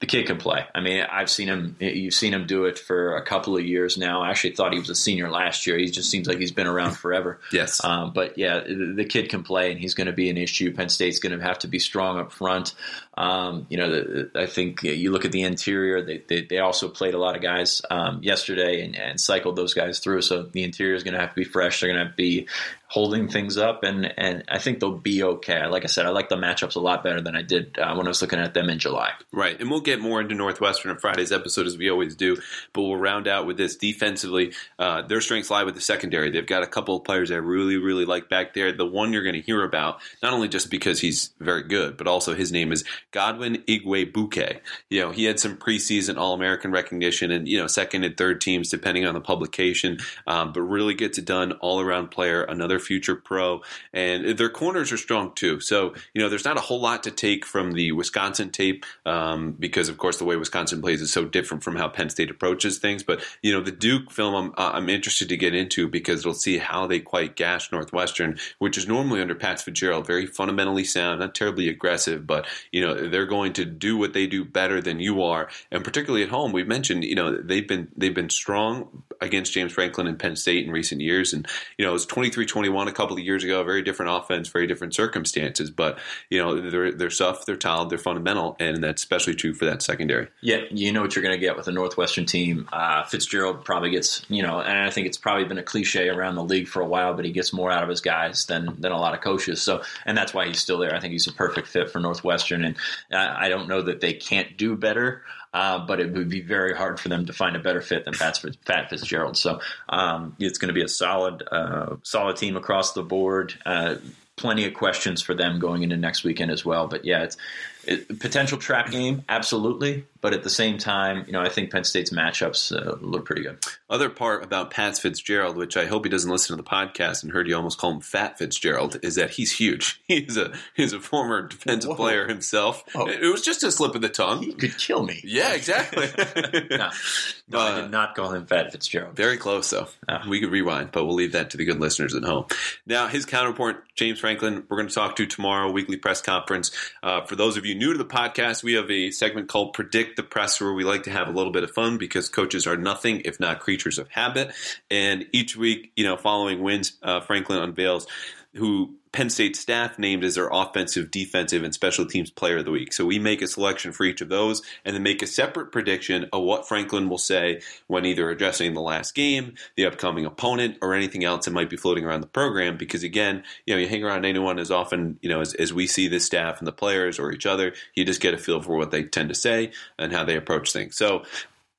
the 0.00 0.06
kid 0.06 0.26
can 0.26 0.38
play. 0.38 0.64
I 0.74 0.80
mean, 0.80 1.04
I've 1.10 1.30
seen 1.30 1.48
him. 1.48 1.76
You've 1.80 2.14
seen 2.14 2.32
him 2.32 2.46
do 2.46 2.66
it 2.66 2.78
for 2.78 3.16
a 3.16 3.24
couple 3.24 3.56
of 3.56 3.64
years 3.64 3.98
now. 3.98 4.22
I 4.22 4.30
actually 4.30 4.54
thought 4.54 4.72
he 4.72 4.78
was 4.78 4.90
a 4.90 4.94
senior 4.94 5.28
last 5.28 5.66
year. 5.66 5.76
He 5.76 5.86
just 5.86 6.10
seems 6.10 6.28
like 6.28 6.38
he's 6.42 6.52
been 6.52 6.66
around 6.66 6.92
forever. 6.92 7.40
yes. 7.52 7.82
Um, 7.84 8.12
but 8.12 8.36
yeah, 8.36 8.60
the, 8.60 8.92
the, 8.96 9.04
kid 9.04 9.28
can 9.28 9.42
play, 9.42 9.70
and 9.70 9.80
he's 9.80 9.94
going 9.94 10.06
to 10.06 10.12
be 10.12 10.28
an 10.28 10.36
issue. 10.36 10.74
Penn 10.74 10.88
State's 10.88 11.18
going 11.18 11.36
to 11.38 11.44
have 11.44 11.60
to 11.60 11.68
be 11.68 11.78
strong 11.78 12.18
up 12.18 12.32
front. 12.32 12.74
Um, 13.22 13.68
you 13.70 13.76
know, 13.76 13.88
the, 13.88 14.30
I 14.34 14.46
think 14.46 14.82
you 14.82 15.12
look 15.12 15.24
at 15.24 15.30
the 15.30 15.42
interior. 15.44 16.02
They, 16.02 16.24
they, 16.26 16.42
they 16.42 16.58
also 16.58 16.88
played 16.88 17.14
a 17.14 17.18
lot 17.18 17.36
of 17.36 17.42
guys 17.42 17.80
um, 17.88 18.20
yesterday 18.20 18.84
and, 18.84 18.96
and, 18.96 19.20
cycled 19.20 19.54
those 19.54 19.74
guys 19.74 20.00
through. 20.00 20.22
So 20.22 20.42
the 20.42 20.64
interior 20.64 20.96
is 20.96 21.04
going 21.04 21.14
to 21.14 21.20
have 21.20 21.28
to 21.28 21.36
be 21.36 21.44
fresh. 21.44 21.80
They're 21.80 21.92
going 21.92 22.04
to 22.04 22.12
be 22.16 22.48
holding 22.92 23.26
things 23.26 23.56
up, 23.56 23.84
and 23.84 24.12
and 24.18 24.44
I 24.48 24.58
think 24.58 24.80
they'll 24.80 24.98
be 24.98 25.22
okay. 25.22 25.66
Like 25.66 25.84
I 25.84 25.86
said, 25.86 26.04
I 26.04 26.10
like 26.10 26.28
the 26.28 26.36
matchups 26.36 26.76
a 26.76 26.80
lot 26.80 27.02
better 27.02 27.22
than 27.22 27.34
I 27.34 27.40
did 27.40 27.78
uh, 27.78 27.94
when 27.94 28.06
I 28.06 28.10
was 28.10 28.20
looking 28.20 28.38
at 28.38 28.52
them 28.52 28.68
in 28.68 28.78
July. 28.78 29.12
Right, 29.32 29.58
and 29.58 29.70
we'll 29.70 29.80
get 29.80 30.00
more 30.00 30.20
into 30.20 30.34
Northwestern 30.34 30.90
on 30.90 30.98
Friday's 30.98 31.32
episode 31.32 31.66
as 31.66 31.78
we 31.78 31.88
always 31.88 32.14
do, 32.16 32.36
but 32.74 32.82
we'll 32.82 32.96
round 32.96 33.28
out 33.28 33.46
with 33.46 33.56
this 33.56 33.76
defensively. 33.76 34.52
Uh, 34.78 35.00
their 35.00 35.22
strengths 35.22 35.50
lie 35.50 35.64
with 35.64 35.74
the 35.74 35.80
secondary. 35.80 36.30
They've 36.30 36.46
got 36.46 36.62
a 36.62 36.66
couple 36.66 36.96
of 36.96 37.04
players 37.04 37.30
I 37.30 37.36
really 37.36 37.76
really 37.76 38.04
like 38.04 38.28
back 38.28 38.52
there. 38.52 38.72
The 38.72 38.84
one 38.84 39.14
you're 39.14 39.22
going 39.22 39.36
to 39.36 39.40
hear 39.40 39.64
about, 39.64 40.00
not 40.22 40.34
only 40.34 40.48
just 40.48 40.70
because 40.70 41.00
he's 41.00 41.30
very 41.40 41.62
good, 41.62 41.96
but 41.96 42.06
also 42.06 42.34
his 42.34 42.52
name 42.52 42.72
is 42.72 42.84
Godwin 43.12 43.58
Igwebuike. 43.68 44.60
You 44.90 45.02
know, 45.02 45.10
he 45.10 45.24
had 45.24 45.38
some 45.38 45.56
preseason 45.56 46.16
All 46.16 46.34
American 46.34 46.72
recognition, 46.72 47.30
and 47.30 47.46
you 47.46 47.58
know, 47.58 47.66
second 47.66 48.04
and 48.04 48.16
third 48.16 48.40
teams 48.40 48.70
depending 48.70 49.06
on 49.06 49.14
the 49.14 49.20
publication, 49.20 49.98
um, 50.26 50.52
but 50.52 50.62
really 50.62 50.94
gets 50.94 51.18
it 51.18 51.24
done 51.24 51.52
all 51.52 51.80
around 51.80 52.08
player. 52.08 52.42
Another 52.42 52.78
future 52.78 53.14
pro, 53.14 53.62
and 53.92 54.36
their 54.38 54.48
corners 54.48 54.90
are 54.90 54.96
strong 54.96 55.32
too. 55.34 55.60
So 55.60 55.94
you 56.14 56.22
know, 56.22 56.28
there's 56.28 56.44
not 56.44 56.56
a 56.56 56.60
whole 56.60 56.80
lot 56.80 57.02
to 57.04 57.10
take 57.10 57.44
from 57.44 57.72
the 57.72 57.92
Wisconsin 57.92 58.50
tape 58.50 58.84
um, 59.06 59.52
because, 59.52 59.88
of 59.88 59.98
course, 59.98 60.16
the 60.18 60.24
way 60.24 60.36
Wisconsin 60.36 60.80
plays 60.80 61.02
is 61.02 61.12
so 61.12 61.24
different 61.24 61.62
from 61.62 61.76
how 61.76 61.88
Penn 61.88 62.10
State 62.10 62.30
approaches 62.30 62.78
things. 62.78 63.02
But 63.02 63.22
you 63.42 63.52
know, 63.52 63.60
the 63.60 63.72
Duke 63.72 64.10
film, 64.10 64.34
I'm, 64.34 64.50
uh, 64.56 64.72
I'm 64.74 64.88
interested 64.88 65.28
to 65.28 65.36
get 65.36 65.54
into 65.54 65.86
because 65.88 66.20
it'll 66.20 66.34
see 66.34 66.58
how 66.58 66.86
they 66.86 67.00
quite 67.00 67.36
gash 67.36 67.70
Northwestern, 67.70 68.38
which 68.58 68.78
is 68.78 68.88
normally 68.88 69.20
under 69.20 69.34
Pat 69.34 69.60
Fitzgerald, 69.60 70.06
very 70.06 70.26
fundamentally 70.26 70.84
sound, 70.84 71.20
not 71.20 71.34
terribly 71.34 71.68
aggressive, 71.68 72.26
but 72.26 72.46
you 72.70 72.80
know, 72.80 73.01
they're 73.08 73.26
going 73.26 73.52
to 73.54 73.64
do 73.64 73.96
what 73.96 74.12
they 74.12 74.26
do 74.26 74.44
better 74.44 74.80
than 74.80 75.00
you 75.00 75.22
are, 75.22 75.48
and 75.70 75.84
particularly 75.84 76.22
at 76.22 76.30
home. 76.30 76.52
We've 76.52 76.66
mentioned, 76.66 77.04
you 77.04 77.14
know, 77.14 77.40
they've 77.40 77.66
been 77.66 77.88
they've 77.96 78.14
been 78.14 78.30
strong 78.30 79.02
against 79.22 79.52
James 79.52 79.72
Franklin 79.72 80.06
and 80.06 80.18
Penn 80.18 80.36
State 80.36 80.66
in 80.66 80.72
recent 80.72 81.00
years, 81.00 81.32
and 81.32 81.46
you 81.78 81.84
know, 81.84 81.90
it 81.90 81.94
was 81.94 82.06
23-21 82.06 82.88
a 82.88 82.92
couple 82.92 83.16
of 83.16 83.22
years 83.22 83.44
ago. 83.44 83.62
Very 83.64 83.82
different 83.82 84.12
offense, 84.12 84.48
very 84.48 84.66
different 84.66 84.94
circumstances. 84.94 85.70
But 85.70 85.98
you 86.28 86.38
know, 86.38 86.60
they're 86.60 86.92
they're 86.92 87.08
tough, 87.08 87.46
they're 87.46 87.56
talented, 87.56 87.90
they're 87.90 88.02
fundamental, 88.02 88.56
and 88.58 88.82
that's 88.82 89.02
especially 89.02 89.34
true 89.34 89.54
for 89.54 89.64
that 89.66 89.82
secondary. 89.82 90.28
Yeah, 90.40 90.62
you 90.70 90.92
know 90.92 91.00
what 91.00 91.14
you're 91.14 91.22
going 91.22 91.38
to 91.38 91.40
get 91.40 91.56
with 91.56 91.68
a 91.68 91.72
Northwestern 91.72 92.26
team. 92.26 92.68
Uh, 92.72 93.04
Fitzgerald 93.04 93.64
probably 93.64 93.90
gets, 93.90 94.24
you 94.28 94.42
know, 94.42 94.60
and 94.60 94.78
I 94.78 94.90
think 94.90 95.06
it's 95.06 95.18
probably 95.18 95.44
been 95.44 95.58
a 95.58 95.62
cliche 95.62 96.08
around 96.08 96.34
the 96.34 96.44
league 96.44 96.68
for 96.68 96.82
a 96.82 96.86
while, 96.86 97.14
but 97.14 97.24
he 97.24 97.32
gets 97.32 97.52
more 97.52 97.70
out 97.70 97.82
of 97.82 97.88
his 97.88 98.00
guys 98.00 98.46
than 98.46 98.80
than 98.80 98.92
a 98.92 98.98
lot 98.98 99.14
of 99.14 99.20
coaches. 99.20 99.62
So, 99.62 99.82
and 100.04 100.16
that's 100.16 100.34
why 100.34 100.46
he's 100.48 100.60
still 100.60 100.78
there. 100.78 100.94
I 100.94 101.00
think 101.00 101.12
he's 101.12 101.26
a 101.26 101.32
perfect 101.32 101.68
fit 101.68 101.90
for 101.90 102.00
Northwestern, 102.00 102.64
and 102.64 102.76
I 103.12 103.48
don't 103.48 103.68
know 103.68 103.82
that 103.82 104.00
they 104.00 104.14
can't 104.14 104.56
do 104.56 104.76
better. 104.76 105.22
Uh, 105.52 105.84
but 105.86 106.00
it 106.00 106.12
would 106.12 106.30
be 106.30 106.40
very 106.40 106.74
hard 106.74 106.98
for 106.98 107.08
them 107.10 107.26
to 107.26 107.32
find 107.32 107.56
a 107.56 107.58
better 107.58 107.82
fit 107.82 108.06
than 108.06 108.14
Pat, 108.14 108.88
Fitzgerald. 108.88 109.36
So 109.36 109.60
um, 109.88 110.34
it's 110.38 110.58
going 110.58 110.68
to 110.68 110.74
be 110.74 110.82
a 110.82 110.88
solid, 110.88 111.42
uh, 111.50 111.96
solid 112.02 112.36
team 112.36 112.56
across 112.56 112.94
the 112.94 113.02
board. 113.02 113.54
Uh, 113.66 113.96
plenty 114.36 114.64
of 114.66 114.74
questions 114.74 115.20
for 115.20 115.34
them 115.34 115.58
going 115.58 115.82
into 115.82 115.96
next 115.96 116.24
weekend 116.24 116.50
as 116.50 116.64
well. 116.64 116.86
But 116.86 117.04
yeah, 117.04 117.22
it's 117.24 117.36
it, 117.84 118.20
potential 118.20 118.58
trap 118.58 118.90
game, 118.90 119.24
absolutely. 119.28 120.06
But 120.20 120.34
at 120.34 120.44
the 120.44 120.50
same 120.50 120.78
time, 120.78 121.24
you 121.26 121.32
know, 121.32 121.40
I 121.40 121.48
think 121.48 121.72
Penn 121.72 121.82
State's 121.82 122.12
matchups 122.12 122.70
uh, 122.70 122.96
look 123.00 123.24
pretty 123.24 123.42
good. 123.42 123.58
Other 123.90 124.08
part 124.08 124.44
about 124.44 124.70
Pat 124.70 124.96
Fitzgerald, 124.96 125.56
which 125.56 125.76
I 125.76 125.86
hope 125.86 126.04
he 126.04 126.10
doesn't 126.10 126.30
listen 126.30 126.56
to 126.56 126.62
the 126.62 126.68
podcast 126.68 127.24
and 127.24 127.32
heard 127.32 127.48
you 127.48 127.56
almost 127.56 127.78
call 127.78 127.90
him 127.90 128.00
Fat 128.00 128.38
Fitzgerald, 128.38 128.98
is 129.02 129.16
that 129.16 129.30
he's 129.30 129.52
huge. 129.52 130.00
He's 130.12 130.36
a 130.36 130.52
he's 130.74 130.92
a 130.92 131.00
former 131.00 131.48
defensive 131.48 131.90
Whoa. 131.90 131.96
player 131.96 132.28
himself. 132.28 132.84
Oh. 132.94 133.08
It 133.08 133.32
was 133.32 133.40
just 133.40 133.64
a 133.64 133.72
slip 133.72 133.94
of 133.94 134.02
the 134.02 134.10
tongue. 134.10 134.42
He 134.42 134.52
could 134.52 134.76
kill 134.76 135.02
me. 135.02 135.20
Yeah, 135.24 135.54
exactly. 135.54 136.06
no, 136.70 136.90
no 137.48 137.58
uh, 137.58 137.62
I 137.62 137.80
did 137.80 137.90
not 137.90 138.14
call 138.14 138.32
him 138.32 138.44
Fat 138.44 138.72
Fitzgerald. 138.72 139.16
Very 139.16 139.38
close, 139.38 139.70
though. 139.70 139.88
Oh. 140.08 140.18
We 140.28 140.40
could 140.40 140.50
rewind, 140.50 140.92
but 140.92 141.06
we'll 141.06 141.14
leave 141.14 141.32
that 141.32 141.50
to 141.50 141.56
the 141.56 141.64
good 141.64 141.80
listeners 141.80 142.14
at 142.14 142.24
home. 142.24 142.44
Now, 142.84 143.06
his 143.06 143.24
counterpart, 143.24 143.84
James 143.94 144.20
Franklin, 144.20 144.64
we're 144.68 144.76
going 144.76 144.88
to 144.88 144.94
talk 144.94 145.16
to 145.16 145.26
tomorrow, 145.26 145.70
weekly 145.70 145.96
press 145.96 146.20
conference. 146.20 146.70
Uh, 147.02 147.24
for 147.24 147.36
those 147.36 147.56
of 147.56 147.64
you 147.64 147.71
new 147.74 147.92
to 147.92 147.98
the 147.98 148.04
podcast, 148.04 148.62
we 148.62 148.74
have 148.74 148.90
a 148.90 149.10
segment 149.10 149.48
called 149.48 149.72
Predict 149.72 150.16
the 150.16 150.22
Press 150.22 150.60
where 150.60 150.72
we 150.72 150.84
like 150.84 151.04
to 151.04 151.10
have 151.10 151.28
a 151.28 151.30
little 151.30 151.52
bit 151.52 151.64
of 151.64 151.70
fun 151.70 151.98
because 151.98 152.28
coaches 152.28 152.66
are 152.66 152.76
nothing 152.76 153.22
if 153.24 153.38
not 153.40 153.60
creatures 153.60 153.98
of 153.98 154.08
habit. 154.08 154.52
And 154.90 155.26
each 155.32 155.56
week, 155.56 155.92
you 155.96 156.04
know, 156.04 156.16
following 156.16 156.62
wins, 156.62 156.98
uh, 157.02 157.20
Franklin 157.20 157.62
unveils 157.62 158.06
who 158.54 158.94
Penn 159.12 159.28
State 159.28 159.56
staff 159.56 159.98
named 159.98 160.24
as 160.24 160.36
their 160.36 160.48
offensive, 160.50 161.10
defensive, 161.10 161.62
and 161.62 161.74
special 161.74 162.06
teams 162.06 162.30
player 162.30 162.58
of 162.58 162.64
the 162.64 162.70
week. 162.70 162.94
So 162.94 163.04
we 163.04 163.18
make 163.18 163.42
a 163.42 163.46
selection 163.46 163.92
for 163.92 164.04
each 164.04 164.22
of 164.22 164.30
those 164.30 164.62
and 164.84 164.94
then 164.94 165.02
make 165.02 165.22
a 165.22 165.26
separate 165.26 165.70
prediction 165.70 166.26
of 166.32 166.42
what 166.42 166.66
Franklin 166.66 167.10
will 167.10 167.18
say 167.18 167.60
when 167.88 168.06
either 168.06 168.30
addressing 168.30 168.72
the 168.72 168.80
last 168.80 169.14
game, 169.14 169.54
the 169.76 169.84
upcoming 169.84 170.24
opponent, 170.24 170.78
or 170.80 170.94
anything 170.94 171.24
else 171.24 171.44
that 171.44 171.50
might 171.50 171.68
be 171.68 171.76
floating 171.76 172.06
around 172.06 172.22
the 172.22 172.26
program. 172.26 172.78
Because 172.78 173.02
again, 173.02 173.44
you 173.66 173.74
know, 173.74 173.80
you 173.80 173.86
hang 173.86 174.02
around 174.02 174.24
anyone 174.24 174.58
as 174.58 174.70
often, 174.70 175.18
you 175.20 175.28
know, 175.28 175.40
as, 175.40 175.52
as 175.54 175.74
we 175.74 175.86
see 175.86 176.08
the 176.08 176.18
staff 176.18 176.58
and 176.58 176.66
the 176.66 176.72
players 176.72 177.18
or 177.18 177.32
each 177.32 177.44
other, 177.44 177.74
you 177.94 178.04
just 178.06 178.22
get 178.22 178.32
a 178.32 178.38
feel 178.38 178.62
for 178.62 178.76
what 178.76 178.90
they 178.90 179.02
tend 179.02 179.28
to 179.28 179.34
say 179.34 179.72
and 179.98 180.12
how 180.12 180.24
they 180.24 180.36
approach 180.36 180.72
things. 180.72 180.96
So 180.96 181.24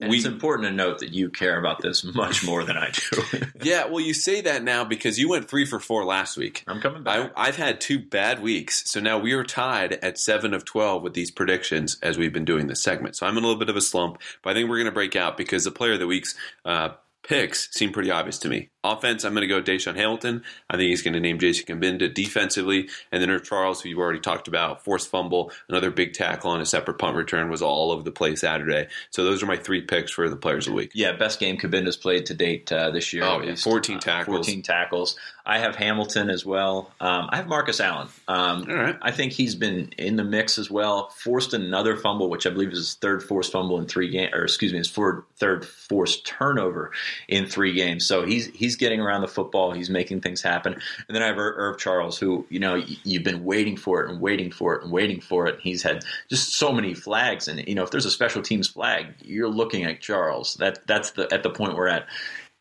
and 0.03 0.09
we, 0.11 0.17
it's 0.17 0.25
important 0.25 0.67
to 0.67 0.73
note 0.73 0.99
that 0.99 1.13
you 1.13 1.29
care 1.29 1.59
about 1.59 1.81
this 1.81 2.03
much 2.03 2.45
more 2.45 2.63
than 2.63 2.77
I 2.77 2.91
do. 2.91 3.23
yeah, 3.63 3.85
well, 3.87 3.99
you 3.99 4.13
say 4.13 4.41
that 4.41 4.63
now 4.63 4.83
because 4.83 5.17
you 5.17 5.29
went 5.29 5.49
three 5.49 5.65
for 5.65 5.79
four 5.79 6.05
last 6.05 6.37
week. 6.37 6.63
I'm 6.67 6.81
coming 6.81 7.03
back. 7.03 7.31
I, 7.35 7.47
have 7.47 7.55
had 7.55 7.81
two 7.81 7.99
bad 7.99 8.41
weeks, 8.41 8.89
so 8.89 8.99
now 8.99 9.17
we 9.17 9.33
are 9.33 9.43
tied 9.43 9.93
at 9.93 10.17
seven 10.17 10.53
of 10.53 10.65
twelve 10.65 11.03
with 11.03 11.13
these 11.13 11.31
predictions 11.31 11.97
as 12.01 12.17
we've 12.17 12.33
been 12.33 12.45
doing 12.45 12.67
this 12.67 12.81
segment. 12.81 13.15
So 13.15 13.25
I'm 13.25 13.37
in 13.37 13.43
a 13.43 13.47
little 13.47 13.59
bit 13.59 13.69
of 13.69 13.75
a 13.75 13.81
slump, 13.81 14.19
but 14.41 14.51
I 14.51 14.53
think 14.53 14.69
we're 14.69 14.77
going 14.77 14.85
to 14.85 14.91
break 14.91 15.15
out 15.15 15.37
because 15.37 15.63
the 15.63 15.71
player 15.71 15.93
of 15.93 15.99
the 15.99 16.07
week's 16.07 16.35
uh, 16.65 16.89
picks 17.23 17.69
seem 17.71 17.91
pretty 17.91 18.11
obvious 18.11 18.39
to 18.39 18.49
me. 18.49 18.69
Offense, 18.83 19.23
I'm 19.23 19.33
going 19.33 19.47
to 19.47 19.47
go 19.47 19.61
DaeSean 19.61 19.95
Hamilton. 19.95 20.43
I 20.69 20.75
think 20.75 20.89
he's 20.89 21.01
going 21.01 21.13
to 21.13 21.19
name 21.19 21.39
Jason 21.39 21.65
Cabinda 21.65 22.13
defensively. 22.13 22.89
And 23.11 23.21
then 23.21 23.41
Charles, 23.41 23.81
who 23.81 23.89
you 23.89 23.99
already 23.99 24.19
talked 24.19 24.47
about, 24.47 24.83
forced 24.83 25.09
fumble, 25.09 25.51
another 25.69 25.89
big 25.89 26.13
tackle 26.13 26.51
on 26.51 26.59
a 26.59 26.65
separate 26.65 26.97
punt 26.99 27.15
return 27.15 27.49
was 27.49 27.61
all 27.61 27.91
over 27.91 28.03
the 28.03 28.11
place 28.11 28.41
Saturday. 28.41 28.87
So 29.09 29.23
those 29.23 29.41
are 29.41 29.45
my 29.45 29.55
three 29.55 29.81
picks 29.81 30.11
for 30.11 30.27
the 30.27 30.35
players 30.35 30.67
of 30.67 30.71
the 30.71 30.77
week. 30.77 30.91
Yeah, 30.93 31.13
best 31.13 31.39
game 31.39 31.57
Cabinda's 31.57 31.95
played 31.95 32.25
to 32.25 32.33
date 32.33 32.71
uh, 32.71 32.91
this 32.91 33.13
year. 33.13 33.23
Oh, 33.23 33.41
yeah, 33.41 33.55
14 33.55 33.99
tackles. 33.99 34.45
14 34.45 34.61
tackles. 34.61 35.17
I 35.45 35.59
have 35.59 35.75
Hamilton 35.75 36.29
as 36.29 36.45
well. 36.45 36.91
Um, 37.01 37.27
I 37.29 37.35
have 37.35 37.47
Marcus 37.47 37.81
Allen. 37.81 38.07
Um, 38.29 38.65
all 38.69 38.75
right. 38.75 38.97
I 39.01 39.11
think 39.11 39.33
he's 39.33 39.55
been 39.55 39.89
in 39.97 40.15
the 40.15 40.23
mix 40.23 40.57
as 40.57 40.71
well. 40.71 41.09
Forced 41.09 41.53
another 41.53 41.97
fumble, 41.97 42.29
which 42.29 42.47
I 42.47 42.49
believe 42.49 42.71
is 42.71 42.77
his 42.77 42.93
third 42.93 43.21
forced 43.21 43.51
fumble 43.51 43.77
in 43.77 43.85
three 43.85 44.09
games, 44.09 44.33
or 44.33 44.43
excuse 44.43 44.71
me, 44.71 44.77
his 44.77 44.89
third 44.89 45.65
forced 45.65 46.25
turnover 46.25 46.91
in 47.27 47.45
three 47.45 47.73
games. 47.73 48.05
So 48.05 48.25
he's 48.25 48.47
he's 48.47 48.72
getting 48.75 48.99
around 48.99 49.21
the 49.21 49.27
football 49.27 49.43
football. 49.43 49.71
He's 49.73 49.89
making 49.89 50.21
things 50.21 50.41
happen. 50.41 50.73
And 50.73 51.15
then 51.15 51.21
I 51.21 51.27
have 51.27 51.37
Irv 51.37 51.77
Charles, 51.77 52.17
who 52.17 52.45
you 52.49 52.59
know 52.59 52.75
you've 53.03 53.23
been 53.23 53.43
waiting 53.43 53.77
for 53.77 54.03
it 54.03 54.09
and 54.09 54.19
waiting 54.21 54.51
for 54.51 54.75
it 54.75 54.83
and 54.83 54.91
waiting 54.91 55.21
for 55.21 55.47
it. 55.47 55.55
And 55.55 55.63
He's 55.63 55.83
had 55.83 56.03
just 56.29 56.55
so 56.55 56.71
many 56.71 56.93
flags, 56.93 57.47
and 57.47 57.65
you 57.67 57.75
know 57.75 57.83
if 57.83 57.91
there's 57.91 58.05
a 58.05 58.11
special 58.11 58.41
teams 58.41 58.67
flag, 58.67 59.07
you're 59.21 59.49
looking 59.49 59.83
at 59.83 60.01
Charles. 60.01 60.55
That 60.55 60.85
that's 60.87 61.11
the 61.11 61.31
at 61.33 61.43
the 61.43 61.49
point 61.49 61.75
we're 61.75 61.87
at. 61.87 62.07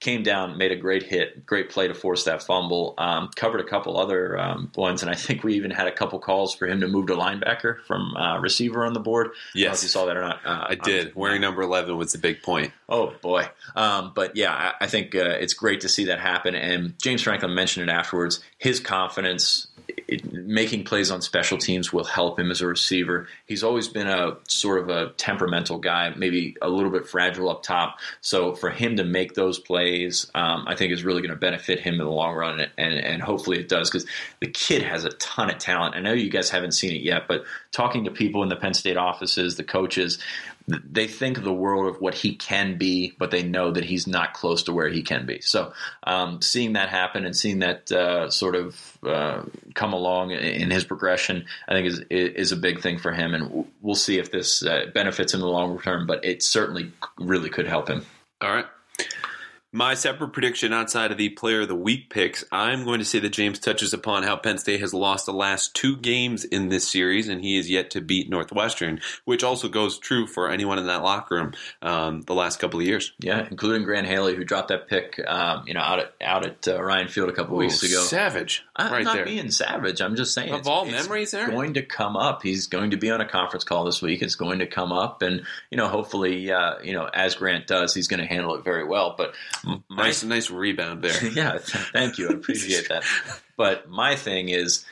Came 0.02 0.22
down, 0.22 0.58
made 0.58 0.72
a 0.72 0.76
great 0.76 1.04
hit, 1.04 1.46
great 1.46 1.70
play 1.70 1.86
to 1.88 1.94
force 1.94 2.24
that 2.24 2.42
fumble. 2.42 2.94
Um, 2.98 3.30
covered 3.36 3.60
a 3.60 3.64
couple 3.64 3.96
other 3.96 4.38
um, 4.38 4.70
ones, 4.76 5.00
and 5.02 5.10
I 5.10 5.14
think 5.14 5.44
we 5.44 5.54
even 5.54 5.70
had 5.70 5.86
a 5.86 5.92
couple 5.92 6.18
calls 6.18 6.54
for 6.54 6.66
him 6.66 6.80
to 6.80 6.88
move 6.88 7.06
to 7.06 7.14
linebacker 7.14 7.80
from 7.86 8.14
uh, 8.16 8.38
receiver 8.40 8.84
on 8.84 8.92
the 8.92 9.00
board. 9.00 9.30
Yes, 9.54 9.78
if 9.78 9.84
you 9.84 9.88
saw 9.88 10.06
that 10.06 10.16
or 10.16 10.22
not. 10.22 10.40
Uh, 10.44 10.66
I 10.70 10.74
did. 10.74 11.14
Wearing 11.14 11.40
number 11.40 11.62
eleven 11.62 11.96
was 11.96 12.12
the 12.12 12.18
big 12.18 12.42
point. 12.42 12.72
Oh 12.88 13.14
boy, 13.22 13.48
um, 13.76 14.12
but 14.14 14.36
yeah, 14.36 14.52
I, 14.52 14.84
I 14.84 14.86
think 14.88 15.14
uh, 15.14 15.20
it's 15.20 15.54
great 15.54 15.80
to 15.82 15.88
see 15.88 16.06
that 16.06 16.20
happen. 16.20 16.54
And 16.54 16.98
James 17.00 17.22
Franklin 17.22 17.54
mentioned 17.54 17.88
it 17.88 17.92
afterwards. 17.92 18.40
His 18.58 18.80
confidence 18.80 19.68
it, 20.08 20.32
making 20.32 20.84
plays 20.84 21.10
on 21.10 21.22
special 21.22 21.58
teams 21.58 21.92
will 21.92 22.04
help 22.04 22.38
him 22.38 22.50
as 22.50 22.60
a 22.60 22.66
receiver. 22.66 23.28
He's 23.46 23.62
always 23.62 23.88
been 23.88 24.06
a 24.06 24.36
sort 24.48 24.80
of 24.82 24.88
a 24.88 25.12
temperamental 25.12 25.78
guy, 25.78 26.12
maybe 26.16 26.56
a 26.60 26.68
little 26.68 26.90
bit 26.90 27.06
fragile 27.06 27.48
up 27.48 27.62
top. 27.62 27.98
So 28.20 28.54
for 28.54 28.70
him 28.70 28.96
to 28.96 29.04
make 29.04 29.34
those 29.34 29.58
plays, 29.58 30.30
um, 30.34 30.64
I 30.66 30.74
think 30.74 30.92
is 30.92 31.04
really 31.04 31.22
going 31.22 31.30
to 31.30 31.36
benefit 31.36 31.80
him 31.80 31.94
in 31.94 32.00
the 32.00 32.10
long 32.10 32.34
run, 32.34 32.60
and, 32.60 32.94
and 32.94 33.22
hopefully 33.22 33.58
it 33.58 33.68
does 33.68 33.90
because 33.90 34.06
the 34.40 34.48
kid 34.48 34.82
has 34.82 35.04
a 35.04 35.10
ton 35.10 35.50
of 35.50 35.58
talent. 35.58 35.94
I 35.94 36.00
know 36.00 36.12
you 36.12 36.30
guys 36.30 36.50
haven't 36.50 36.72
seen 36.72 36.92
it 36.92 37.02
yet, 37.02 37.28
but 37.28 37.44
talking 37.70 38.04
to 38.04 38.10
people 38.10 38.42
in 38.42 38.48
the 38.48 38.56
Penn 38.56 38.74
State 38.74 38.96
offices, 38.96 39.56
the 39.56 39.64
coaches, 39.64 40.18
they 40.84 41.06
think 41.06 41.42
the 41.42 41.52
world 41.52 41.86
of 41.86 42.00
what 42.00 42.14
he 42.14 42.34
can 42.34 42.78
be, 42.78 43.14
but 43.18 43.30
they 43.30 43.42
know 43.42 43.70
that 43.70 43.84
he's 43.84 44.06
not 44.06 44.34
close 44.34 44.62
to 44.64 44.72
where 44.72 44.88
he 44.88 45.02
can 45.02 45.26
be. 45.26 45.40
So, 45.40 45.72
um, 46.04 46.40
seeing 46.42 46.74
that 46.74 46.88
happen 46.88 47.24
and 47.24 47.36
seeing 47.36 47.60
that 47.60 47.90
uh, 47.90 48.30
sort 48.30 48.54
of 48.54 48.98
uh, 49.02 49.42
come 49.74 49.92
along 49.92 50.30
in 50.30 50.70
his 50.70 50.84
progression, 50.84 51.46
I 51.68 51.72
think 51.72 51.86
is 51.86 52.00
is 52.10 52.52
a 52.52 52.56
big 52.56 52.80
thing 52.80 52.98
for 52.98 53.12
him, 53.12 53.34
and 53.34 53.66
we'll 53.80 53.94
see 53.94 54.18
if 54.18 54.30
this 54.30 54.64
uh, 54.64 54.86
benefits 54.94 55.34
him 55.34 55.40
in 55.40 55.46
the 55.46 55.52
long 55.52 55.78
term. 55.80 56.06
But 56.06 56.24
it 56.24 56.42
certainly 56.42 56.92
really 57.18 57.50
could 57.50 57.66
help 57.66 57.88
him. 57.88 58.04
All 58.40 58.52
right. 58.52 58.66
My 59.74 59.94
separate 59.94 60.34
prediction 60.34 60.74
outside 60.74 61.12
of 61.12 61.16
the 61.16 61.30
player 61.30 61.62
of 61.62 61.68
the 61.68 61.74
week 61.74 62.10
picks, 62.10 62.44
I'm 62.52 62.84
going 62.84 62.98
to 62.98 63.06
say 63.06 63.20
that 63.20 63.30
James 63.30 63.58
touches 63.58 63.94
upon 63.94 64.22
how 64.22 64.36
Penn 64.36 64.58
State 64.58 64.80
has 64.80 64.92
lost 64.92 65.24
the 65.24 65.32
last 65.32 65.74
two 65.74 65.96
games 65.96 66.44
in 66.44 66.68
this 66.68 66.86
series, 66.86 67.26
and 67.26 67.40
he 67.40 67.56
is 67.56 67.70
yet 67.70 67.90
to 67.92 68.02
beat 68.02 68.28
Northwestern, 68.28 69.00
which 69.24 69.42
also 69.42 69.70
goes 69.70 69.98
true 69.98 70.26
for 70.26 70.50
anyone 70.50 70.78
in 70.78 70.88
that 70.88 71.02
locker 71.02 71.36
room 71.36 71.52
um, 71.80 72.20
the 72.20 72.34
last 72.34 72.60
couple 72.60 72.80
of 72.80 72.86
years. 72.86 73.14
Yeah, 73.18 73.48
including 73.50 73.84
Grant 73.84 74.06
Haley, 74.06 74.36
who 74.36 74.44
dropped 74.44 74.68
that 74.68 74.88
pick, 74.88 75.18
um, 75.26 75.64
you 75.66 75.72
know, 75.72 75.80
out 75.80 76.00
at 76.00 76.14
out 76.20 76.44
at 76.44 76.68
uh, 76.68 76.82
Ryan 76.82 77.08
Field 77.08 77.30
a 77.30 77.32
couple 77.32 77.54
Ooh, 77.54 77.60
weeks 77.60 77.82
ago. 77.82 78.02
Savage, 78.02 78.62
I'm 78.76 78.92
right 78.92 79.04
not 79.04 79.14
there. 79.14 79.24
being 79.24 79.50
savage. 79.50 80.02
I'm 80.02 80.16
just 80.16 80.34
saying, 80.34 80.52
of 80.52 80.68
all 80.68 80.84
memories, 80.84 81.30
there 81.30 81.48
going 81.48 81.72
to 81.74 81.82
come 81.82 82.14
up. 82.14 82.42
He's 82.42 82.66
going 82.66 82.90
to 82.90 82.98
be 82.98 83.10
on 83.10 83.22
a 83.22 83.26
conference 83.26 83.64
call 83.64 83.84
this 83.84 84.02
week. 84.02 84.20
It's 84.20 84.36
going 84.36 84.58
to 84.58 84.66
come 84.66 84.92
up, 84.92 85.22
and 85.22 85.46
you 85.70 85.78
know, 85.78 85.88
hopefully, 85.88 86.52
uh, 86.52 86.74
you 86.82 86.92
know, 86.92 87.06
as 87.06 87.36
Grant 87.36 87.66
does, 87.66 87.94
he's 87.94 88.06
going 88.06 88.20
to 88.20 88.26
handle 88.26 88.54
it 88.54 88.64
very 88.64 88.84
well. 88.84 89.14
But 89.16 89.34
nice, 89.90 90.22
nice 90.22 90.50
rebound 90.50 91.02
there. 91.02 91.26
yeah, 91.32 91.58
thank 91.58 92.18
you. 92.18 92.28
I 92.30 92.34
appreciate 92.34 92.88
that. 92.88 93.04
But 93.54 93.88
my 93.88 94.16
thing 94.16 94.48
is, 94.48 94.84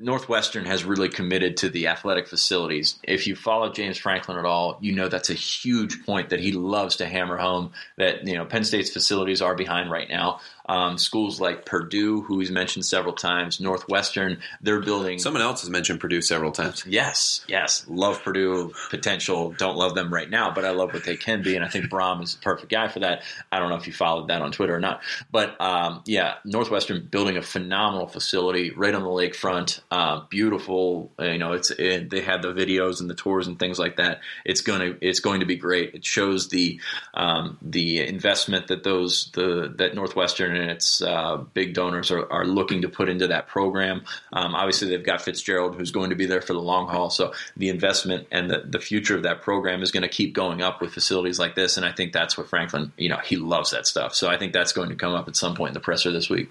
Northwestern 0.00 0.64
has 0.64 0.82
really 0.84 1.08
committed 1.08 1.58
to 1.58 1.68
the 1.68 1.86
athletic 1.88 2.26
facilities. 2.26 2.98
If 3.04 3.26
you 3.26 3.36
follow 3.36 3.70
James 3.70 3.98
Franklin 3.98 4.38
at 4.38 4.44
all, 4.44 4.78
you 4.80 4.92
know 4.92 5.08
that's 5.08 5.30
a 5.30 5.34
huge 5.34 6.04
point 6.04 6.30
that 6.30 6.40
he 6.40 6.52
loves 6.52 6.96
to 6.96 7.06
hammer 7.06 7.36
home. 7.36 7.72
That 7.98 8.26
you 8.26 8.34
know 8.34 8.44
Penn 8.44 8.64
State's 8.64 8.90
facilities 8.90 9.42
are 9.42 9.54
behind 9.54 9.90
right 9.90 10.08
now. 10.08 10.40
Um, 10.72 10.96
schools 10.96 11.38
like 11.38 11.66
Purdue, 11.66 12.22
who 12.22 12.38
he's 12.38 12.50
mentioned 12.50 12.86
several 12.86 13.12
times, 13.12 13.60
Northwestern, 13.60 14.38
they're 14.62 14.80
building. 14.80 15.18
Someone 15.18 15.42
else 15.42 15.60
has 15.60 15.68
mentioned 15.68 16.00
Purdue 16.00 16.22
several 16.22 16.50
times. 16.50 16.82
Yes, 16.86 17.44
yes. 17.46 17.84
Love 17.88 18.22
Purdue 18.22 18.72
potential. 18.88 19.52
Don't 19.58 19.76
love 19.76 19.94
them 19.94 20.10
right 20.10 20.30
now, 20.30 20.50
but 20.50 20.64
I 20.64 20.70
love 20.70 20.94
what 20.94 21.04
they 21.04 21.18
can 21.18 21.42
be. 21.42 21.56
And 21.56 21.62
I 21.62 21.68
think 21.68 21.90
Brohm 21.90 22.22
is 22.22 22.36
the 22.36 22.40
perfect 22.40 22.70
guy 22.70 22.88
for 22.88 23.00
that. 23.00 23.22
I 23.50 23.58
don't 23.58 23.68
know 23.68 23.76
if 23.76 23.86
you 23.86 23.92
followed 23.92 24.28
that 24.28 24.40
on 24.40 24.50
Twitter 24.50 24.74
or 24.74 24.80
not. 24.80 25.02
But 25.30 25.60
um, 25.60 26.02
yeah, 26.06 26.36
Northwestern 26.46 27.04
building 27.04 27.36
a 27.36 27.42
phenomenal 27.42 28.06
facility 28.06 28.70
right 28.70 28.94
on 28.94 29.02
the 29.02 29.10
lakefront. 29.10 29.80
Uh, 29.90 30.22
beautiful. 30.30 31.12
You 31.18 31.36
know, 31.36 31.52
it's 31.52 31.70
it, 31.70 32.08
they 32.08 32.22
had 32.22 32.40
the 32.40 32.54
videos 32.54 33.02
and 33.02 33.10
the 33.10 33.14
tours 33.14 33.46
and 33.46 33.58
things 33.58 33.78
like 33.78 33.96
that. 33.96 34.20
It's 34.46 34.62
going 34.62 34.80
to 34.80 35.06
it's 35.06 35.20
going 35.20 35.40
to 35.40 35.46
be 35.46 35.56
great. 35.56 35.94
It 35.94 36.06
shows 36.06 36.48
the 36.48 36.80
um, 37.12 37.58
the 37.60 38.06
investment 38.06 38.68
that 38.68 38.84
those 38.84 39.30
the 39.32 39.74
that 39.76 39.94
Northwestern 39.94 40.61
and 40.62 40.70
its 40.70 41.02
uh, 41.02 41.38
big 41.52 41.74
donors 41.74 42.10
are, 42.10 42.30
are, 42.32 42.46
looking 42.46 42.82
to 42.82 42.88
put 42.88 43.08
into 43.08 43.26
that 43.26 43.48
program. 43.48 44.04
Um, 44.32 44.54
obviously, 44.54 44.88
they've 44.88 45.04
got 45.04 45.20
Fitzgerald, 45.20 45.74
who's 45.74 45.90
going 45.90 46.10
to 46.10 46.16
be 46.16 46.26
there 46.26 46.40
for 46.40 46.52
the 46.52 46.60
long 46.60 46.88
haul. 46.88 47.10
So 47.10 47.34
the 47.56 47.68
investment 47.68 48.28
and 48.30 48.50
the, 48.50 48.62
the 48.64 48.78
future 48.78 49.16
of 49.16 49.24
that 49.24 49.42
program 49.42 49.82
is 49.82 49.90
going 49.90 50.02
to 50.02 50.08
keep 50.08 50.34
going 50.34 50.62
up 50.62 50.80
with 50.80 50.92
facilities 50.92 51.38
like 51.38 51.54
this. 51.54 51.76
And 51.76 51.84
I 51.84 51.92
think 51.92 52.12
that's 52.12 52.38
what 52.38 52.48
Franklin, 52.48 52.92
you 52.96 53.08
know, 53.08 53.18
he 53.18 53.36
loves 53.36 53.72
that 53.72 53.86
stuff. 53.86 54.14
So 54.14 54.28
I 54.28 54.38
think 54.38 54.52
that's 54.52 54.72
going 54.72 54.90
to 54.90 54.94
come 54.94 55.14
up 55.14 55.28
at 55.28 55.36
some 55.36 55.54
point 55.54 55.70
in 55.70 55.74
the 55.74 55.80
presser 55.80 56.12
this 56.12 56.30
week. 56.30 56.48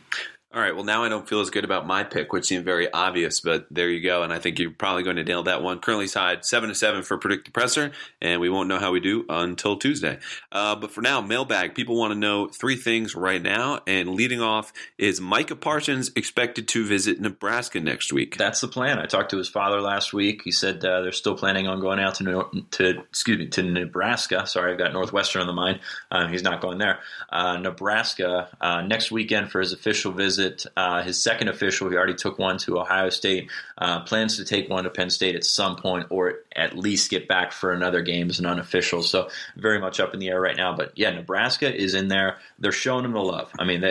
All 0.54 0.60
right. 0.60 0.76
Well, 0.76 0.84
now 0.84 1.06
I 1.06 1.08
don't 1.08 1.30
feel 1.30 1.40
as 1.40 1.50
good 1.50 1.64
about 1.64 1.88
my 1.88 2.04
pick, 2.04 2.34
which 2.34 2.44
seemed 2.44 2.66
very 2.66 2.92
obvious, 2.92 3.40
but 3.40 3.68
there 3.72 3.90
you 3.90 4.02
go. 4.02 4.24
And 4.24 4.34
I 4.34 4.40
think 4.40 4.60
you're 4.60 4.72
probably 4.72 5.02
going 5.02 5.16
to 5.16 5.24
nail 5.24 5.44
that 5.44 5.64
one. 5.64 5.80
Currently 5.80 6.10
tied 6.10 6.44
seven 6.44 6.68
to 6.68 6.76
seven 6.76 7.04
for 7.04 7.18
predict 7.18 7.46
the 7.46 7.52
presser, 7.52 7.94
and 8.22 8.42
we 8.42 8.50
won't 8.50 8.68
know 8.68 8.78
how 8.78 8.92
we 8.92 9.00
do 9.00 9.24
until 9.30 9.78
Tuesday. 9.78 10.20
Uh, 10.52 10.76
but 10.76 10.92
for 10.92 11.00
now, 11.00 11.22
mailbag. 11.22 11.74
People 11.74 11.98
want 11.98 12.12
to 12.12 12.20
know 12.20 12.50
three 12.50 12.76
things 12.76 13.16
right 13.16 13.42
now, 13.42 13.80
and 13.88 14.10
leading 14.10 14.42
off 14.42 14.74
is 14.98 15.22
Micah 15.22 15.56
Parsons 15.56 16.12
expected 16.18 16.68
to 16.68 16.86
visit 16.86 17.22
Nebraska 17.22 17.80
next 17.80 18.12
week. 18.12 18.36
That's 18.36 18.60
the 18.60 18.68
plan. 18.68 19.00
I 19.00 19.06
talked 19.06 19.30
to 19.30 19.38
his 19.38 19.48
father 19.48 19.80
last 19.80 20.12
week. 20.12 20.42
He 20.44 20.52
said 20.52 20.84
uh, 20.84 21.00
they're 21.00 21.14
still 21.14 21.38
planning 21.38 21.70
on 21.70 21.80
going 21.80 22.00
out 22.02 22.16
to 22.16 22.66
to 22.72 23.00
excuse 23.00 23.38
me 23.38 23.48
to 23.48 23.64
Nebraska. 23.64 24.46
Sorry, 24.46 24.74
I've 24.74 24.78
got 24.78 24.92
Northwestern 24.92 25.44
on 25.44 25.48
the 25.48 25.54
mind. 25.54 25.80
Uh, 26.12 26.28
he's 26.28 26.44
not 26.44 26.60
going 26.60 26.78
there. 26.78 27.00
Uh, 27.30 27.56
Nebraska 27.56 28.50
uh, 28.60 28.82
next 28.82 29.14
weekend 29.14 29.50
for 29.50 29.62
his 29.62 29.72
official 29.72 30.12
visit 30.12 30.41
visit 30.42 30.66
uh, 30.76 31.02
his 31.04 31.22
second 31.22 31.48
official. 31.48 31.90
He 31.90 31.96
already 31.96 32.16
took 32.16 32.40
one 32.40 32.58
to 32.60 32.80
Ohio 32.80 33.10
State. 33.10 33.50
Uh, 33.78 34.02
plans 34.02 34.38
to 34.38 34.46
take 34.46 34.70
one 34.70 34.84
to 34.84 34.90
Penn 34.90 35.10
State 35.10 35.36
at 35.36 35.44
some 35.44 35.76
point, 35.76 36.08
or 36.10 36.40
at 36.56 36.78
least 36.78 37.10
get 37.10 37.28
back 37.28 37.52
for 37.52 37.72
another 37.72 38.02
game 38.02 38.30
as 38.30 38.40
an 38.40 38.46
unofficial. 38.46 39.04
So 39.04 39.30
very 39.56 39.80
much 39.80 40.00
up 40.00 40.14
in 40.14 40.20
the 40.20 40.30
air 40.30 40.40
right 40.40 40.58
now. 40.58 40.76
But 40.76 40.94
yeah, 40.96 41.12
Nebraska 41.12 41.74
is 41.74 41.94
in 41.94 42.08
there. 42.08 42.38
They're 42.60 42.72
showing 42.72 43.06
him 43.06 43.14
the 43.14 43.20
love. 43.20 43.52
I 43.60 43.66
mean, 43.66 43.82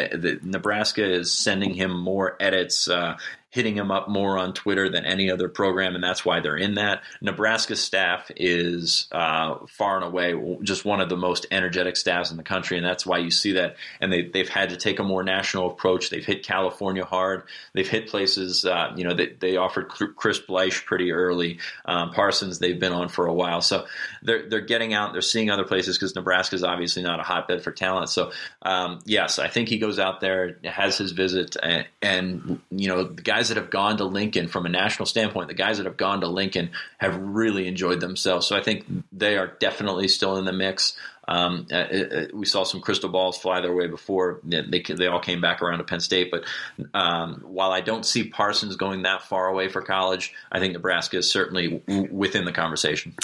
Nebraska 0.42 1.04
is 1.04 1.32
sending 1.32 1.74
him 1.74 1.96
more 1.98 2.36
edits. 2.40 2.88
Uh, 2.88 3.16
hitting 3.50 3.74
him 3.74 3.90
up 3.90 4.08
more 4.08 4.38
on 4.38 4.54
Twitter 4.54 4.88
than 4.88 5.04
any 5.04 5.30
other 5.30 5.48
program, 5.48 5.94
and 5.94 6.02
that's 6.02 6.24
why 6.24 6.40
they're 6.40 6.56
in 6.56 6.74
that. 6.74 7.02
Nebraska 7.20 7.74
staff 7.74 8.30
is 8.36 9.08
uh, 9.10 9.56
far 9.68 9.96
and 9.96 10.04
away 10.04 10.34
just 10.62 10.84
one 10.84 11.00
of 11.00 11.08
the 11.08 11.16
most 11.16 11.46
energetic 11.50 11.96
staffs 11.96 12.30
in 12.30 12.36
the 12.36 12.44
country, 12.44 12.76
and 12.76 12.86
that's 12.86 13.04
why 13.04 13.18
you 13.18 13.30
see 13.30 13.52
that. 13.52 13.76
And 14.00 14.12
they, 14.12 14.22
they've 14.22 14.48
had 14.48 14.70
to 14.70 14.76
take 14.76 15.00
a 15.00 15.04
more 15.04 15.24
national 15.24 15.70
approach. 15.70 16.10
They've 16.10 16.24
hit 16.24 16.44
California 16.44 17.04
hard. 17.04 17.42
They've 17.72 17.88
hit 17.88 18.08
places, 18.08 18.64
uh, 18.64 18.92
you 18.96 19.02
know, 19.02 19.14
they, 19.14 19.34
they 19.38 19.56
offered 19.56 19.88
Chris 19.88 20.40
Bleich 20.40 20.84
pretty 20.84 21.10
early. 21.10 21.58
Um, 21.84 22.12
Parsons, 22.12 22.60
they've 22.60 22.78
been 22.78 22.92
on 22.92 23.08
for 23.08 23.26
a 23.26 23.34
while. 23.34 23.62
So 23.62 23.86
they're, 24.22 24.48
they're 24.48 24.60
getting 24.60 24.94
out, 24.94 25.12
they're 25.12 25.22
seeing 25.22 25.50
other 25.50 25.64
places 25.64 25.98
because 25.98 26.14
Nebraska 26.14 26.54
is 26.54 26.62
obviously 26.62 27.02
not 27.02 27.18
a 27.18 27.24
hotbed 27.24 27.62
for 27.62 27.72
talent. 27.72 28.10
So, 28.10 28.30
um, 28.62 29.00
yes, 29.04 29.40
I 29.40 29.48
think 29.48 29.68
he 29.68 29.78
goes 29.78 29.98
out 29.98 30.20
there, 30.20 30.56
has 30.62 30.98
his 30.98 31.10
visit, 31.10 31.56
and, 31.60 31.86
and 32.00 32.60
you 32.70 32.88
know, 32.88 33.04
the 33.04 33.22
guys 33.22 33.39
guys 33.40 33.48
that 33.48 33.56
have 33.56 33.70
gone 33.70 33.96
to 33.96 34.04
Lincoln 34.04 34.48
from 34.48 34.66
a 34.66 34.68
national 34.68 35.06
standpoint, 35.06 35.48
the 35.48 35.54
guys 35.54 35.78
that 35.78 35.86
have 35.86 35.96
gone 35.96 36.20
to 36.20 36.28
Lincoln 36.28 36.68
have 36.98 37.16
really 37.16 37.66
enjoyed 37.66 37.98
themselves. 37.98 38.46
So 38.46 38.54
I 38.54 38.62
think 38.62 38.84
they 39.12 39.38
are 39.38 39.46
definitely 39.46 40.08
still 40.08 40.36
in 40.36 40.44
the 40.44 40.52
mix. 40.52 40.94
Um, 41.26 41.66
uh, 41.72 41.76
uh, 41.76 42.26
we 42.34 42.44
saw 42.44 42.64
some 42.64 42.82
crystal 42.82 43.08
balls 43.08 43.38
fly 43.38 43.62
their 43.62 43.72
way 43.72 43.86
before 43.86 44.40
they, 44.44 44.82
they 44.82 45.06
all 45.06 45.20
came 45.20 45.40
back 45.40 45.62
around 45.62 45.78
to 45.78 45.84
Penn 45.84 46.00
State. 46.00 46.30
But 46.30 46.44
um, 46.92 47.40
while 47.46 47.72
I 47.72 47.80
don't 47.80 48.04
see 48.04 48.24
Parsons 48.24 48.76
going 48.76 49.04
that 49.04 49.22
far 49.22 49.48
away 49.48 49.68
for 49.68 49.80
college, 49.80 50.34
I 50.52 50.58
think 50.58 50.74
Nebraska 50.74 51.16
is 51.16 51.30
certainly 51.30 51.78
w- 51.88 52.12
within 52.12 52.44
the 52.44 52.52
conversation. 52.52 53.14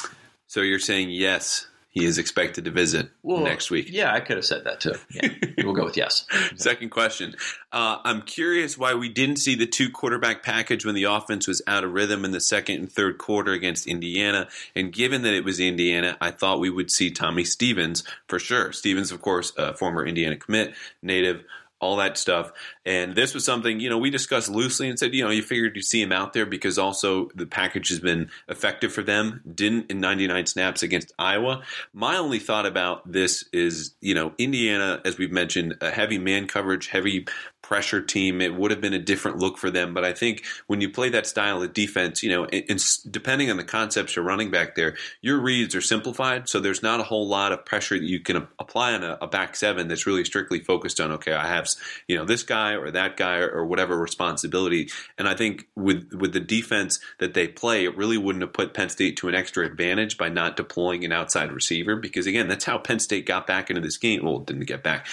So 0.46 0.62
you're 0.62 0.79
saying 0.79 1.11
yes 1.11 1.66
he 1.97 2.05
is 2.05 2.19
expected 2.19 2.67
to 2.67 2.71
visit 2.71 3.09
well, 3.23 3.41
next 3.41 3.71
week. 3.71 3.89
Yeah, 3.91 4.13
I 4.13 4.21
could 4.21 4.37
have 4.37 4.45
said 4.45 4.65
that 4.65 4.81
too. 4.81 4.93
Yeah, 5.11 5.31
we'll 5.65 5.73
go 5.73 5.87
with 5.87 5.97
yes. 5.97 6.27
Second 6.57 6.91
question. 6.91 7.35
Uh, 7.73 8.01
I'm 8.05 8.21
curious 8.21 8.77
why 8.77 8.93
we 8.93 9.09
didn't 9.09 9.37
see 9.37 9.55
the 9.55 9.67
two 9.67 9.89
quarterback 9.89 10.43
package 10.43 10.85
when 10.85 10.95
the 10.95 11.05
offense 11.05 11.49
was 11.49 11.63
out 11.67 11.85
of 11.85 11.95
rhythm 11.95 12.27
in 12.27 12.33
the 12.33 12.41
second 12.41 12.77
and 12.77 12.93
third 12.93 13.17
quarter 13.17 13.53
against 13.53 13.87
Indiana. 13.87 14.47
And 14.75 14.93
given 14.93 15.23
that 15.23 15.33
it 15.33 15.43
was 15.43 15.59
Indiana, 15.59 16.19
I 16.21 16.33
thought 16.33 16.61
we 16.61 16.69
would 16.69 16.91
see 16.91 17.11
Tommy 17.11 17.45
Stevens 17.45 18.05
for 18.29 18.39
sure. 18.39 18.73
Stevens, 18.73 19.11
of 19.11 19.23
course, 19.23 19.55
a 19.57 19.73
former 19.73 20.05
Indiana 20.05 20.37
commit, 20.37 20.75
native 21.01 21.45
all 21.87 21.96
that 21.96 22.18
stuff. 22.18 22.53
And 22.85 23.14
this 23.14 23.33
was 23.33 23.44
something, 23.44 23.79
you 23.79 23.88
know, 23.88 23.99
we 23.99 24.11
discussed 24.11 24.49
loosely 24.49 24.88
and 24.88 24.99
said, 24.99 25.14
you 25.14 25.25
know, 25.25 25.31
you 25.31 25.42
figured 25.42 25.77
you'd 25.77 25.85
see 25.85 26.03
him 26.03 26.12
out 26.12 26.33
there 26.33 26.44
because 26.44 26.79
also 26.79 27.29
the 27.35 27.46
package 27.46 27.88
has 27.90 28.01
been 28.01 28.29
effective 28.49 28.92
for 28.92 29.03
them. 29.03 29.40
Didn't 29.55 29.90
in 29.90 30.01
99 30.01 30.46
snaps 30.46 30.83
against 30.83 31.12
Iowa. 31.18 31.62
My 31.92 32.16
only 32.16 32.40
thought 32.40 32.66
about 32.66 33.11
this 33.11 33.44
is, 33.53 33.94
you 34.01 34.14
know, 34.14 34.33
Indiana, 34.37 35.01
as 35.05 35.16
we've 35.16 35.33
mentioned, 35.33 35.77
a 35.81 35.90
heavy 35.90 36.18
man 36.18 36.49
coverage, 36.49 36.88
heavy 36.88 37.27
pressure 37.66 38.00
team, 38.00 38.40
it 38.40 38.55
would 38.55 38.70
have 38.70 38.81
been 38.81 38.94
a 38.94 38.98
different 38.98 39.38
look 39.38 39.59
for 39.59 39.72
them. 39.72 39.92
But 39.92 40.05
I 40.05 40.12
think 40.12 40.44
when 40.68 40.81
you 40.81 40.88
play 40.88 41.09
that 41.09 41.26
style 41.26 41.61
of 41.61 41.72
defense, 41.72 42.22
you 42.22 42.31
know, 42.31 42.44
and, 42.44 42.81
depending 43.11 43.50
on 43.50 43.57
the 43.57 43.64
concepts 43.64 44.14
you're 44.14 44.24
running 44.24 44.52
back 44.52 44.76
there, 44.76 44.94
your 45.20 45.40
reads 45.40 45.74
are 45.74 45.81
simplified. 45.81 46.48
So 46.48 46.61
there's 46.61 46.81
not 46.81 47.00
a 47.00 47.02
whole 47.02 47.27
lot 47.27 47.50
of 47.50 47.64
pressure 47.64 47.98
that 47.98 48.04
you 48.04 48.21
can 48.21 48.46
apply 48.60 48.92
on 48.94 49.02
a, 49.02 49.19
a 49.21 49.27
back 49.27 49.56
seven 49.56 49.88
that's 49.88 50.06
really 50.06 50.25
strictly 50.25 50.60
focused 50.60 51.00
on, 51.00 51.10
okay, 51.12 51.33
I 51.33 51.48
have, 51.48 51.69
you 52.06 52.17
know, 52.17 52.25
this 52.25 52.44
guy 52.44 52.75
or 52.75 52.92
that 52.92 53.17
guy 53.17 53.38
or, 53.38 53.48
or 53.48 53.67
whatever 53.67 53.98
responsibility. 53.98 54.88
And 55.19 55.29
I 55.29 55.35
think 55.35 55.67
with, 55.75 56.12
with 56.12 56.33
the 56.33 56.38
defense 56.38 57.00
that 57.19 57.35
they 57.35 57.48
play, 57.48 57.85
it 57.85 57.96
really 57.96 58.17
wouldn't 58.17 58.42
have 58.42 58.52
put 58.52 58.75
Penn 58.75 58.90
State 58.90 59.17
to 59.17 59.29
an 59.29 59.35
extra 59.35 59.67
advantage 59.67 60.17
by 60.17 60.29
not 60.29 60.56
deploying 60.56 61.04
an 61.04 61.10
outside 61.10 61.50
receiver 61.50 61.96
because, 61.96 62.29
again, 62.29 62.46
that's 62.46 62.64
how 62.64 62.79
Penn 62.79 63.00
State 63.00 63.27
got 63.27 63.48
back 63.48 63.71
into 63.71 63.83
this 63.83 63.96
game. 63.96 64.25
Well, 64.25 64.38
didn't 64.38 64.67
get 64.67 64.85
back, 64.85 65.08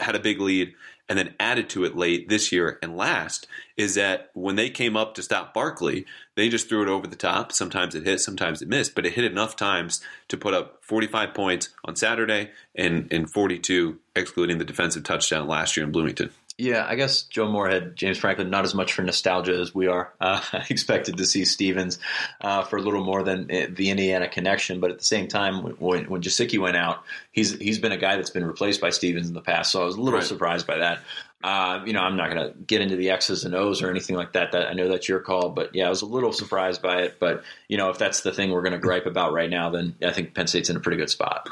had 0.00 0.16
a 0.16 0.18
big 0.18 0.40
lead 0.40 0.74
and 1.12 1.18
then 1.18 1.34
added 1.38 1.68
to 1.68 1.84
it 1.84 1.94
late 1.94 2.30
this 2.30 2.52
year 2.52 2.78
and 2.80 2.96
last 2.96 3.46
is 3.76 3.96
that 3.96 4.30
when 4.32 4.56
they 4.56 4.70
came 4.70 4.96
up 4.96 5.14
to 5.14 5.22
stop 5.22 5.52
Barkley, 5.52 6.06
they 6.36 6.48
just 6.48 6.70
threw 6.70 6.80
it 6.80 6.88
over 6.88 7.06
the 7.06 7.16
top. 7.16 7.52
Sometimes 7.52 7.94
it 7.94 8.06
hit, 8.06 8.20
sometimes 8.20 8.62
it 8.62 8.68
missed, 8.68 8.94
but 8.94 9.04
it 9.04 9.12
hit 9.12 9.26
enough 9.26 9.54
times 9.54 10.00
to 10.28 10.38
put 10.38 10.54
up 10.54 10.78
45 10.80 11.34
points 11.34 11.68
on 11.84 11.96
Saturday 11.96 12.48
and, 12.74 13.12
and 13.12 13.30
42, 13.30 13.98
excluding 14.16 14.56
the 14.56 14.64
defensive 14.64 15.04
touchdown 15.04 15.46
last 15.46 15.76
year 15.76 15.84
in 15.84 15.92
Bloomington. 15.92 16.30
Yeah, 16.58 16.86
I 16.86 16.96
guess 16.96 17.22
Joe 17.22 17.50
Moorhead, 17.50 17.96
James 17.96 18.18
Franklin, 18.18 18.50
not 18.50 18.64
as 18.64 18.74
much 18.74 18.92
for 18.92 19.02
nostalgia 19.02 19.58
as 19.58 19.74
we 19.74 19.86
are. 19.86 20.12
Uh, 20.20 20.40
I 20.52 20.66
expected 20.68 21.16
to 21.16 21.24
see 21.24 21.44
Stevens 21.44 21.98
uh, 22.40 22.62
for 22.62 22.76
a 22.76 22.82
little 22.82 23.02
more 23.02 23.22
than 23.22 23.50
eh, 23.50 23.66
the 23.70 23.90
Indiana 23.90 24.28
connection, 24.28 24.78
but 24.78 24.90
at 24.90 24.98
the 24.98 25.04
same 25.04 25.28
time, 25.28 25.76
when, 25.78 26.04
when 26.04 26.22
Gesicki 26.22 26.58
went 26.58 26.76
out, 26.76 27.02
he's 27.32 27.58
he's 27.58 27.78
been 27.78 27.92
a 27.92 27.96
guy 27.96 28.16
that's 28.16 28.30
been 28.30 28.44
replaced 28.44 28.80
by 28.80 28.90
Stevens 28.90 29.28
in 29.28 29.34
the 29.34 29.40
past, 29.40 29.72
so 29.72 29.82
I 29.82 29.86
was 29.86 29.96
a 29.96 30.00
little 30.00 30.20
right. 30.20 30.26
surprised 30.26 30.66
by 30.66 30.78
that. 30.78 31.00
Uh, 31.42 31.82
you 31.84 31.92
know, 31.92 32.00
I'm 32.00 32.16
not 32.16 32.32
going 32.32 32.52
to 32.52 32.56
get 32.58 32.82
into 32.82 32.94
the 32.94 33.10
X's 33.10 33.44
and 33.44 33.54
O's 33.54 33.82
or 33.82 33.90
anything 33.90 34.14
like 34.14 34.34
that. 34.34 34.52
That 34.52 34.68
I 34.68 34.74
know 34.74 34.88
that's 34.88 35.08
your 35.08 35.18
call, 35.18 35.48
but 35.48 35.74
yeah, 35.74 35.86
I 35.86 35.88
was 35.88 36.02
a 36.02 36.06
little 36.06 36.32
surprised 36.32 36.82
by 36.82 37.02
it. 37.02 37.16
But 37.18 37.42
you 37.66 37.78
know, 37.78 37.90
if 37.90 37.98
that's 37.98 38.20
the 38.20 38.30
thing 38.30 38.52
we're 38.52 38.62
going 38.62 38.74
to 38.74 38.78
gripe 38.78 39.06
about 39.06 39.32
right 39.32 39.50
now, 39.50 39.70
then 39.70 39.96
I 40.04 40.12
think 40.12 40.34
Penn 40.34 40.46
State's 40.46 40.70
in 40.70 40.76
a 40.76 40.80
pretty 40.80 40.98
good 40.98 41.10
spot 41.10 41.48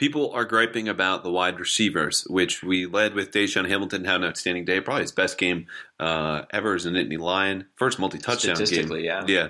people 0.00 0.32
are 0.32 0.46
griping 0.46 0.88
about 0.88 1.22
the 1.22 1.30
wide 1.30 1.60
receivers, 1.60 2.26
which 2.30 2.62
we 2.62 2.86
led 2.86 3.12
with 3.12 3.30
DaeSean 3.30 3.68
Hamilton 3.68 4.06
had 4.06 4.16
an 4.16 4.24
outstanding 4.24 4.64
day, 4.64 4.80
probably 4.80 5.02
his 5.02 5.12
best 5.12 5.36
game 5.36 5.66
uh, 6.00 6.42
ever 6.50 6.74
as 6.74 6.86
a 6.86 6.90
Nittany 6.90 7.18
Lion, 7.18 7.66
first 7.76 7.98
multi 7.98 8.16
touchdown 8.16 8.56
game. 8.64 8.90
Yeah, 8.92 9.24
yeah. 9.28 9.48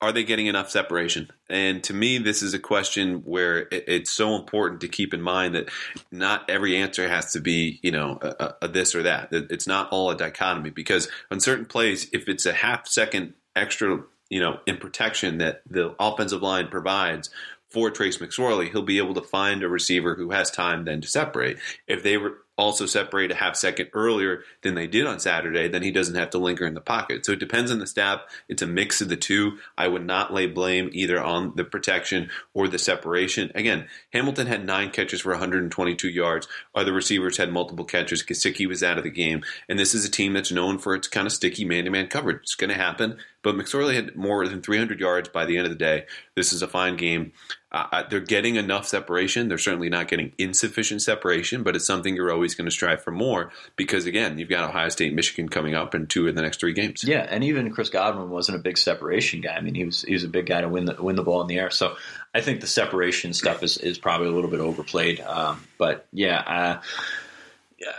Are 0.00 0.10
they 0.10 0.24
getting 0.24 0.48
enough 0.48 0.68
separation? 0.68 1.30
And 1.48 1.82
to 1.84 1.94
me, 1.94 2.18
this 2.18 2.42
is 2.42 2.52
a 2.52 2.58
question 2.58 3.22
where 3.24 3.60
it, 3.70 3.84
it's 3.86 4.10
so 4.10 4.34
important 4.34 4.80
to 4.80 4.88
keep 4.88 5.14
in 5.14 5.22
mind 5.22 5.54
that 5.54 5.70
not 6.10 6.50
every 6.50 6.76
answer 6.76 7.08
has 7.08 7.32
to 7.32 7.40
be, 7.40 7.78
you 7.80 7.92
know, 7.92 8.18
a, 8.20 8.54
a 8.62 8.68
this 8.68 8.96
or 8.96 9.04
that. 9.04 9.28
It's 9.30 9.68
not 9.68 9.90
all 9.92 10.10
a 10.10 10.16
dichotomy 10.16 10.70
because 10.70 11.08
on 11.30 11.38
certain 11.38 11.66
plays, 11.66 12.10
if 12.12 12.28
it's 12.28 12.46
a 12.46 12.52
half 12.52 12.88
second 12.88 13.34
extra, 13.54 14.02
you 14.28 14.40
know, 14.40 14.58
in 14.66 14.76
protection 14.76 15.38
that 15.38 15.62
the 15.70 15.94
offensive 16.00 16.42
line 16.42 16.66
provides 16.66 17.30
for 17.70 17.90
Trace 17.90 18.18
McSorley, 18.18 18.70
he'll 18.70 18.82
be 18.82 18.98
able 18.98 19.14
to 19.14 19.20
find 19.20 19.62
a 19.62 19.68
receiver 19.68 20.14
who 20.14 20.30
has 20.30 20.50
time 20.50 20.84
then 20.84 21.00
to 21.00 21.08
separate. 21.08 21.58
If 21.86 22.02
they 22.02 22.16
were 22.16 22.43
also 22.56 22.86
separate 22.86 23.32
a 23.32 23.34
half 23.34 23.56
second 23.56 23.88
earlier 23.92 24.44
than 24.62 24.74
they 24.74 24.86
did 24.86 25.06
on 25.06 25.18
Saturday, 25.18 25.68
then 25.68 25.82
he 25.82 25.90
doesn't 25.90 26.14
have 26.14 26.30
to 26.30 26.38
linger 26.38 26.66
in 26.66 26.74
the 26.74 26.80
pocket. 26.80 27.26
So 27.26 27.32
it 27.32 27.40
depends 27.40 27.70
on 27.70 27.78
the 27.78 27.86
staff. 27.86 28.20
It's 28.48 28.62
a 28.62 28.66
mix 28.66 29.00
of 29.00 29.08
the 29.08 29.16
two. 29.16 29.58
I 29.76 29.88
would 29.88 30.06
not 30.06 30.32
lay 30.32 30.46
blame 30.46 30.90
either 30.92 31.20
on 31.20 31.54
the 31.56 31.64
protection 31.64 32.30
or 32.52 32.68
the 32.68 32.78
separation. 32.78 33.50
Again, 33.54 33.88
Hamilton 34.12 34.46
had 34.46 34.64
nine 34.64 34.90
catches 34.90 35.22
for 35.22 35.30
122 35.30 36.08
yards. 36.08 36.46
Other 36.74 36.92
receivers 36.92 37.36
had 37.36 37.52
multiple 37.52 37.84
catches. 37.84 38.22
Gesicki 38.22 38.66
was 38.68 38.82
out 38.82 38.98
of 38.98 39.04
the 39.04 39.10
game. 39.10 39.42
And 39.68 39.78
this 39.78 39.94
is 39.94 40.04
a 40.04 40.10
team 40.10 40.32
that's 40.32 40.52
known 40.52 40.78
for 40.78 40.94
its 40.94 41.08
kind 41.08 41.26
of 41.26 41.32
sticky 41.32 41.64
man 41.64 41.84
to 41.84 41.90
man 41.90 42.06
coverage. 42.06 42.40
It's 42.42 42.54
going 42.54 42.70
to 42.70 42.76
happen. 42.76 43.18
But 43.42 43.56
McSorley 43.56 43.94
had 43.94 44.16
more 44.16 44.48
than 44.48 44.62
300 44.62 44.98
yards 45.00 45.28
by 45.28 45.44
the 45.44 45.58
end 45.58 45.66
of 45.66 45.72
the 45.72 45.78
day. 45.78 46.06
This 46.34 46.52
is 46.52 46.62
a 46.62 46.68
fine 46.68 46.96
game. 46.96 47.32
Uh, 47.74 48.04
they're 48.08 48.20
getting 48.20 48.54
enough 48.54 48.86
separation. 48.86 49.48
They're 49.48 49.58
certainly 49.58 49.88
not 49.88 50.06
getting 50.06 50.32
insufficient 50.38 51.02
separation, 51.02 51.64
but 51.64 51.74
it's 51.74 51.84
something 51.84 52.14
you're 52.14 52.30
always 52.30 52.54
going 52.54 52.66
to 52.66 52.70
strive 52.70 53.02
for 53.02 53.10
more 53.10 53.50
because, 53.74 54.06
again, 54.06 54.38
you've 54.38 54.48
got 54.48 54.68
Ohio 54.68 54.88
State, 54.90 55.12
Michigan 55.12 55.48
coming 55.48 55.74
up 55.74 55.92
in 55.92 56.06
two 56.06 56.28
of 56.28 56.36
the 56.36 56.42
next 56.42 56.60
three 56.60 56.72
games. 56.72 57.02
Yeah, 57.02 57.26
and 57.28 57.42
even 57.42 57.72
Chris 57.72 57.90
Godwin 57.90 58.30
wasn't 58.30 58.58
a 58.58 58.62
big 58.62 58.78
separation 58.78 59.40
guy. 59.40 59.54
I 59.54 59.60
mean, 59.60 59.74
he 59.74 59.84
was 59.84 60.02
he 60.02 60.12
was 60.12 60.22
a 60.22 60.28
big 60.28 60.46
guy 60.46 60.60
to 60.60 60.68
win 60.68 60.84
the 60.84 60.94
win 61.02 61.16
the 61.16 61.24
ball 61.24 61.40
in 61.40 61.48
the 61.48 61.58
air. 61.58 61.70
So 61.70 61.96
I 62.32 62.40
think 62.42 62.60
the 62.60 62.68
separation 62.68 63.32
stuff 63.32 63.64
is, 63.64 63.76
is 63.78 63.98
probably 63.98 64.28
a 64.28 64.32
little 64.32 64.50
bit 64.50 64.60
overplayed. 64.60 65.20
Um, 65.20 65.64
but 65.76 66.06
yeah. 66.12 66.38
Uh, 66.38 66.82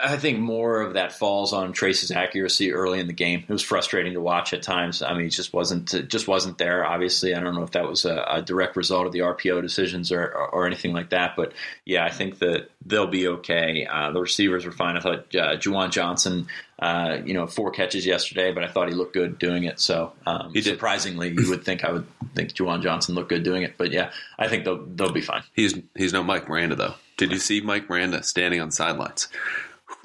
I 0.01 0.17
think 0.17 0.39
more 0.39 0.81
of 0.81 0.93
that 0.93 1.11
falls 1.11 1.53
on 1.53 1.73
Trace's 1.73 2.11
accuracy 2.11 2.73
early 2.73 2.99
in 2.99 3.07
the 3.07 3.13
game. 3.13 3.43
It 3.47 3.51
was 3.51 3.61
frustrating 3.61 4.13
to 4.13 4.21
watch 4.21 4.53
at 4.53 4.61
times. 4.61 5.01
I 5.01 5.13
mean, 5.13 5.27
it 5.27 5.29
just 5.29 5.53
wasn't 5.53 6.09
just 6.09 6.27
wasn't 6.27 6.57
there. 6.57 6.85
Obviously, 6.85 7.33
I 7.33 7.39
don't 7.39 7.55
know 7.55 7.63
if 7.63 7.71
that 7.71 7.87
was 7.87 8.05
a, 8.05 8.25
a 8.29 8.41
direct 8.41 8.75
result 8.75 9.05
of 9.05 9.11
the 9.11 9.19
RPO 9.19 9.61
decisions 9.61 10.11
or, 10.11 10.23
or, 10.23 10.49
or, 10.49 10.67
anything 10.67 10.93
like 10.93 11.09
that. 11.09 11.35
But 11.35 11.53
yeah, 11.85 12.05
I 12.05 12.09
think 12.09 12.39
that 12.39 12.69
they'll 12.85 13.07
be 13.07 13.27
okay. 13.27 13.85
Uh, 13.85 14.11
the 14.11 14.21
receivers 14.21 14.65
were 14.65 14.71
fine. 14.71 14.97
I 14.97 14.99
thought 14.99 15.35
uh, 15.35 15.57
Juwan 15.57 15.91
Johnson, 15.91 16.47
uh, 16.79 17.17
you 17.23 17.33
know, 17.33 17.47
four 17.47 17.71
catches 17.71 18.05
yesterday, 18.05 18.51
but 18.51 18.63
I 18.63 18.67
thought 18.67 18.87
he 18.87 18.95
looked 18.95 19.13
good 19.13 19.39
doing 19.39 19.63
it. 19.63 19.79
So 19.79 20.13
um, 20.25 20.53
he 20.53 20.61
surprisingly, 20.61 21.29
you 21.29 21.49
would 21.49 21.63
think 21.63 21.83
I 21.83 21.91
would 21.91 22.07
think 22.33 22.53
Juwan 22.53 22.81
Johnson 22.81 23.15
looked 23.15 23.29
good 23.29 23.43
doing 23.43 23.63
it. 23.63 23.75
But 23.77 23.91
yeah, 23.91 24.11
I 24.37 24.47
think 24.47 24.65
they'll 24.65 24.83
they'll 24.85 25.11
be 25.11 25.21
fine. 25.21 25.43
He's 25.53 25.77
he's 25.95 26.13
no 26.13 26.23
Mike 26.23 26.47
Miranda 26.47 26.75
though. 26.75 26.95
Did 27.17 27.31
you 27.31 27.39
see 27.39 27.61
Mike 27.61 27.89
Miranda 27.89 28.23
standing 28.23 28.59
on 28.59 28.71
sidelines? 28.71 29.29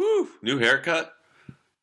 Whew, 0.01 0.31
new 0.41 0.57
haircut, 0.57 1.13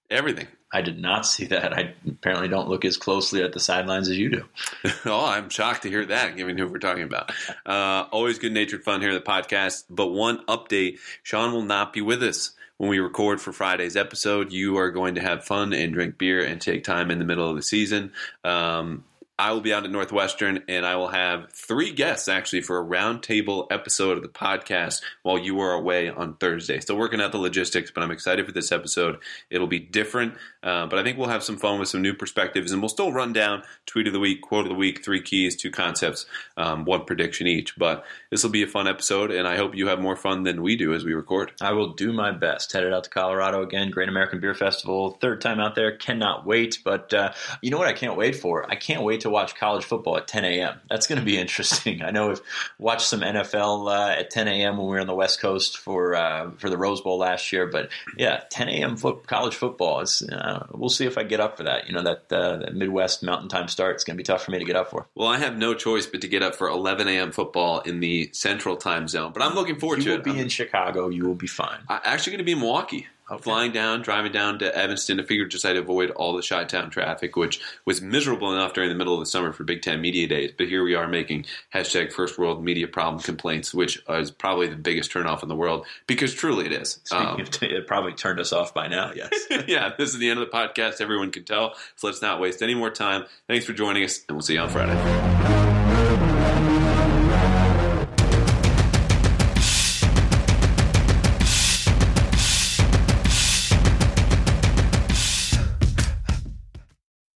everything. 0.10 0.48
I 0.74 0.82
did 0.82 1.00
not 1.00 1.28
see 1.28 1.46
that. 1.46 1.72
I 1.72 1.94
apparently 2.08 2.48
don't 2.48 2.68
look 2.68 2.84
as 2.84 2.98
closely 2.98 3.44
at 3.44 3.54
the 3.54 3.60
sidelines 3.60 4.10
as 4.10 4.18
you 4.18 4.32
do. 4.32 4.46
oh, 5.06 5.24
I'm 5.24 5.50
shocked 5.50 5.84
to 5.84 5.90
hear 5.90 6.04
that, 6.04 6.36
given 6.36 6.58
who 6.58 6.68
we're 6.68 6.80
talking 6.80 7.04
about. 7.04 7.32
Uh, 7.64 8.08
always 8.12 8.40
good 8.40 8.54
natured 8.54 8.84
fun 8.84 9.02
here 9.02 9.12
at 9.12 9.24
the 9.24 9.32
podcast. 9.32 9.84
But 9.88 10.08
one 10.08 10.44
update 10.48 10.98
Sean 11.22 11.54
will 11.54 11.62
not 11.62 11.94
be 11.94 12.02
with 12.02 12.24
us 12.24 12.54
when 12.78 12.90
we 12.90 12.98
record 12.98 13.40
for 13.40 13.54
Friday's 13.54 13.96
episode. 13.96 14.52
You 14.52 14.78
are 14.78 14.90
going 14.90 15.14
to 15.14 15.22
have 15.22 15.46
fun 15.46 15.72
and 15.72 15.94
drink 15.94 16.18
beer 16.18 16.44
and 16.44 16.60
take 16.60 16.84
time 16.84 17.12
in 17.12 17.20
the 17.20 17.26
middle 17.26 17.48
of 17.48 17.56
the 17.56 17.62
season. 17.62 18.14
Um, 18.44 19.04
I 19.40 19.52
will 19.52 19.62
be 19.62 19.72
out 19.72 19.84
at 19.84 19.92
Northwestern 19.92 20.64
and 20.68 20.84
I 20.84 20.96
will 20.96 21.10
have 21.10 21.52
three 21.54 21.92
guests 21.92 22.28
actually 22.28 22.62
for 22.62 22.80
a 22.80 22.84
roundtable 22.84 23.68
episode 23.70 24.18
of 24.18 24.24
the 24.24 24.30
podcast 24.30 25.04
while 25.22 25.38
you 25.38 25.60
are 25.60 25.74
away 25.74 26.10
on 26.10 26.34
Thursday. 26.38 26.80
Still 26.80 26.98
working 26.98 27.22
out 27.22 27.32
the 27.32 27.38
logistics, 27.38 27.92
but 27.92 28.02
I'm 28.02 28.10
excited 28.10 28.48
for 28.48 28.52
this 28.52 28.72
episode. 28.72 29.20
It'll 29.52 29.68
be 29.68 29.78
different, 29.78 30.34
uh, 30.64 30.88
but 30.88 30.98
I 30.98 31.04
think 31.04 31.20
we'll 31.20 31.28
have 31.28 31.44
some 31.44 31.58
fun 31.58 31.80
with 31.80 31.88
some 31.88 32.02
new 32.02 32.16
perspectives 32.16 32.72
and 32.72 32.82
we'll 32.82 32.90
still 32.90 33.12
run 33.12 33.32
down 33.32 33.62
tweet 33.86 34.08
of 34.08 34.14
the 34.14 34.20
week, 34.20 34.42
quote 34.42 34.66
of 34.66 34.70
the 34.70 34.76
week, 34.76 35.06
three 35.06 35.22
keys, 35.22 35.56
two 35.56 35.70
concepts, 35.70 36.26
um, 36.58 36.84
one 36.86 37.06
prediction 37.06 37.46
each. 37.46 37.78
But 37.78 38.06
this 38.32 38.42
will 38.42 38.50
be 38.50 38.64
a 38.64 38.68
fun 38.68 38.88
episode 38.88 39.30
and 39.30 39.48
I 39.48 39.56
hope 39.56 39.76
you 39.76 39.86
have 39.86 40.00
more 40.00 40.16
fun 40.16 40.46
than 40.46 40.64
we 40.64 40.76
do 40.76 40.96
as 40.96 41.06
we 41.06 41.14
record. 41.14 41.52
I 41.62 41.74
will 41.74 41.94
do 41.94 42.12
my 42.12 42.32
best. 42.32 42.72
Headed 42.74 42.92
out 42.92 43.04
to 43.04 43.12
Colorado 43.12 43.62
again, 43.62 43.92
Great 43.92 44.10
American 44.10 44.40
Beer 44.40 44.56
Festival, 44.56 45.12
third 45.22 45.42
time 45.42 45.60
out 45.60 45.76
there. 45.76 45.96
Cannot 45.96 46.44
wait, 46.48 46.80
but 46.84 47.14
uh, 47.14 47.34
you 47.62 47.70
know 47.70 47.78
what 47.78 47.88
I 47.88 47.94
can't 47.94 48.18
wait 48.18 48.36
for? 48.36 48.66
I 48.68 48.74
can't 48.74 49.04
wait 49.04 49.22
to 49.22 49.27
to 49.28 49.32
watch 49.32 49.56
college 49.56 49.84
football 49.84 50.18
at 50.18 50.28
10 50.28 50.46
a.m. 50.46 50.80
That's 50.90 51.08
going 51.08 51.20
to 51.20 51.26
be 51.26 51.38
interesting. 51.40 52.02
I 52.02 52.12
know 52.12 52.30
we've 52.30 52.42
watched 52.80 53.08
some 53.08 53.22
NFL 53.22 53.92
uh, 53.92 54.20
at 54.20 54.30
10 54.32 54.48
a.m. 54.48 54.78
when 54.78 54.88
we 54.88 54.94
were 54.94 55.00
on 55.00 55.08
the 55.08 55.16
West 55.16 55.40
Coast 55.40 55.78
for 55.78 56.16
uh, 56.16 56.52
for 56.58 56.70
the 56.70 56.78
Rose 56.78 57.02
Bowl 57.02 57.20
last 57.20 57.52
year, 57.52 57.68
but 57.68 57.90
yeah, 58.18 58.44
10 58.50 58.70
a.m. 58.70 58.98
college 59.28 59.56
football 59.56 60.02
is. 60.02 60.22
Uh, 60.22 60.66
we'll 60.72 60.90
see 60.90 61.06
if 61.06 61.18
I 61.18 61.24
get 61.24 61.40
up 61.40 61.58
for 61.58 61.64
that. 61.64 61.88
You 61.88 61.94
know 61.94 62.04
that, 62.04 62.32
uh, 62.32 62.58
that 62.58 62.74
Midwest 62.74 63.24
Mountain 63.24 63.50
Time 63.50 63.68
start 63.68 63.98
is 63.98 64.04
going 64.04 64.16
to 64.16 64.18
be 64.18 64.24
tough 64.24 64.44
for 64.44 64.52
me 64.52 64.60
to 64.60 64.66
get 64.66 64.76
up 64.76 64.90
for. 64.90 65.08
Well, 65.16 65.28
I 65.28 65.38
have 65.38 65.58
no 65.58 65.74
choice 65.74 66.06
but 66.06 66.22
to 66.22 66.28
get 66.28 66.44
up 66.44 66.56
for 66.56 66.68
11 66.68 67.08
a.m. 67.08 67.32
football 67.32 67.80
in 67.82 68.00
the 68.00 68.30
Central 68.34 68.78
Time 68.78 69.08
Zone, 69.08 69.32
but 69.34 69.42
I'm 69.44 69.54
looking 69.54 69.80
forward 69.80 70.00
you 70.00 70.06
to 70.06 70.10
it. 70.10 70.26
You 70.26 70.32
will 70.32 70.36
be 70.36 70.40
in 70.42 70.50
Chicago. 70.50 71.10
You 71.10 71.26
will 71.26 71.36
be 71.36 71.48
fine. 71.48 71.80
I'm 71.90 72.02
actually 72.04 72.32
going 72.32 72.40
to 72.40 72.46
be 72.46 72.54
in 72.54 72.60
Milwaukee. 72.60 73.08
Okay. 73.30 73.44
Flying 73.44 73.72
down, 73.74 74.02
driving 74.02 74.32
down 74.32 74.60
to 74.60 74.76
Evanston 74.76 75.18
to 75.18 75.24
figure 75.24 75.46
just 75.46 75.64
to 75.64 75.78
avoid 75.78 76.12
all 76.12 76.34
the 76.34 76.42
Chi-Town 76.42 76.90
traffic, 76.90 77.36
which 77.36 77.60
was 77.84 78.02
miserable 78.02 78.54
enough 78.54 78.74
during 78.74 78.90
the 78.90 78.96
middle 78.96 79.14
of 79.14 79.20
the 79.20 79.26
summer 79.26 79.52
for 79.52 79.66
Big 79.66 79.82
Ten 79.82 80.00
Media 80.00 80.28
Days. 80.28 80.54
But 80.58 80.68
here 80.68 80.84
we 80.84 80.96
are 80.96 81.08
making 81.08 81.46
hashtag 81.74 82.14
First 82.14 82.38
World 82.38 82.64
Media 82.64 82.88
Problem 82.88 83.22
complaints, 83.22 83.74
which 83.74 84.02
is 84.08 84.32
probably 84.32 84.68
the 84.68 84.78
biggest 84.78 85.12
turnoff 85.12 85.44
in 85.44 85.50
the 85.50 85.56
world 85.56 85.86
because 86.08 86.34
truly 86.34 86.66
it 86.68 86.72
is. 86.72 87.00
Um, 87.12 87.46
it 87.62 87.86
probably 87.88 88.14
turned 88.14 88.40
us 88.40 88.54
off 88.54 88.74
by 88.74 88.88
now. 88.88 89.12
Yes. 89.14 89.32
yeah, 89.68 89.94
this 89.98 90.14
is 90.14 90.20
the 90.20 90.30
end 90.30 90.40
of 90.40 90.50
the 90.50 90.58
podcast. 90.58 91.02
Everyone 91.02 91.32
can 91.32 91.44
tell. 91.44 91.76
So 91.96 92.08
let's 92.08 92.22
not 92.22 92.40
waste 92.40 92.62
any 92.62 92.76
more 92.76 92.90
time. 92.90 93.26
Thanks 93.48 93.66
for 93.66 93.74
joining 93.74 94.04
us, 94.04 94.24
and 94.28 94.38
we'll 94.38 94.44
see 94.44 94.54
you 94.54 94.62
on 94.62 94.70
Friday. 94.70 95.77